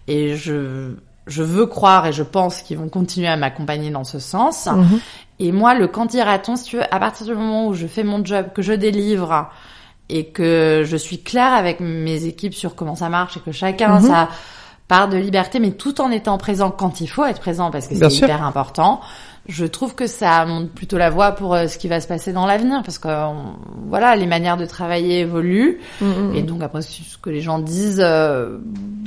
Et 0.07 0.35
je 0.35 0.91
je 1.25 1.43
veux 1.43 1.65
croire 1.67 2.07
et 2.07 2.11
je 2.11 2.23
pense 2.23 2.61
qu'ils 2.63 2.77
vont 2.77 2.89
continuer 2.89 3.27
à 3.27 3.35
m'accompagner 3.35 3.89
dans 3.91 4.03
ce 4.03 4.17
sens. 4.19 4.67
Mhm. 4.67 4.99
Et 5.39 5.51
moi, 5.51 5.73
le 5.73 5.87
quand 5.87 6.13
ira-t-on, 6.13 6.55
si 6.55 6.65
tu 6.65 6.75
veux, 6.77 6.93
à 6.93 6.99
partir 6.99 7.25
du 7.25 7.33
moment 7.33 7.67
où 7.67 7.73
je 7.73 7.87
fais 7.87 8.03
mon 8.03 8.23
job, 8.25 8.47
que 8.53 8.61
je 8.61 8.73
délivre 8.73 9.49
et 10.09 10.25
que 10.27 10.83
je 10.85 10.97
suis 10.97 11.21
claire 11.21 11.53
avec 11.53 11.79
mes 11.79 12.25
équipes 12.25 12.53
sur 12.53 12.75
comment 12.75 12.95
ça 12.95 13.09
marche 13.09 13.37
et 13.37 13.39
que 13.39 13.51
chacun 13.51 13.99
Mhm. 13.99 14.07
ça 14.07 14.29
part 14.87 15.07
de 15.07 15.17
liberté, 15.17 15.59
mais 15.59 15.71
tout 15.71 16.01
en 16.01 16.09
étant 16.09 16.37
présent 16.39 16.71
quand 16.71 16.99
il 16.99 17.07
faut 17.07 17.23
être 17.23 17.39
présent 17.39 17.69
parce 17.69 17.87
que 17.87 17.93
c'est 17.95 18.25
hyper 18.25 18.43
important. 18.43 19.01
Je 19.51 19.65
trouve 19.65 19.95
que 19.95 20.05
ça 20.05 20.45
montre 20.45 20.69
plutôt 20.71 20.97
la 20.99 21.09
voie 21.09 21.31
pour 21.31 21.55
euh, 21.55 21.67
ce 21.67 21.79
qui 21.79 21.87
va 21.87 21.99
se 21.99 22.07
passer 22.07 22.31
dans 22.31 22.45
l'avenir 22.45 22.81
parce 22.85 22.99
que 22.99 23.07
euh, 23.07 23.25
voilà, 23.87 24.15
les 24.15 24.27
manières 24.27 24.57
de 24.57 24.65
travailler 24.67 25.21
évoluent 25.21 25.79
Mhm. 26.01 26.35
et 26.35 26.43
donc 26.43 26.61
après 26.61 26.83
ce 26.83 27.17
que 27.21 27.31
les 27.31 27.41
gens 27.41 27.57
disent, 27.57 27.99
euh, 27.99 28.59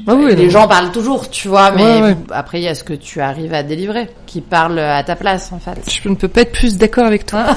Ah 0.09 0.15
oui, 0.17 0.35
les 0.35 0.45
non. 0.47 0.51
gens 0.51 0.67
parlent 0.69 0.91
toujours, 0.91 1.31
tu 1.31 1.47
vois, 1.47 1.71
mais 1.71 1.83
Ouais, 1.85 2.03
ouais. 2.03 2.17
après 2.33 2.59
il 2.61 2.65
y 2.65 2.69
a 2.69 2.75
ce 2.75 2.83
que 2.83 2.93
tu 2.93 3.21
arrives 3.21 3.55
à 3.55 3.63
délivrer 3.63 4.11
qui 4.27 4.41
parle 4.41 4.81
à 4.81 5.05
ta 5.05 5.15
place 5.15 5.53
en 5.53 5.61
fait. 5.61 5.79
Je 5.89 6.09
ne 6.09 6.17
peux 6.17 6.27
pas 6.29 6.41
être 6.41 6.53
plus 6.53 6.77
d'accord 6.77 7.07
avec 7.07 7.25
toi. 7.25 7.47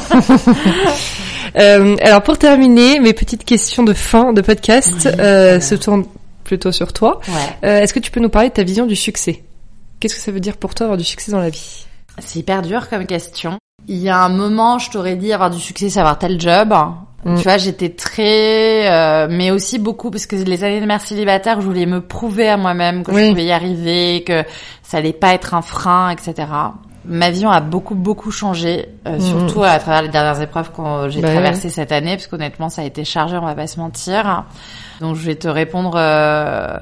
Euh, 1.57 1.95
alors 2.01 2.21
pour 2.21 2.37
terminer, 2.37 2.99
mes 2.99 3.13
petites 3.13 3.45
questions 3.45 3.83
de 3.83 3.93
fin 3.93 4.33
de 4.33 4.41
podcast 4.41 4.91
Oui, 5.05 5.61
se 5.61 5.75
tournent 5.75 6.05
plutôt 6.43 6.71
sur 6.73 6.91
toi. 6.91 7.21
Ouais. 7.61 7.83
Est-ce 7.83 7.93
que 7.93 7.99
tu 7.99 8.11
peux 8.11 8.19
nous 8.19 8.29
parler 8.29 8.49
de 8.49 8.53
ta 8.53 8.63
vision 8.63 8.85
du 8.85 8.95
succès? 8.95 9.43
Qu'est-ce 9.99 10.15
que 10.15 10.21
ça 10.21 10.31
veut 10.33 10.41
dire 10.41 10.57
pour 10.57 10.75
toi 10.75 10.85
avoir 10.85 10.97
du 10.97 11.05
succès 11.05 11.31
dans 11.31 11.39
la 11.39 11.49
vie? 11.49 11.85
C'est 12.19 12.39
hyper 12.39 12.61
dur 12.61 12.89
comme 12.89 13.05
question. 13.05 13.57
Il 13.87 13.97
y 13.97 14.09
a 14.09 14.17
un 14.23 14.29
moment, 14.29 14.79
je 14.79 14.89
t'aurais 14.89 15.15
dit 15.15 15.31
avoir 15.33 15.49
du 15.49 15.59
succès, 15.59 15.89
c'est 15.89 15.99
avoir 15.99 16.17
tel 16.17 16.39
job. 16.39 16.73
Mm. 17.23 17.35
Tu 17.37 17.43
vois, 17.43 17.57
j'étais 17.57 17.89
très, 17.89 18.89
euh, 18.91 19.27
mais 19.29 19.51
aussi 19.51 19.79
beaucoup 19.79 20.11
parce 20.11 20.25
que 20.25 20.35
les 20.35 20.63
années 20.63 20.79
de 20.81 20.85
mère 20.85 21.01
célibataire, 21.01 21.59
je 21.61 21.65
voulais 21.65 21.85
me 21.85 22.01
prouver 22.01 22.47
à 22.49 22.57
moi-même 22.57 23.03
que 23.03 23.11
Oui. 23.11 23.25
je 23.25 23.29
pouvais 23.29 23.45
y 23.45 23.51
arriver, 23.51 24.23
que 24.23 24.43
ça 24.83 24.97
allait 24.97 25.13
pas 25.13 25.33
être 25.33 25.53
un 25.53 25.61
frein, 25.61 26.09
etc. 26.11 26.47
Ma 27.07 27.29
vision 27.29 27.51
a 27.51 27.61
beaucoup 27.61 27.93
beaucoup 27.95 28.31
changé, 28.31 28.89
euh, 29.07 29.17
Mm. 29.17 29.19
surtout 29.21 29.63
à 29.63 29.77
travers 29.79 30.01
les 30.03 30.09
dernières 30.09 30.41
épreuves 30.41 30.71
que 30.71 31.09
j'ai 31.09 31.21
Bah 31.21 31.31
traversées 31.31 31.69
cette 31.69 31.91
année, 31.91 32.15
parce 32.15 32.27
qu'honnêtement, 32.27 32.69
ça 32.69 32.81
a 32.81 32.85
été 32.85 33.03
chargé, 33.05 33.37
on 33.37 33.45
va 33.45 33.53
pas 33.55 33.67
se 33.67 33.79
mentir. 33.79 34.43
Donc, 35.01 35.15
je 35.15 35.25
vais 35.25 35.35
te 35.35 35.47
répondre. 35.47 35.93
euh, 35.95 36.77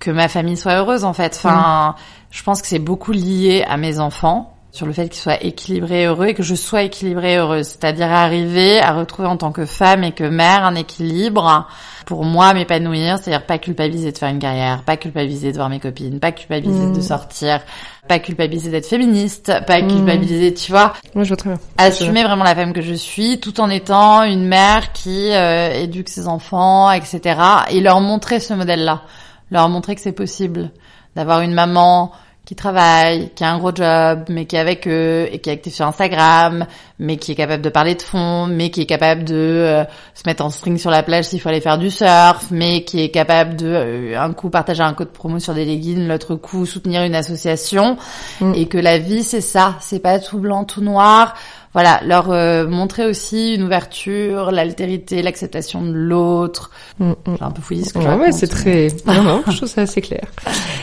que 0.00 0.12
ma 0.12 0.28
famille 0.28 0.56
soit 0.56 0.74
heureuse 0.74 1.04
en 1.04 1.12
fait. 1.12 1.34
Enfin, 1.34 1.96
je 2.30 2.40
pense 2.44 2.62
que 2.62 2.68
c'est 2.68 2.78
beaucoup 2.78 3.10
lié 3.10 3.64
à 3.68 3.76
mes 3.76 3.98
enfants 3.98 4.54
sur 4.70 4.86
le 4.86 4.92
fait 4.92 5.08
qu'ils 5.08 5.20
soient 5.20 5.42
équilibrés 5.42 6.02
et 6.02 6.06
heureux 6.06 6.26
et 6.26 6.34
que 6.34 6.42
je 6.42 6.54
sois 6.54 6.82
équilibrée 6.82 7.32
et 7.34 7.36
heureuse. 7.38 7.66
C'est-à-dire 7.66 8.10
arriver 8.12 8.78
à 8.80 8.92
retrouver 8.92 9.26
en 9.26 9.36
tant 9.36 9.50
que 9.50 9.64
femme 9.66 10.04
et 10.04 10.12
que 10.12 10.24
mère 10.24 10.64
un 10.64 10.74
équilibre 10.74 11.66
pour 12.06 12.24
moi 12.24 12.54
m'épanouir, 12.54 13.18
c'est-à-dire 13.18 13.44
pas 13.44 13.58
culpabiliser 13.58 14.12
de 14.12 14.18
faire 14.18 14.28
une 14.30 14.38
carrière, 14.38 14.82
pas 14.82 14.96
culpabiliser 14.96 15.50
de 15.52 15.56
voir 15.56 15.68
mes 15.68 15.80
copines, 15.80 16.20
pas 16.20 16.32
culpabiliser 16.32 16.86
Mm. 16.86 16.92
de 16.96 17.00
sortir, 17.00 17.60
pas 18.08 18.18
culpabiliser 18.18 18.70
d'être 18.70 18.86
féministe, 18.86 19.52
pas 19.66 19.80
Mm. 19.82 19.88
culpabiliser, 19.88 20.54
tu 20.54 20.70
vois, 20.70 20.92
Moi, 21.14 21.24
je 21.24 21.28
vois 21.28 21.36
très 21.36 21.50
bien. 21.50 21.58
assumer 21.76 22.22
vraiment 22.24 22.44
la 22.44 22.54
femme 22.54 22.72
que 22.72 22.80
je 22.82 22.94
suis 22.94 23.40
tout 23.40 23.60
en 23.60 23.68
étant 23.68 24.22
une 24.22 24.46
mère 24.46 24.92
qui 24.92 25.32
euh, 25.32 25.72
éduque 25.72 26.08
ses 26.08 26.28
enfants, 26.28 26.90
etc. 26.90 27.40
Et 27.70 27.80
leur 27.80 28.00
montrer 28.00 28.40
ce 28.40 28.54
modèle-là, 28.54 29.02
leur 29.50 29.68
montrer 29.68 29.94
que 29.94 30.00
c'est 30.00 30.12
possible 30.12 30.70
d'avoir 31.16 31.40
une 31.40 31.52
maman 31.52 32.12
qui 32.48 32.56
travaille, 32.56 33.28
qui 33.34 33.44
a 33.44 33.52
un 33.52 33.58
gros 33.58 33.74
job, 33.74 34.24
mais 34.30 34.46
qui 34.46 34.56
est 34.56 34.58
avec 34.58 34.88
eux 34.88 35.28
et 35.30 35.38
qui 35.38 35.50
est 35.50 35.52
active 35.52 35.74
sur 35.74 35.86
Instagram, 35.86 36.64
mais 36.98 37.18
qui 37.18 37.32
est 37.32 37.34
capable 37.34 37.62
de 37.62 37.68
parler 37.68 37.94
de 37.94 38.00
fond, 38.00 38.46
mais 38.46 38.70
qui 38.70 38.80
est 38.80 38.86
capable 38.86 39.24
de 39.24 39.34
euh, 39.34 39.84
se 40.14 40.22
mettre 40.24 40.42
en 40.42 40.48
string 40.48 40.78
sur 40.78 40.90
la 40.90 41.02
plage 41.02 41.26
s'il 41.26 41.42
faut 41.42 41.50
aller 41.50 41.60
faire 41.60 41.76
du 41.76 41.90
surf, 41.90 42.46
mais 42.50 42.84
qui 42.84 43.02
est 43.02 43.10
capable 43.10 43.54
de 43.54 43.66
euh, 43.66 44.18
un 44.18 44.32
coup 44.32 44.48
partager 44.48 44.82
un 44.82 44.94
code 44.94 45.10
promo 45.10 45.38
sur 45.38 45.52
des 45.52 45.66
leggings, 45.66 46.08
l'autre 46.08 46.36
coup 46.36 46.64
soutenir 46.64 47.02
une 47.02 47.14
association, 47.14 47.98
Mm. 48.40 48.54
et 48.54 48.66
que 48.66 48.78
la 48.78 48.98
vie 48.98 49.22
c'est 49.22 49.40
ça, 49.40 49.76
c'est 49.80 49.98
pas 49.98 50.18
tout 50.18 50.38
blanc, 50.38 50.64
tout 50.64 50.80
noir. 50.80 51.34
Voilà, 51.74 52.00
leur 52.04 52.30
euh, 52.30 52.66
montrer 52.66 53.06
aussi 53.06 53.54
une 53.54 53.62
ouverture, 53.62 54.50
l'altérité, 54.50 55.22
l'acceptation 55.22 55.82
de 55.82 55.92
l'autre. 55.92 56.70
Mm, 56.98 57.10
mm. 57.10 57.36
Un 57.40 57.50
peu 57.50 57.62
fouillé 57.62 57.84
ce 57.84 57.92
que 57.92 58.00
je 58.00 58.08
Ouais, 58.08 58.16
ouais, 58.16 58.32
c'est 58.32 58.46
très. 58.46 58.88
Non, 59.06 59.22
non, 59.22 59.42
je 59.46 59.56
trouve 59.56 59.68
ça 59.68 59.82
assez 59.82 60.00
clair. 60.00 60.26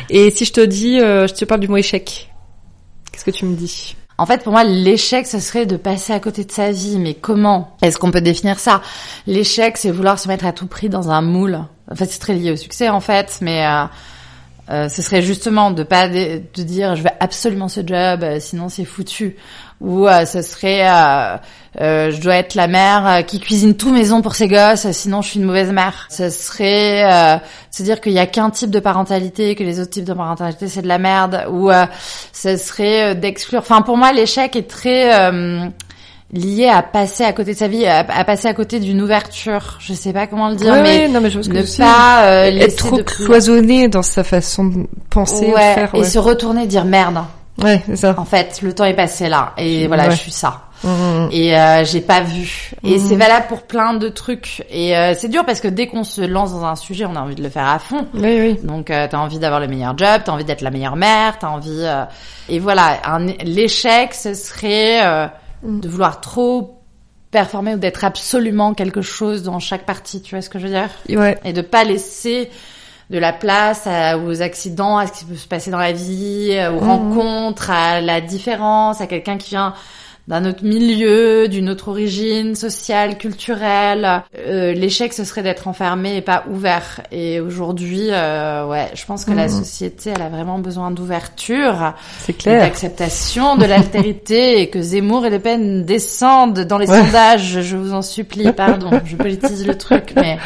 Et 0.10 0.30
si 0.30 0.46
je 0.46 0.54
te 0.54 0.62
dis, 0.62 1.00
euh, 1.00 1.28
je 1.28 1.34
te 1.34 1.46
parle 1.46 1.62
du 1.62 1.68
mot 1.68 1.78
échec, 1.78 2.32
qu'est-ce 3.12 3.26
que 3.26 3.32
tu 3.32 3.46
me 3.46 3.56
dis? 3.56 3.96
En 4.18 4.26
fait, 4.26 4.44
pour 4.44 4.54
moi, 4.54 4.64
l'échec, 4.64 5.28
ce 5.28 5.40
serait 5.40 5.66
de 5.66 5.76
passer 5.76 6.14
à 6.14 6.20
côté 6.20 6.46
de 6.46 6.52
sa 6.52 6.72
vie. 6.72 7.00
Mais 7.00 7.16
comment 7.16 7.76
est-ce 7.82 7.98
qu'on 7.98 8.12
peut 8.12 8.22
définir 8.22 8.60
ça? 8.60 8.82
L'échec, 9.28 9.78
c'est 9.78 9.92
vouloir 9.92 10.20
se 10.20 10.28
mettre 10.28 10.46
à 10.46 10.54
tout 10.54 10.68
prix 10.68 10.88
dans 10.88 11.10
un 11.10 11.22
moule. 11.22 11.60
En 11.92 11.96
fait, 11.96 12.06
c'est 12.06 12.20
très 12.20 12.34
lié 12.34 12.52
au 12.52 12.56
succès, 12.56 12.90
en 12.90 13.02
fait, 13.02 13.40
mais 13.42 13.66
euh, 13.66 13.86
euh, 14.72 14.90
ce 14.90 15.02
serait 15.02 15.22
justement 15.22 15.70
de 15.70 15.84
pas 15.84 16.08
de, 16.08 16.42
de 16.56 16.64
dire 16.64 16.96
je 16.96 17.04
veux 17.04 17.10
absolument 17.20 17.68
ce 17.68 17.82
job, 17.82 18.24
euh, 18.24 18.40
sinon 18.40 18.68
c'est 18.68 18.86
foutu. 18.86 19.36
Ou 19.82 20.08
euh, 20.08 20.26
ce 20.26 20.42
serait 20.42 20.88
euh, 20.90 21.36
euh, 21.82 22.10
je 22.12 22.22
dois 22.22 22.36
être 22.36 22.56
la 22.56 22.68
mère 22.68 23.06
euh, 23.08 23.22
qui 23.24 23.42
cuisine 23.42 23.76
tout 23.76 23.92
maison 23.92 24.22
pour 24.22 24.34
ses 24.36 24.48
gosses, 24.48 24.86
euh, 24.86 24.94
sinon 24.94 25.22
je 25.22 25.30
suis 25.32 25.40
une 25.40 25.46
mauvaise 25.46 25.72
mère. 25.74 26.08
Ce 26.10 26.30
serait 26.30 27.04
euh, 27.04 27.38
se 27.72 27.84
dire 27.84 28.00
qu'il 28.00 28.14
y 28.14 28.20
a 28.20 28.26
qu'un 28.26 28.50
type 28.50 28.72
de 28.72 28.80
parentalité, 28.80 29.54
que 29.54 29.64
les 29.64 29.82
autres 29.82 29.90
types 29.92 30.06
de 30.06 30.14
parentalité 30.14 30.70
c'est 30.70 30.82
de 30.82 30.88
la 30.88 30.98
merde. 30.98 31.44
Ou 31.52 31.70
euh, 31.72 31.86
ce 32.32 32.56
serait 32.56 33.16
d'exclure. 33.16 33.60
Enfin 33.60 33.82
pour 33.82 33.98
moi 33.98 34.14
l'échec 34.14 34.56
est 34.56 34.70
très 34.70 35.14
euh, 35.14 35.66
lié 36.32 36.70
à 36.70 36.82
passer 36.82 37.26
à 37.26 37.34
côté 37.34 37.52
de 37.54 37.58
sa 37.58 37.68
vie, 37.68 37.86
à, 37.86 38.00
à 38.00 38.24
passer 38.24 38.48
à 38.48 38.54
côté 38.54 38.80
d'une 38.80 39.02
ouverture. 39.02 39.78
Je 39.80 39.94
sais 39.94 40.14
pas 40.14 40.28
comment 40.28 40.50
le 40.50 40.56
dire, 40.56 40.72
Ouais, 40.72 40.82
mais 40.82 41.08
non, 41.10 41.20
mais 41.20 41.30
je 41.30 41.40
que 41.40 41.50
ne 41.50 41.78
pas 41.78 42.26
euh, 42.26 42.46
Être 42.46 42.78
trop 42.78 42.98
de 42.98 43.04
cloisonné 43.04 43.90
dans 43.90 44.04
sa 44.04 44.24
façon 44.24 44.66
de 44.66 44.88
penser, 45.10 45.48
ouais, 45.48 45.52
de 45.52 45.58
faire. 45.80 45.90
et 45.96 46.00
Ouais, 46.00 46.10
se 46.10 46.18
retourner 46.18 46.66
dire 46.66 46.86
merde. 46.86 47.18
Ouais 47.64 47.82
c'est 47.86 47.96
ça. 47.96 48.16
En 48.18 48.26
fait, 48.26 48.62
le 48.62 48.74
temps 48.74 48.86
est 48.86 48.94
passé 48.96 49.30
là 49.30 49.54
et 49.58 49.88
voilà, 49.88 50.06
Ouais. 50.06 50.12
je 50.12 50.18
suis 50.18 50.32
ça. 50.32 50.62
Mm, 50.84 50.88
mm. 50.90 51.30
Et 51.32 51.58
euh, 51.58 51.86
j'ai 51.86 52.02
pas 52.02 52.22
vu. 52.22 52.72
Et 52.84 53.00
c'est 53.00 53.16
valable 53.16 53.46
pour 53.48 53.64
plein 53.64 53.94
de 53.94 54.10
trucs. 54.10 54.64
Et 54.70 54.96
euh, 54.96 55.14
c'est 55.18 55.30
dur 55.30 55.46
parce 55.46 55.62
que 55.62 55.68
dès 55.70 55.88
qu'on 55.88 56.04
se 56.04 56.22
lance 56.22 56.52
dans 56.52 56.66
un 56.66 56.76
sujet, 56.76 57.06
on 57.06 57.16
a 57.16 57.22
envie 57.22 57.34
de 57.36 57.42
le 57.42 57.50
faire 57.50 57.66
à 57.68 57.80
fond. 57.80 58.08
Oui, 58.14 58.40
oui. 58.40 58.60
Donc 58.62 58.92
euh, 58.92 59.08
t'as 59.10 59.18
envie 59.18 59.40
d'avoir 59.40 59.60
le 59.62 59.68
meilleur 59.68 59.98
job, 59.98 60.22
t'as 60.26 60.32
envie 60.34 60.44
d'être 60.44 60.62
la 60.62 60.70
meilleure 60.72 60.98
mère, 60.98 61.40
t'as 61.40 61.48
envie. 61.48 61.82
euh, 61.84 62.04
Et 62.50 62.60
voilà, 62.60 63.00
l'échec, 63.44 64.14
ce 64.14 64.34
serait 64.34 65.04
euh, 65.06 65.28
de 65.64 65.88
vouloir 65.88 66.20
trop 66.22 66.82
performer 67.32 67.74
ou 67.76 67.78
d'être 67.78 68.04
absolument 68.04 68.74
quelque 68.74 69.02
chose 69.02 69.44
dans 69.44 69.60
chaque 69.60 69.86
partie. 69.86 70.22
Tu 70.22 70.36
vois 70.36 70.42
ce 70.42 70.50
que 70.50 70.60
je 70.60 70.68
veux 70.68 70.74
dire? 70.74 70.90
Ouais. 71.10 71.38
et 71.46 71.54
de 71.54 71.62
pas 71.62 71.84
laisser 71.84 72.50
de 73.10 73.18
la 73.20 73.34
place 73.34 73.86
à- 73.88 74.18
aux 74.18 74.42
accidents, 74.42 74.98
à 74.98 75.08
ce 75.08 75.12
qui 75.14 75.26
peut 75.26 75.36
se 75.36 75.48
passer 75.48 75.70
dans 75.72 75.78
la 75.80 75.92
vie, 75.92 76.50
euh, 76.54 76.72
aux 76.72 76.82
Mhm. 76.82 76.90
rencontres, 76.90 77.70
à 77.70 78.02
la 78.02 78.20
différence, 78.22 79.00
à 79.02 79.08
quelqu'un 79.08 79.38
qui 79.38 79.52
vient 79.52 79.74
d'un 80.28 80.44
autre 80.46 80.64
milieu, 80.64 81.48
d'une 81.48 81.70
autre 81.70 81.90
origine 81.90 82.56
sociale, 82.56 83.20
culturelle. 83.20 84.24
Euh, 84.40 84.74
L'échec, 84.74 85.14
ce 85.14 85.24
serait 85.24 85.44
d'être 85.44 85.68
enfermé 85.68 86.16
et 86.18 86.22
pas 86.22 86.46
ouvert. 86.50 87.02
Et 87.12 87.40
aujourd'hui, 87.40 88.08
euh, 88.10 88.66
ouais, 88.66 88.88
je 88.96 89.06
pense 89.06 89.24
que 89.24 89.30
la 89.34 89.44
Mhm. 89.44 89.50
société, 89.50 90.14
elle 90.16 90.24
a 90.24 90.30
vraiment 90.30 90.58
besoin 90.58 90.90
d'ouverture, 90.90 91.94
C'est 92.22 92.32
et 92.32 92.36
clair. 92.36 92.60
d'acceptation, 92.62 93.56
de 93.56 93.66
l'altérité, 93.66 94.60
et 94.62 94.70
que 94.72 94.82
Zemmour 94.82 95.28
et 95.28 95.30
Le 95.30 95.38
Pen 95.38 95.86
descendent 95.86 96.62
dans 96.62 96.80
les 96.80 96.90
Ouais. 96.90 97.06
sondages. 97.06 97.62
Je 97.62 97.78
vous 97.78 97.94
en 97.94 98.02
supplie, 98.02 98.52
pardon, 98.52 98.90
je 99.06 99.16
politise 99.18 99.68
le 99.68 99.78
truc, 99.78 100.14
mais 100.16 100.40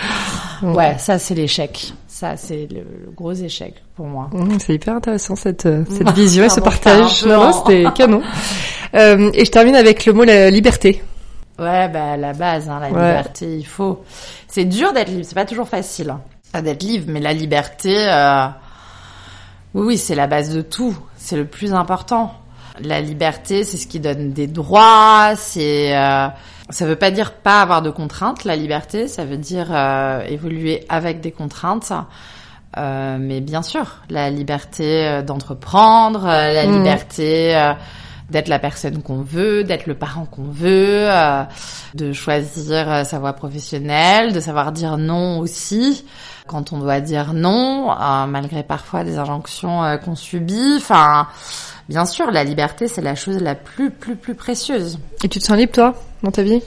ouais, 0.61 0.95
ça 0.97 1.19
c'est 1.19 1.35
l'échec. 1.35 1.93
Ça 2.19 2.35
c'est 2.35 2.67
le, 2.69 2.79
le 3.05 3.11
gros 3.15 3.31
échec 3.31 3.75
pour 3.95 4.05
moi. 4.05 4.29
Mm, 4.33 4.59
C'est 4.59 4.73
hyper 4.73 4.95
intéressant 4.95 5.37
cette, 5.37 5.65
euh, 5.65 5.85
cette 5.89 6.09
vision 6.15 6.43
et 6.43 6.49
ce 6.49 6.59
partage. 6.59 7.25
Non, 7.25 7.53
c'était 7.53 7.85
canon. 7.95 8.21
Euh, 8.93 9.31
et 9.33 9.45
je 9.45 9.51
termine 9.51 9.75
avec 9.75 10.05
le 10.05 10.11
mot 10.11 10.25
la 10.25 10.49
liberté. 10.49 11.01
Ouais, 11.57 11.87
bah 11.87 12.17
la 12.17 12.33
base, 12.33 12.67
hein, 12.69 12.79
la 12.81 12.87
Ouais. 12.91 13.07
liberté, 13.11 13.55
il 13.57 13.65
faut. 13.65 14.03
C'est 14.49 14.65
dur 14.65 14.91
d'être 14.91 15.07
libre, 15.09 15.23
c'est 15.25 15.33
pas 15.35 15.45
toujours 15.45 15.69
facile 15.69 16.13
hein, 16.53 16.61
d'être 16.61 16.83
libre, 16.83 17.05
mais 17.07 17.21
la 17.21 17.31
liberté, 17.31 17.95
euh... 18.09 18.47
oui, 19.73 19.85
oui, 19.87 19.97
c'est 19.97 20.15
la 20.15 20.27
base 20.27 20.53
de 20.53 20.61
tout. 20.61 20.97
C'est 21.15 21.37
le 21.37 21.45
plus 21.45 21.73
important. 21.73 22.33
La 22.83 22.99
liberté, 22.99 23.63
c'est 23.63 23.77
ce 23.77 23.87
qui 23.87 24.01
donne 24.01 24.33
des 24.33 24.47
droits. 24.47 25.31
C'est, 25.37 25.95
euh... 25.95 26.27
ça 26.69 26.85
veut 26.85 26.95
pas 26.95 27.11
dire 27.11 27.33
pas 27.33 27.61
avoir 27.61 27.81
de 27.81 27.89
contraintes. 27.89 28.43
La 28.43 28.55
liberté, 28.55 29.07
ça 29.07 29.25
veut 29.25 29.37
dire 29.37 29.67
euh, 29.71 30.21
évoluer 30.27 30.85
avec 30.89 31.21
des 31.21 31.31
contraintes. 31.31 31.91
Euh, 32.77 33.17
mais 33.19 33.41
bien 33.41 33.63
sûr, 33.63 33.97
la 34.09 34.29
liberté 34.29 35.07
euh, 35.07 35.21
d'entreprendre, 35.23 36.25
la 36.27 36.65
Mhm. 36.67 36.77
liberté 36.77 37.55
euh, 37.55 37.73
d'être 38.29 38.47
la 38.47 38.59
personne 38.59 39.01
qu'on 39.01 39.21
veut, 39.21 39.63
d'être 39.63 39.85
le 39.87 39.95
parent 39.95 40.25
qu'on 40.25 40.49
veut, 40.51 41.09
euh, 41.09 41.43
de 41.95 42.13
choisir 42.13 42.91
euh, 42.91 43.03
sa 43.03 43.19
voie 43.19 43.33
professionnelle, 43.33 44.33
de 44.33 44.39
savoir 44.39 44.71
dire 44.71 44.97
non 44.97 45.39
aussi 45.39 46.05
quand 46.49 46.73
on 46.73 46.79
doit 46.79 46.99
dire 46.99 47.33
non, 47.33 47.91
euh, 47.91 48.25
malgré 48.25 48.63
parfois 48.63 49.03
des 49.03 49.17
injonctions 49.17 49.83
euh, 49.83 49.97
qu'on 49.97 50.15
subit. 50.15 50.77
Enfin, 50.77 51.27
bien 51.87 52.05
sûr, 52.05 52.31
la 52.31 52.43
liberté, 52.43 52.87
c'est 52.87 53.01
la 53.01 53.15
chose 53.15 53.41
la 53.41 53.55
plus, 53.55 53.91
plus, 53.91 54.15
plus 54.15 54.35
précieuse. 54.35 54.99
Et 55.23 55.29
tu 55.29 55.39
te 55.39 55.45
sens 55.45 55.55
libre, 55.55 55.71
toi, 55.71 55.93
dans 56.23 56.31
ta 56.31 56.41
vie? 56.41 56.61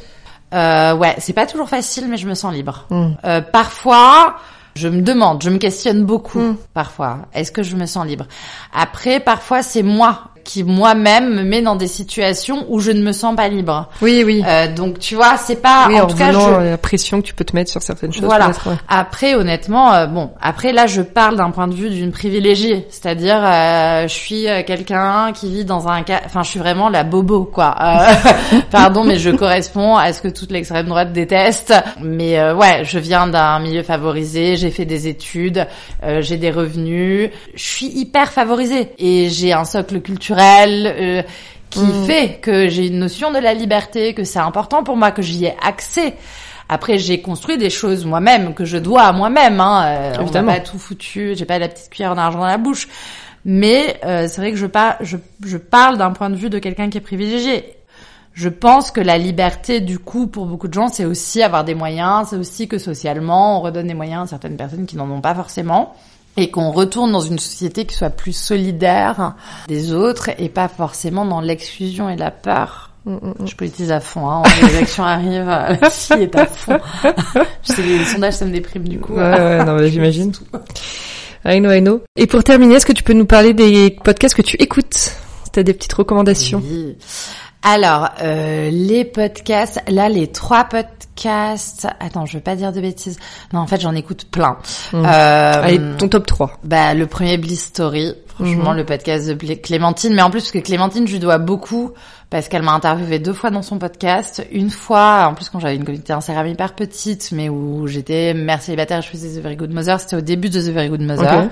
Euh, 0.55 0.95
ouais, 0.95 1.17
c'est 1.19 1.33
pas 1.33 1.47
toujours 1.47 1.69
facile, 1.69 2.07
mais 2.09 2.17
je 2.17 2.29
me 2.29 2.35
sens 2.35 2.53
libre. 2.53 2.87
Mm. 2.91 3.07
Euh, 3.25 3.41
parfois, 3.41 4.37
je 4.77 4.89
me 4.89 5.03
demande, 5.03 5.43
je 5.43 5.51
me 5.51 5.59
questionne 5.59 6.05
beaucoup. 6.05 6.41
Mm. 6.41 6.57
Parfois, 6.75 7.19
est-ce 7.35 7.51
que 7.51 7.63
je 7.63 7.75
me 7.75 7.87
sens 7.87 8.07
libre? 8.07 8.27
Après, 8.73 9.19
parfois, 9.19 9.63
c'est 9.63 9.83
moi 9.83 10.29
qui 10.45 10.65
moi-même 10.65 11.35
me 11.35 11.43
met 11.43 11.63
dans 11.63 11.77
des 11.77 11.87
situations 11.87 12.67
où 12.69 12.81
je 12.81 12.91
ne 12.91 13.03
me 13.03 13.13
sens 13.13 13.37
pas 13.37 13.49
libre. 13.49 13.91
Oui, 14.01 14.23
oui. 14.25 14.43
Euh, 14.47 14.73
donc, 14.73 14.99
tu 14.99 15.15
vois, 15.15 15.37
c'est 15.37 15.61
pas. 15.61 15.87
oui, 15.89 16.01
en, 16.01 16.05
en, 16.05 16.07
tout 16.07 16.17
cas, 16.17 16.33
je... 16.33 16.71
la 16.71 16.79
pression 16.79 17.21
que 17.21 17.27
tu 17.27 17.35
peux 17.35 17.45
te 17.45 17.55
mettre 17.55 17.71
sur 17.71 17.83
certaines 17.83 18.13
choses. 18.13 18.25
Voilà. 18.25 18.49
ouais. 18.49 18.75
Après, 18.89 19.35
honnêtement, 19.35 19.93
euh, 19.93 20.07
bon, 20.07 20.31
après 20.41 20.73
là, 20.73 20.87
je 20.87 21.03
parle 21.03 21.37
d'un 21.37 21.51
point 21.51 21.69
de 21.69 21.75
vue 21.75 21.91
d'une 21.91 22.13
privilégiée, 22.13 22.87
c'est-à-dire, 22.91 23.41
euh, 23.43 24.03
je 24.09 24.13
suis 24.13 24.49
euh, 24.49 24.63
quelqu'un 24.67 25.33
qui 25.33 25.51
vit 25.51 25.65
dans 25.65 25.89
un 25.89 26.03
cas, 26.03 26.21
enfin, 26.25 26.43
je 26.43 26.51
suis 26.51 26.59
vraiment 26.59 26.89
la 26.89 27.05
bobo, 27.05 27.45
quoi. 27.45 27.75
Euh, 27.81 28.59
pardon, 28.71 29.05
mais 29.05 29.19
je 29.19 29.31
corresponds 29.31 29.97
à 29.97 30.13
ce 30.13 30.23
que 30.23 30.29
toute 30.29 30.51
l'extrême 30.51 30.87
droite 30.87 31.13
déteste. 31.13 31.75
Mais 32.01 32.39
euh, 32.39 32.55
ouais, 32.55 32.85
je 32.85 32.99
viens 32.99 33.27
d'un 33.27 33.59
milieu 33.61 33.83
favorisé, 33.83 34.57
j'ai 34.57 34.71
fait 34.71 34.85
des 34.85 35.09
études, 35.09 35.67
euh, 36.03 36.21
j'ai 36.23 36.37
des 36.37 36.51
revenus, 36.51 37.31
je 37.55 37.63
suis 37.63 37.87
hyper 37.87 38.33
favorisée 38.33 38.93
et 38.99 39.29
j'ai 39.31 39.53
un 39.53 39.65
socle 39.65 40.01
culturel. 40.01 40.32
Euh, 40.87 41.23
qui 41.71 41.81
Mm. 41.81 42.05
fait 42.05 42.29
que 42.41 42.69
j'ai 42.69 42.87
une 42.89 42.99
notion 42.99 43.33
de 43.33 43.39
la 43.39 43.55
liberté, 43.55 44.13
que 44.15 44.25
c'est 44.25 44.39
important 44.39 44.83
pour 44.85 44.97
moi, 44.97 45.11
que 45.11 45.23
j'y 45.23 45.47
ai 45.47 45.55
accès. 45.63 46.15
Après, 46.69 46.99
j'ai 46.99 47.21
construit 47.21 47.59
des 47.59 47.71
choses 47.71 48.05
moi-même 48.05 48.55
que 48.55 48.65
je 48.65 48.79
dois 48.79 49.03
à 49.03 49.13
moi-même. 49.13 49.61
Hein. 49.61 49.85
Euh, 49.87 50.15
on 50.21 50.45
pas 50.47 50.61
tout 50.61 50.79
foutu, 50.79 51.35
j'ai 51.35 51.45
pas 51.45 51.59
la 51.59 51.69
petite 51.69 51.91
cuillère 51.91 52.15
d'argent 52.15 52.39
dans 52.39 52.47
la 52.47 52.59
bouche. 52.59 52.89
Mais 53.45 53.99
euh, 54.05 54.27
c'est 54.29 54.41
vrai 54.41 54.53
que 54.53 54.57
je, 54.57 54.67
par- 54.67 54.97
je, 55.01 55.17
je 55.45 55.57
parle 55.57 55.99
d'un 55.99 56.13
point 56.13 56.31
de 56.31 56.37
vue 56.37 56.49
de 56.51 56.59
quelqu'un 56.59 56.89
qui 56.91 56.99
est 56.99 57.03
privilégié. 57.03 57.75
Je 58.35 58.49
pense 58.49 58.91
que 58.91 59.01
la 59.01 59.19
liberté, 59.19 59.81
du 59.81 59.99
coup, 59.99 60.27
pour 60.27 60.47
beaucoup 60.47 60.69
de 60.69 60.73
gens, 60.73 60.89
c'est 60.89 61.05
aussi 61.05 61.43
avoir 61.43 61.65
des 61.65 61.75
moyens, 61.75 62.29
c'est 62.31 62.37
aussi 62.37 62.69
que 62.69 62.79
socialement, 62.79 63.59
on 63.59 63.61
redonne 63.61 63.89
des 63.89 63.95
moyens 63.95 64.23
à 64.23 64.27
certaines 64.29 64.57
personnes 64.57 64.87
qui 64.87 64.97
n'en 64.97 65.11
ont 65.11 65.21
pas 65.21 65.35
forcément, 65.35 65.95
et 66.37 66.51
qu'on 66.51 66.71
retourne 66.71 67.13
dans 67.13 67.21
une 67.21 67.39
société 67.39 67.85
qui 67.85 67.95
soit 67.95 68.11
plus 68.11 68.33
solidaire 68.33 69.35
des 69.69 69.93
autres, 69.93 70.31
et 70.39 70.49
pas 70.49 70.69
forcément 70.69 71.25
dans 71.25 71.41
l'exclusion 71.41 72.09
et 72.09 72.17
la 72.17 72.31
peur. 72.31 72.91
Mm, 73.05 73.15
mm, 73.15 73.35
mm. 73.41 73.47
Je 73.47 73.57
politise 73.57 73.93
à 73.93 74.01
fond, 74.01 74.29
hein. 74.29 74.43
Les 74.63 74.77
élections 74.77 75.05
arrivent, 75.05 75.49
euh, 75.49 75.77
la 75.81 75.91
fille 75.91 76.23
est 76.23 76.37
à 76.37 76.47
fond. 76.47 76.79
Je 77.63 77.73
sais, 77.73 77.83
les 77.83 78.05
sondages, 78.05 78.35
ça 78.35 78.45
me 78.45 78.53
déprime 78.53 78.89
du 78.89 79.01
coup. 79.01 79.15
Ouais, 79.15 79.23
ouais, 79.23 79.65
non, 79.65 79.75
mais 79.75 79.91
j'imagine. 79.91 80.33
I 81.45 81.59
know, 81.59 81.73
I 81.73 81.81
know. 81.81 82.03
Et 82.17 82.27
pour 82.27 82.45
terminer, 82.45 82.77
est-ce 82.77 82.87
que 82.87 82.93
tu 82.93 83.03
peux 83.03 83.13
nous 83.13 83.27
parler 83.27 83.53
des 83.55 83.91
podcasts 84.05 84.35
que 84.35 84.43
tu 84.43 84.57
écoutes? 84.57 85.17
T'as 85.53 85.65
des 85.65 85.75
petites 85.75 85.93
recommandations. 85.93 86.63
Oui. 86.65 86.97
Alors, 87.63 88.09
euh, 88.21 88.71
les 88.71 89.05
podcasts, 89.05 89.81
là, 89.89 90.09
les 90.09 90.27
trois 90.27 90.65
podcasts... 90.65 91.87
Attends, 92.01 92.27
je 92.27 92.39
veux 92.39 92.43
pas 92.43 92.57
dire 92.57 92.73
de 92.73 92.81
bêtises. 92.81 93.19
Non, 93.53 93.61
en 93.61 93.67
fait, 93.69 93.81
j'en 93.81 93.95
écoute 93.95 94.27
plein. 94.31 94.59
Mm. 94.93 95.05
Euh, 95.05 95.63
Allez, 95.63 95.81
ton 95.97 96.09
top 96.09 96.27
3. 96.27 96.59
Bah, 96.65 96.95
le 96.95 97.07
premier 97.07 97.39
Bliss 97.39 97.67
Story, 97.67 98.15
franchement, 98.35 98.71
Mhm. 98.71 98.77
le 98.79 98.85
podcast 98.87 99.29
de 99.29 99.55
Clémentine, 99.55 100.15
mais 100.15 100.23
en 100.23 100.31
plus 100.31 100.41
parce 100.41 100.53
que 100.53 100.59
Clémentine, 100.59 101.07
je 101.07 101.13
lui 101.13 101.19
dois 101.21 101.39
beaucoup 101.39 101.93
parce 102.31 102.49
qu'elle 102.49 102.63
m'a 102.63 102.73
interviewé 102.73 103.19
deux 103.19 103.35
fois 103.35 103.51
dans 103.51 103.61
son 103.63 103.79
podcast. 103.79 104.43
Une 104.53 104.71
fois, 104.71 105.27
en 105.31 105.35
plus 105.35 105.51
quand 105.51 105.61
j'avais 105.61 105.77
une 105.77 105.85
communauté 105.85 106.13
Instagram 106.15 106.47
hyper 106.47 106.75
petite, 106.75 107.31
mais 107.33 107.49
où 107.51 107.87
j'étais 107.87 108.33
mère 108.33 108.63
célibataire, 108.63 108.99
et 108.99 109.03
je 109.03 109.09
faisais 109.09 109.39
The 109.39 109.43
Very 109.43 109.57
Good 109.57 109.73
Mother, 109.73 110.01
c'était 110.01 110.17
au 110.17 110.21
début 110.23 110.49
de 110.49 110.61
The 110.61 110.73
Very 110.73 110.89
Good 110.89 111.03
Mother. 111.03 111.49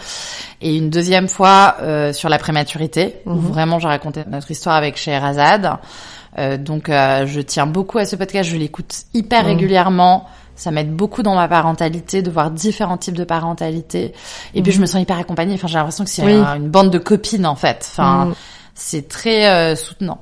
Et 0.63 0.77
une 0.77 0.89
deuxième 0.91 1.29
fois 1.29 1.77
euh, 1.83 2.13
sur 2.15 2.29
la 2.31 2.39
prématurité, 2.39 3.17
où 3.27 3.33
Mhm. 3.35 3.41
vraiment 3.51 3.79
j'ai 3.79 3.89
raconté 3.89 4.23
notre 4.31 4.51
histoire 4.51 4.77
avec 4.77 4.97
Scheherazade. 4.97 5.73
Euh, 6.39 6.57
donc 6.57 6.89
euh, 6.89 7.27
je 7.27 7.41
tiens 7.41 7.67
beaucoup 7.67 7.99
à 7.99 8.05
ce 8.07 8.17
podcast, 8.17 8.49
je 8.49 8.57
l'écoute 8.57 8.95
hyper 9.15 9.43
Mhm. 9.43 9.49
régulièrement. 9.49 10.27
Ça 10.61 10.71
m'aide 10.71 10.95
beaucoup 10.95 11.23
dans 11.23 11.35
ma 11.35 11.49
parentalité 11.49 12.21
de 12.21 12.31
voir 12.31 12.51
différents 12.51 12.99
types 12.99 13.17
de 13.17 13.25
parentalité. 13.25 14.13
Et 14.55 14.61
puis 14.63 14.73
je 14.73 14.81
me 14.81 14.85
sens 14.87 15.01
hyper 15.01 15.19
accompagnée. 15.19 15.55
Enfin, 15.55 15.69
j'ai 15.69 15.79
l'impression 15.79 16.05
que 16.05 16.11
c'est 16.11 16.23
Mhm. 16.23 16.29
Oui. 16.29 16.57
une 16.59 16.69
bande 16.69 16.91
de 16.91 16.99
copines 16.99 17.47
en 17.47 17.55
fait. 17.57 17.87
Enfin, 17.91 18.27
Mhm. 18.27 18.35
c'est 18.75 19.09
très 19.09 19.47
euh, 19.49 19.75
soutenant. 19.75 20.19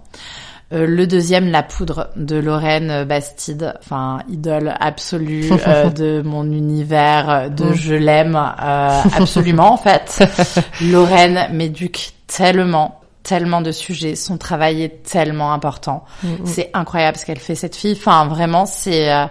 Euh, 0.73 0.87
le 0.87 1.07
deuxième, 1.07 1.51
La 1.51 1.63
Poudre 1.63 2.11
de 2.17 2.37
Lorraine 2.37 3.05
Bastide, 3.05 3.75
enfin 3.81 4.19
idole 4.29 4.75
absolue 4.79 5.49
euh, 5.67 5.89
de 5.91 6.23
mon 6.23 6.45
univers, 6.45 7.31
euh, 7.31 7.49
de 7.49 7.65
Mm. 7.71 7.75
je 7.75 7.95
l'aime 7.95 8.37
euh, 8.37 9.01
absolument 9.17 9.73
en 9.73 9.77
fait. 9.79 10.23
Lorraine 10.91 11.49
m'éduque 11.53 12.13
tellement, 12.27 13.01
tellement 13.23 13.61
de 13.63 13.73
sujets. 13.73 14.15
Son 14.15 14.37
travail 14.37 14.83
est 14.83 15.03
tellement 15.03 15.53
important. 15.53 16.05
C'est 16.45 16.71
incroyable 16.75 17.17
ce 17.17 17.25
qu'elle 17.27 17.39
fait 17.41 17.55
cette 17.55 17.75
fille. 17.75 17.97
Enfin 17.99 18.27
vraiment, 18.27 18.67
c'est 18.67 19.11
euh, 19.13 19.25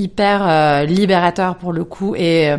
hyper 0.00 0.48
euh, 0.48 0.84
libérateur 0.84 1.56
pour 1.56 1.72
le 1.72 1.84
coup 1.84 2.14
et 2.14 2.50
euh, 2.50 2.58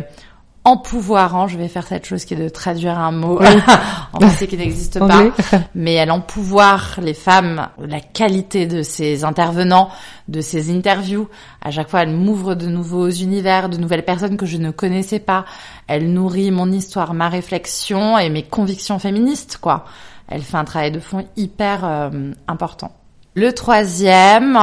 empouvoirant. 0.64 1.48
Je 1.48 1.58
vais 1.58 1.68
faire 1.68 1.86
cette 1.86 2.06
chose 2.06 2.24
qui 2.24 2.34
est 2.34 2.36
de 2.36 2.48
traduire 2.48 2.98
un 2.98 3.10
mot 3.10 3.40
en 4.12 4.20
français 4.20 4.46
qui 4.46 4.56
n'existe 4.56 4.98
pas 5.00 5.24
mais 5.74 5.94
elle 5.94 6.10
empouvoire 6.10 6.98
les 7.02 7.14
femmes, 7.14 7.68
la 7.78 8.00
qualité 8.00 8.66
de 8.66 8.82
ses 8.82 9.24
intervenants, 9.24 9.90
de 10.28 10.40
ses 10.40 10.74
interviews. 10.74 11.28
À 11.60 11.70
chaque 11.70 11.88
fois, 11.88 12.02
elle 12.02 12.14
m'ouvre 12.14 12.54
de 12.54 12.66
nouveaux 12.66 13.10
univers, 13.10 13.68
de 13.68 13.76
nouvelles 13.76 14.04
personnes 14.04 14.36
que 14.36 14.46
je 14.46 14.58
ne 14.58 14.70
connaissais 14.70 15.18
pas. 15.18 15.44
Elle 15.88 16.12
nourrit 16.12 16.52
mon 16.52 16.70
histoire, 16.70 17.12
ma 17.12 17.28
réflexion 17.28 18.18
et 18.18 18.30
mes 18.30 18.44
convictions 18.44 18.98
féministes, 18.98 19.58
quoi. 19.60 19.84
Elle 20.28 20.42
fait 20.42 20.56
un 20.56 20.64
travail 20.64 20.92
de 20.92 21.00
fond 21.00 21.26
hyper 21.36 21.84
euh, 21.84 22.32
important. 22.46 22.92
Le 23.34 23.52
troisième, 23.52 24.58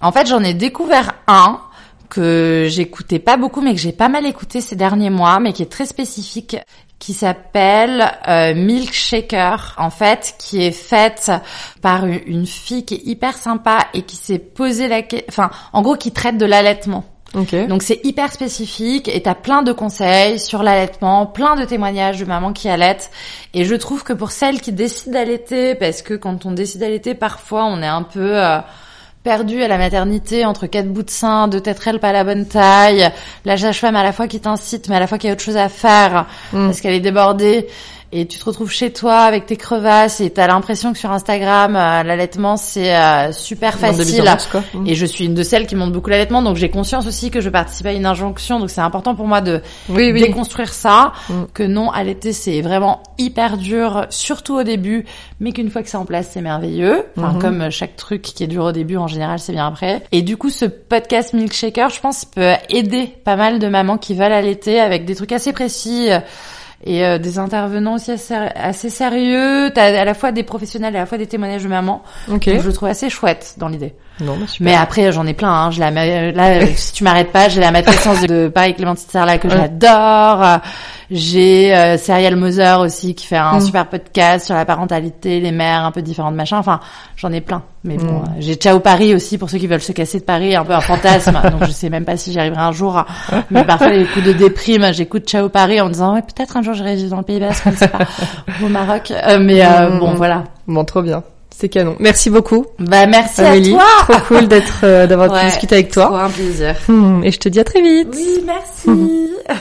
en 0.00 0.12
fait, 0.12 0.26
j'en 0.26 0.42
ai 0.42 0.54
découvert 0.54 1.12
un 1.26 1.60
que 2.12 2.66
j'écoutais 2.68 3.18
pas 3.18 3.38
beaucoup, 3.38 3.62
mais 3.62 3.72
que 3.74 3.80
j'ai 3.80 3.92
pas 3.92 4.08
mal 4.10 4.26
écouté 4.26 4.60
ces 4.60 4.76
derniers 4.76 5.08
mois, 5.10 5.40
mais 5.40 5.52
qui 5.54 5.62
est 5.62 5.70
très 5.70 5.86
spécifique, 5.86 6.56
qui 6.98 7.14
s'appelle 7.14 8.12
euh, 8.28 8.54
Milkshaker, 8.54 9.74
en 9.78 9.88
fait, 9.90 10.34
qui 10.38 10.62
est 10.62 10.72
faite 10.72 11.32
par 11.80 12.04
une- 12.06 12.46
fille 12.46 12.84
qui 12.84 12.94
est 12.94 13.06
hyper 13.06 13.36
sympa 13.36 13.78
et 13.94 14.02
qui 14.02 14.16
s'est 14.16 14.38
posé 14.38 14.88
la 14.88 15.00
question, 15.02 15.26
enfin, 15.30 15.50
en 15.72 15.80
gros, 15.82 15.96
qui 15.96 16.12
traite 16.12 16.36
de 16.36 16.44
l'allaitement. 16.46 17.04
Ok. 17.34 17.54
Donc 17.66 17.82
c'est 17.82 18.04
hyper 18.04 18.30
spécifique 18.30 19.08
et 19.08 19.22
t'as 19.22 19.34
plein 19.34 19.62
de 19.62 19.72
conseils 19.72 20.38
sur 20.38 20.62
l'allaitement, 20.62 21.24
plein 21.24 21.56
de 21.56 21.64
témoignages 21.64 22.20
de 22.20 22.26
mamans 22.26 22.52
qui 22.52 22.68
allaitent. 22.68 23.10
Et 23.54 23.64
je 23.64 23.74
trouve 23.74 24.04
que 24.04 24.12
pour 24.12 24.32
celles 24.32 24.60
qui 24.60 24.70
décident 24.70 25.12
d'allaiter, 25.14 25.74
parce 25.74 26.02
que 26.02 26.12
quand 26.12 26.44
on 26.44 26.50
décide 26.52 26.80
d'allaiter, 26.82 27.14
parfois 27.14 27.64
on 27.64 27.80
est 27.82 27.86
un 27.86 28.02
peu 28.02 28.38
euh, 28.38 28.58
perdu 29.22 29.62
à 29.62 29.68
la 29.68 29.78
maternité 29.78 30.44
entre 30.44 30.66
quatre 30.66 30.88
bouts 30.88 31.02
de 31.04 31.10
sein, 31.10 31.48
deux 31.48 31.60
tétrelles 31.60 32.00
pas 32.00 32.12
la 32.12 32.24
bonne 32.24 32.46
taille, 32.46 33.10
la 33.44 33.56
sage-femme 33.56 33.96
à 33.96 34.02
la 34.02 34.12
fois 34.12 34.26
qui 34.26 34.40
t'incite 34.40 34.88
mais 34.88 34.96
à 34.96 35.00
la 35.00 35.06
fois 35.06 35.18
qui 35.18 35.28
a 35.28 35.32
autre 35.32 35.42
chose 35.42 35.56
à 35.56 35.68
faire 35.68 36.26
Mm. 36.52 36.66
parce 36.66 36.80
qu'elle 36.80 36.94
est 36.94 37.00
débordée. 37.00 37.66
Et 38.14 38.26
tu 38.26 38.38
te 38.38 38.44
retrouves 38.44 38.70
chez 38.70 38.92
toi 38.92 39.20
avec 39.20 39.46
tes 39.46 39.56
crevasses 39.56 40.20
et 40.20 40.28
t'as 40.28 40.46
l'impression 40.46 40.92
que 40.92 40.98
sur 40.98 41.10
Instagram, 41.10 41.74
euh, 41.76 42.02
l'allaitement 42.02 42.58
c'est 42.58 42.94
euh, 42.94 43.32
super 43.32 43.78
facile. 43.78 44.22
quoi. 44.50 44.62
Et 44.86 44.94
je 44.94 45.06
suis 45.06 45.24
une 45.24 45.32
de 45.32 45.42
celles 45.42 45.66
qui 45.66 45.76
montre 45.76 45.92
beaucoup 45.92 46.10
l'allaitement, 46.10 46.42
donc 46.42 46.56
j'ai 46.56 46.68
conscience 46.68 47.06
aussi 47.06 47.30
que 47.30 47.40
je 47.40 47.48
participe 47.48 47.86
à 47.86 47.92
une 47.92 48.04
injonction, 48.04 48.60
donc 48.60 48.68
c'est 48.68 48.82
important 48.82 49.14
pour 49.14 49.26
moi 49.26 49.40
de 49.40 49.62
Oui, 49.88 50.12
oui. 50.12 50.20
déconstruire 50.20 50.74
ça, 50.74 51.12
Mm. 51.30 51.34
que 51.54 51.62
non, 51.62 51.90
allaiter 51.90 52.34
c'est 52.34 52.60
vraiment 52.60 53.02
hyper 53.16 53.56
dur, 53.56 54.04
surtout 54.10 54.56
au 54.56 54.62
début, 54.62 55.06
mais 55.40 55.52
qu'une 55.52 55.70
fois 55.70 55.82
que 55.82 55.88
c'est 55.88 55.96
en 55.96 56.04
place, 56.04 56.28
c'est 56.34 56.42
merveilleux. 56.42 57.04
Enfin, 57.16 57.32
Mhm. 57.32 57.38
comme 57.40 57.70
chaque 57.70 57.96
truc 57.96 58.20
qui 58.20 58.44
est 58.44 58.46
dur 58.46 58.64
au 58.64 58.72
début, 58.72 58.98
en 58.98 59.06
général, 59.06 59.38
c'est 59.38 59.52
bien 59.52 59.66
après. 59.68 60.02
Et 60.12 60.20
du 60.20 60.36
coup, 60.36 60.50
ce 60.50 60.66
podcast 60.66 61.32
Milkshaker, 61.32 61.88
je 61.88 62.00
pense, 62.00 62.26
peut 62.26 62.52
aider 62.68 63.06
pas 63.24 63.36
mal 63.36 63.58
de 63.58 63.68
mamans 63.68 63.96
qui 63.96 64.12
veulent 64.14 64.32
allaiter 64.32 64.80
avec 64.80 65.06
des 65.06 65.14
trucs 65.14 65.32
assez 65.32 65.52
précis. 65.54 66.10
Et 66.84 67.04
euh, 67.04 67.18
des 67.18 67.38
intervenants 67.38 67.94
aussi 67.94 68.10
assez, 68.10 68.34
assez 68.34 68.90
sérieux. 68.90 69.70
T'as 69.74 70.00
à 70.00 70.04
la 70.04 70.14
fois 70.14 70.32
des 70.32 70.42
professionnels 70.42 70.94
et 70.94 70.98
à 70.98 71.00
la 71.00 71.06
fois 71.06 71.18
des 71.18 71.26
témoignages 71.26 71.62
de 71.62 71.68
mamans. 71.68 72.02
Ok. 72.28 72.48
Donc, 72.48 72.60
je 72.60 72.66
le 72.66 72.72
trouve 72.72 72.88
assez 72.88 73.08
chouette 73.08 73.54
dans 73.58 73.68
l'idée. 73.68 73.94
Non, 74.20 74.36
bah, 74.38 74.46
super. 74.46 74.64
Mais 74.66 74.74
après, 74.76 75.10
j'en 75.10 75.26
ai 75.26 75.34
plein. 75.34 75.50
Hein. 75.50 75.70
Je 75.70 75.80
la 75.80 75.90
mets- 75.90 76.32
là, 76.32 76.66
si 76.76 76.92
tu 76.92 77.02
m'arrêtes 77.04 77.32
pas, 77.32 77.48
j'ai 77.48 77.60
la 77.60 77.70
matrescence 77.72 78.20
de, 78.22 78.48
Paris 78.48 78.74
Clémentine 78.74 79.08
Serla 79.10 79.38
que 79.38 79.48
Ouais. 79.48 79.56
j'adore. 79.56 80.60
J'ai 81.10 81.74
euh, 81.74 81.98
Serial 81.98 82.36
Mother 82.36 82.80
aussi 82.80 83.14
qui 83.14 83.26
fait 83.26 83.36
un 83.36 83.56
Mm. 83.58 83.60
super 83.60 83.86
podcast 83.86 84.46
sur 84.46 84.54
la 84.54 84.64
parentalité, 84.64 85.40
les 85.40 85.50
mères 85.52 85.84
un 85.84 85.90
peu 85.90 86.00
différentes, 86.00 86.34
machin. 86.34 86.56
Enfin, 86.58 86.80
j'en 87.16 87.30
ai 87.32 87.40
plein. 87.42 87.62
Mais 87.84 87.96
bon, 87.96 88.04
Mm. 88.20 88.24
euh, 88.24 88.28
j'ai 88.38 88.54
Ciao 88.54 88.78
Paris 88.80 89.14
aussi 89.14 89.36
pour 89.38 89.50
ceux 89.50 89.58
qui 89.58 89.66
veulent 89.66 89.80
se 89.82 89.92
casser 89.92 90.20
de 90.20 90.24
Paris, 90.24 90.54
un 90.56 90.64
peu 90.64 90.72
un 90.72 90.80
fantasme. 90.80 91.38
donc 91.50 91.64
je 91.66 91.72
sais 91.72 91.90
même 91.90 92.04
pas 92.04 92.16
si 92.16 92.32
j'y 92.32 92.38
arriverai 92.38 92.62
un 92.62 92.72
jour. 92.72 93.04
Mais 93.50 93.64
parfois, 93.64 93.88
les 93.90 94.04
coups 94.06 94.24
de 94.24 94.32
déprime, 94.32 94.86
j'écoute 94.92 95.26
Ciao 95.28 95.48
Paris 95.48 95.80
en 95.80 95.86
me 95.86 95.92
disant 95.92 96.14
ouais, 96.14 96.22
peut-être 96.22 96.56
un 96.56 96.62
jour 96.62 96.74
j'irai 96.74 96.94
vivre 96.96 97.10
dans 97.10 97.16
le 97.18 97.22
Pays 97.24 97.40
Basque, 97.40 97.64
on 97.66 97.72
sait 97.72 97.88
pas, 97.88 98.06
ou 98.62 98.66
au 98.66 98.68
Maroc. 98.68 99.10
Euh, 99.10 99.38
mais 99.40 99.64
euh, 99.64 99.90
Mm. 99.90 99.98
bon, 99.98 100.14
voilà. 100.14 100.44
Bon, 100.66 100.84
trop 100.84 101.02
bien. 101.02 101.22
C'est 101.54 101.68
canon. 101.68 101.96
Merci 102.00 102.28
beaucoup, 102.30 102.66
Bah 102.78 103.06
merci 103.06 103.40
Amélie. 103.42 103.74
à 103.74 103.78
toi. 104.06 104.16
Trop 104.18 104.26
cool 104.34 104.48
d'être, 104.48 104.80
euh, 104.84 105.06
d'avoir 105.08 105.30
Ouais, 105.30 105.44
discuter 105.46 105.76
avec 105.76 105.90
Trop 105.90 106.08
toi. 106.08 106.24
un 106.24 106.28
plaisir. 106.30 106.74
Hmm, 106.88 107.22
Et 107.24 107.30
je 107.30 107.38
te 107.38 107.48
dis 107.48 107.60
à 107.60 107.64
très 107.64 107.80
vite. 107.80 108.08
Oui, 108.14 108.42
merci. 108.44 109.30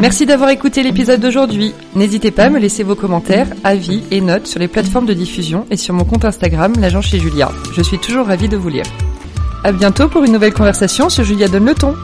Merci 0.00 0.26
d'avoir 0.26 0.50
écouté 0.50 0.82
l'épisode 0.84 1.20
d'aujourd'hui. 1.20 1.74
N'hésitez 1.96 2.30
pas 2.30 2.44
à 2.44 2.50
me 2.50 2.60
laisser 2.60 2.84
vos 2.84 2.94
commentaires, 2.94 3.48
avis 3.64 4.04
et 4.12 4.20
notes 4.20 4.46
sur 4.46 4.60
les 4.60 4.68
plateformes 4.68 5.06
de 5.06 5.12
diffusion 5.12 5.66
et 5.70 5.76
sur 5.76 5.92
mon 5.92 6.04
compte 6.04 6.24
Instagram, 6.24 6.72
l'agent 6.78 7.00
chez 7.02 7.18
Julia. 7.18 7.50
Je 7.74 7.82
suis 7.82 7.98
toujours 7.98 8.26
ravie 8.26 8.48
de 8.48 8.56
vous 8.56 8.68
lire. 8.68 8.84
À 9.64 9.72
bientôt 9.72 10.06
pour 10.08 10.22
une 10.22 10.32
nouvelle 10.32 10.52
conversation 10.52 11.08
sur 11.08 11.24
Julia 11.24 11.48
Donne 11.48 11.66
le 11.66 11.74
ton. 11.74 11.96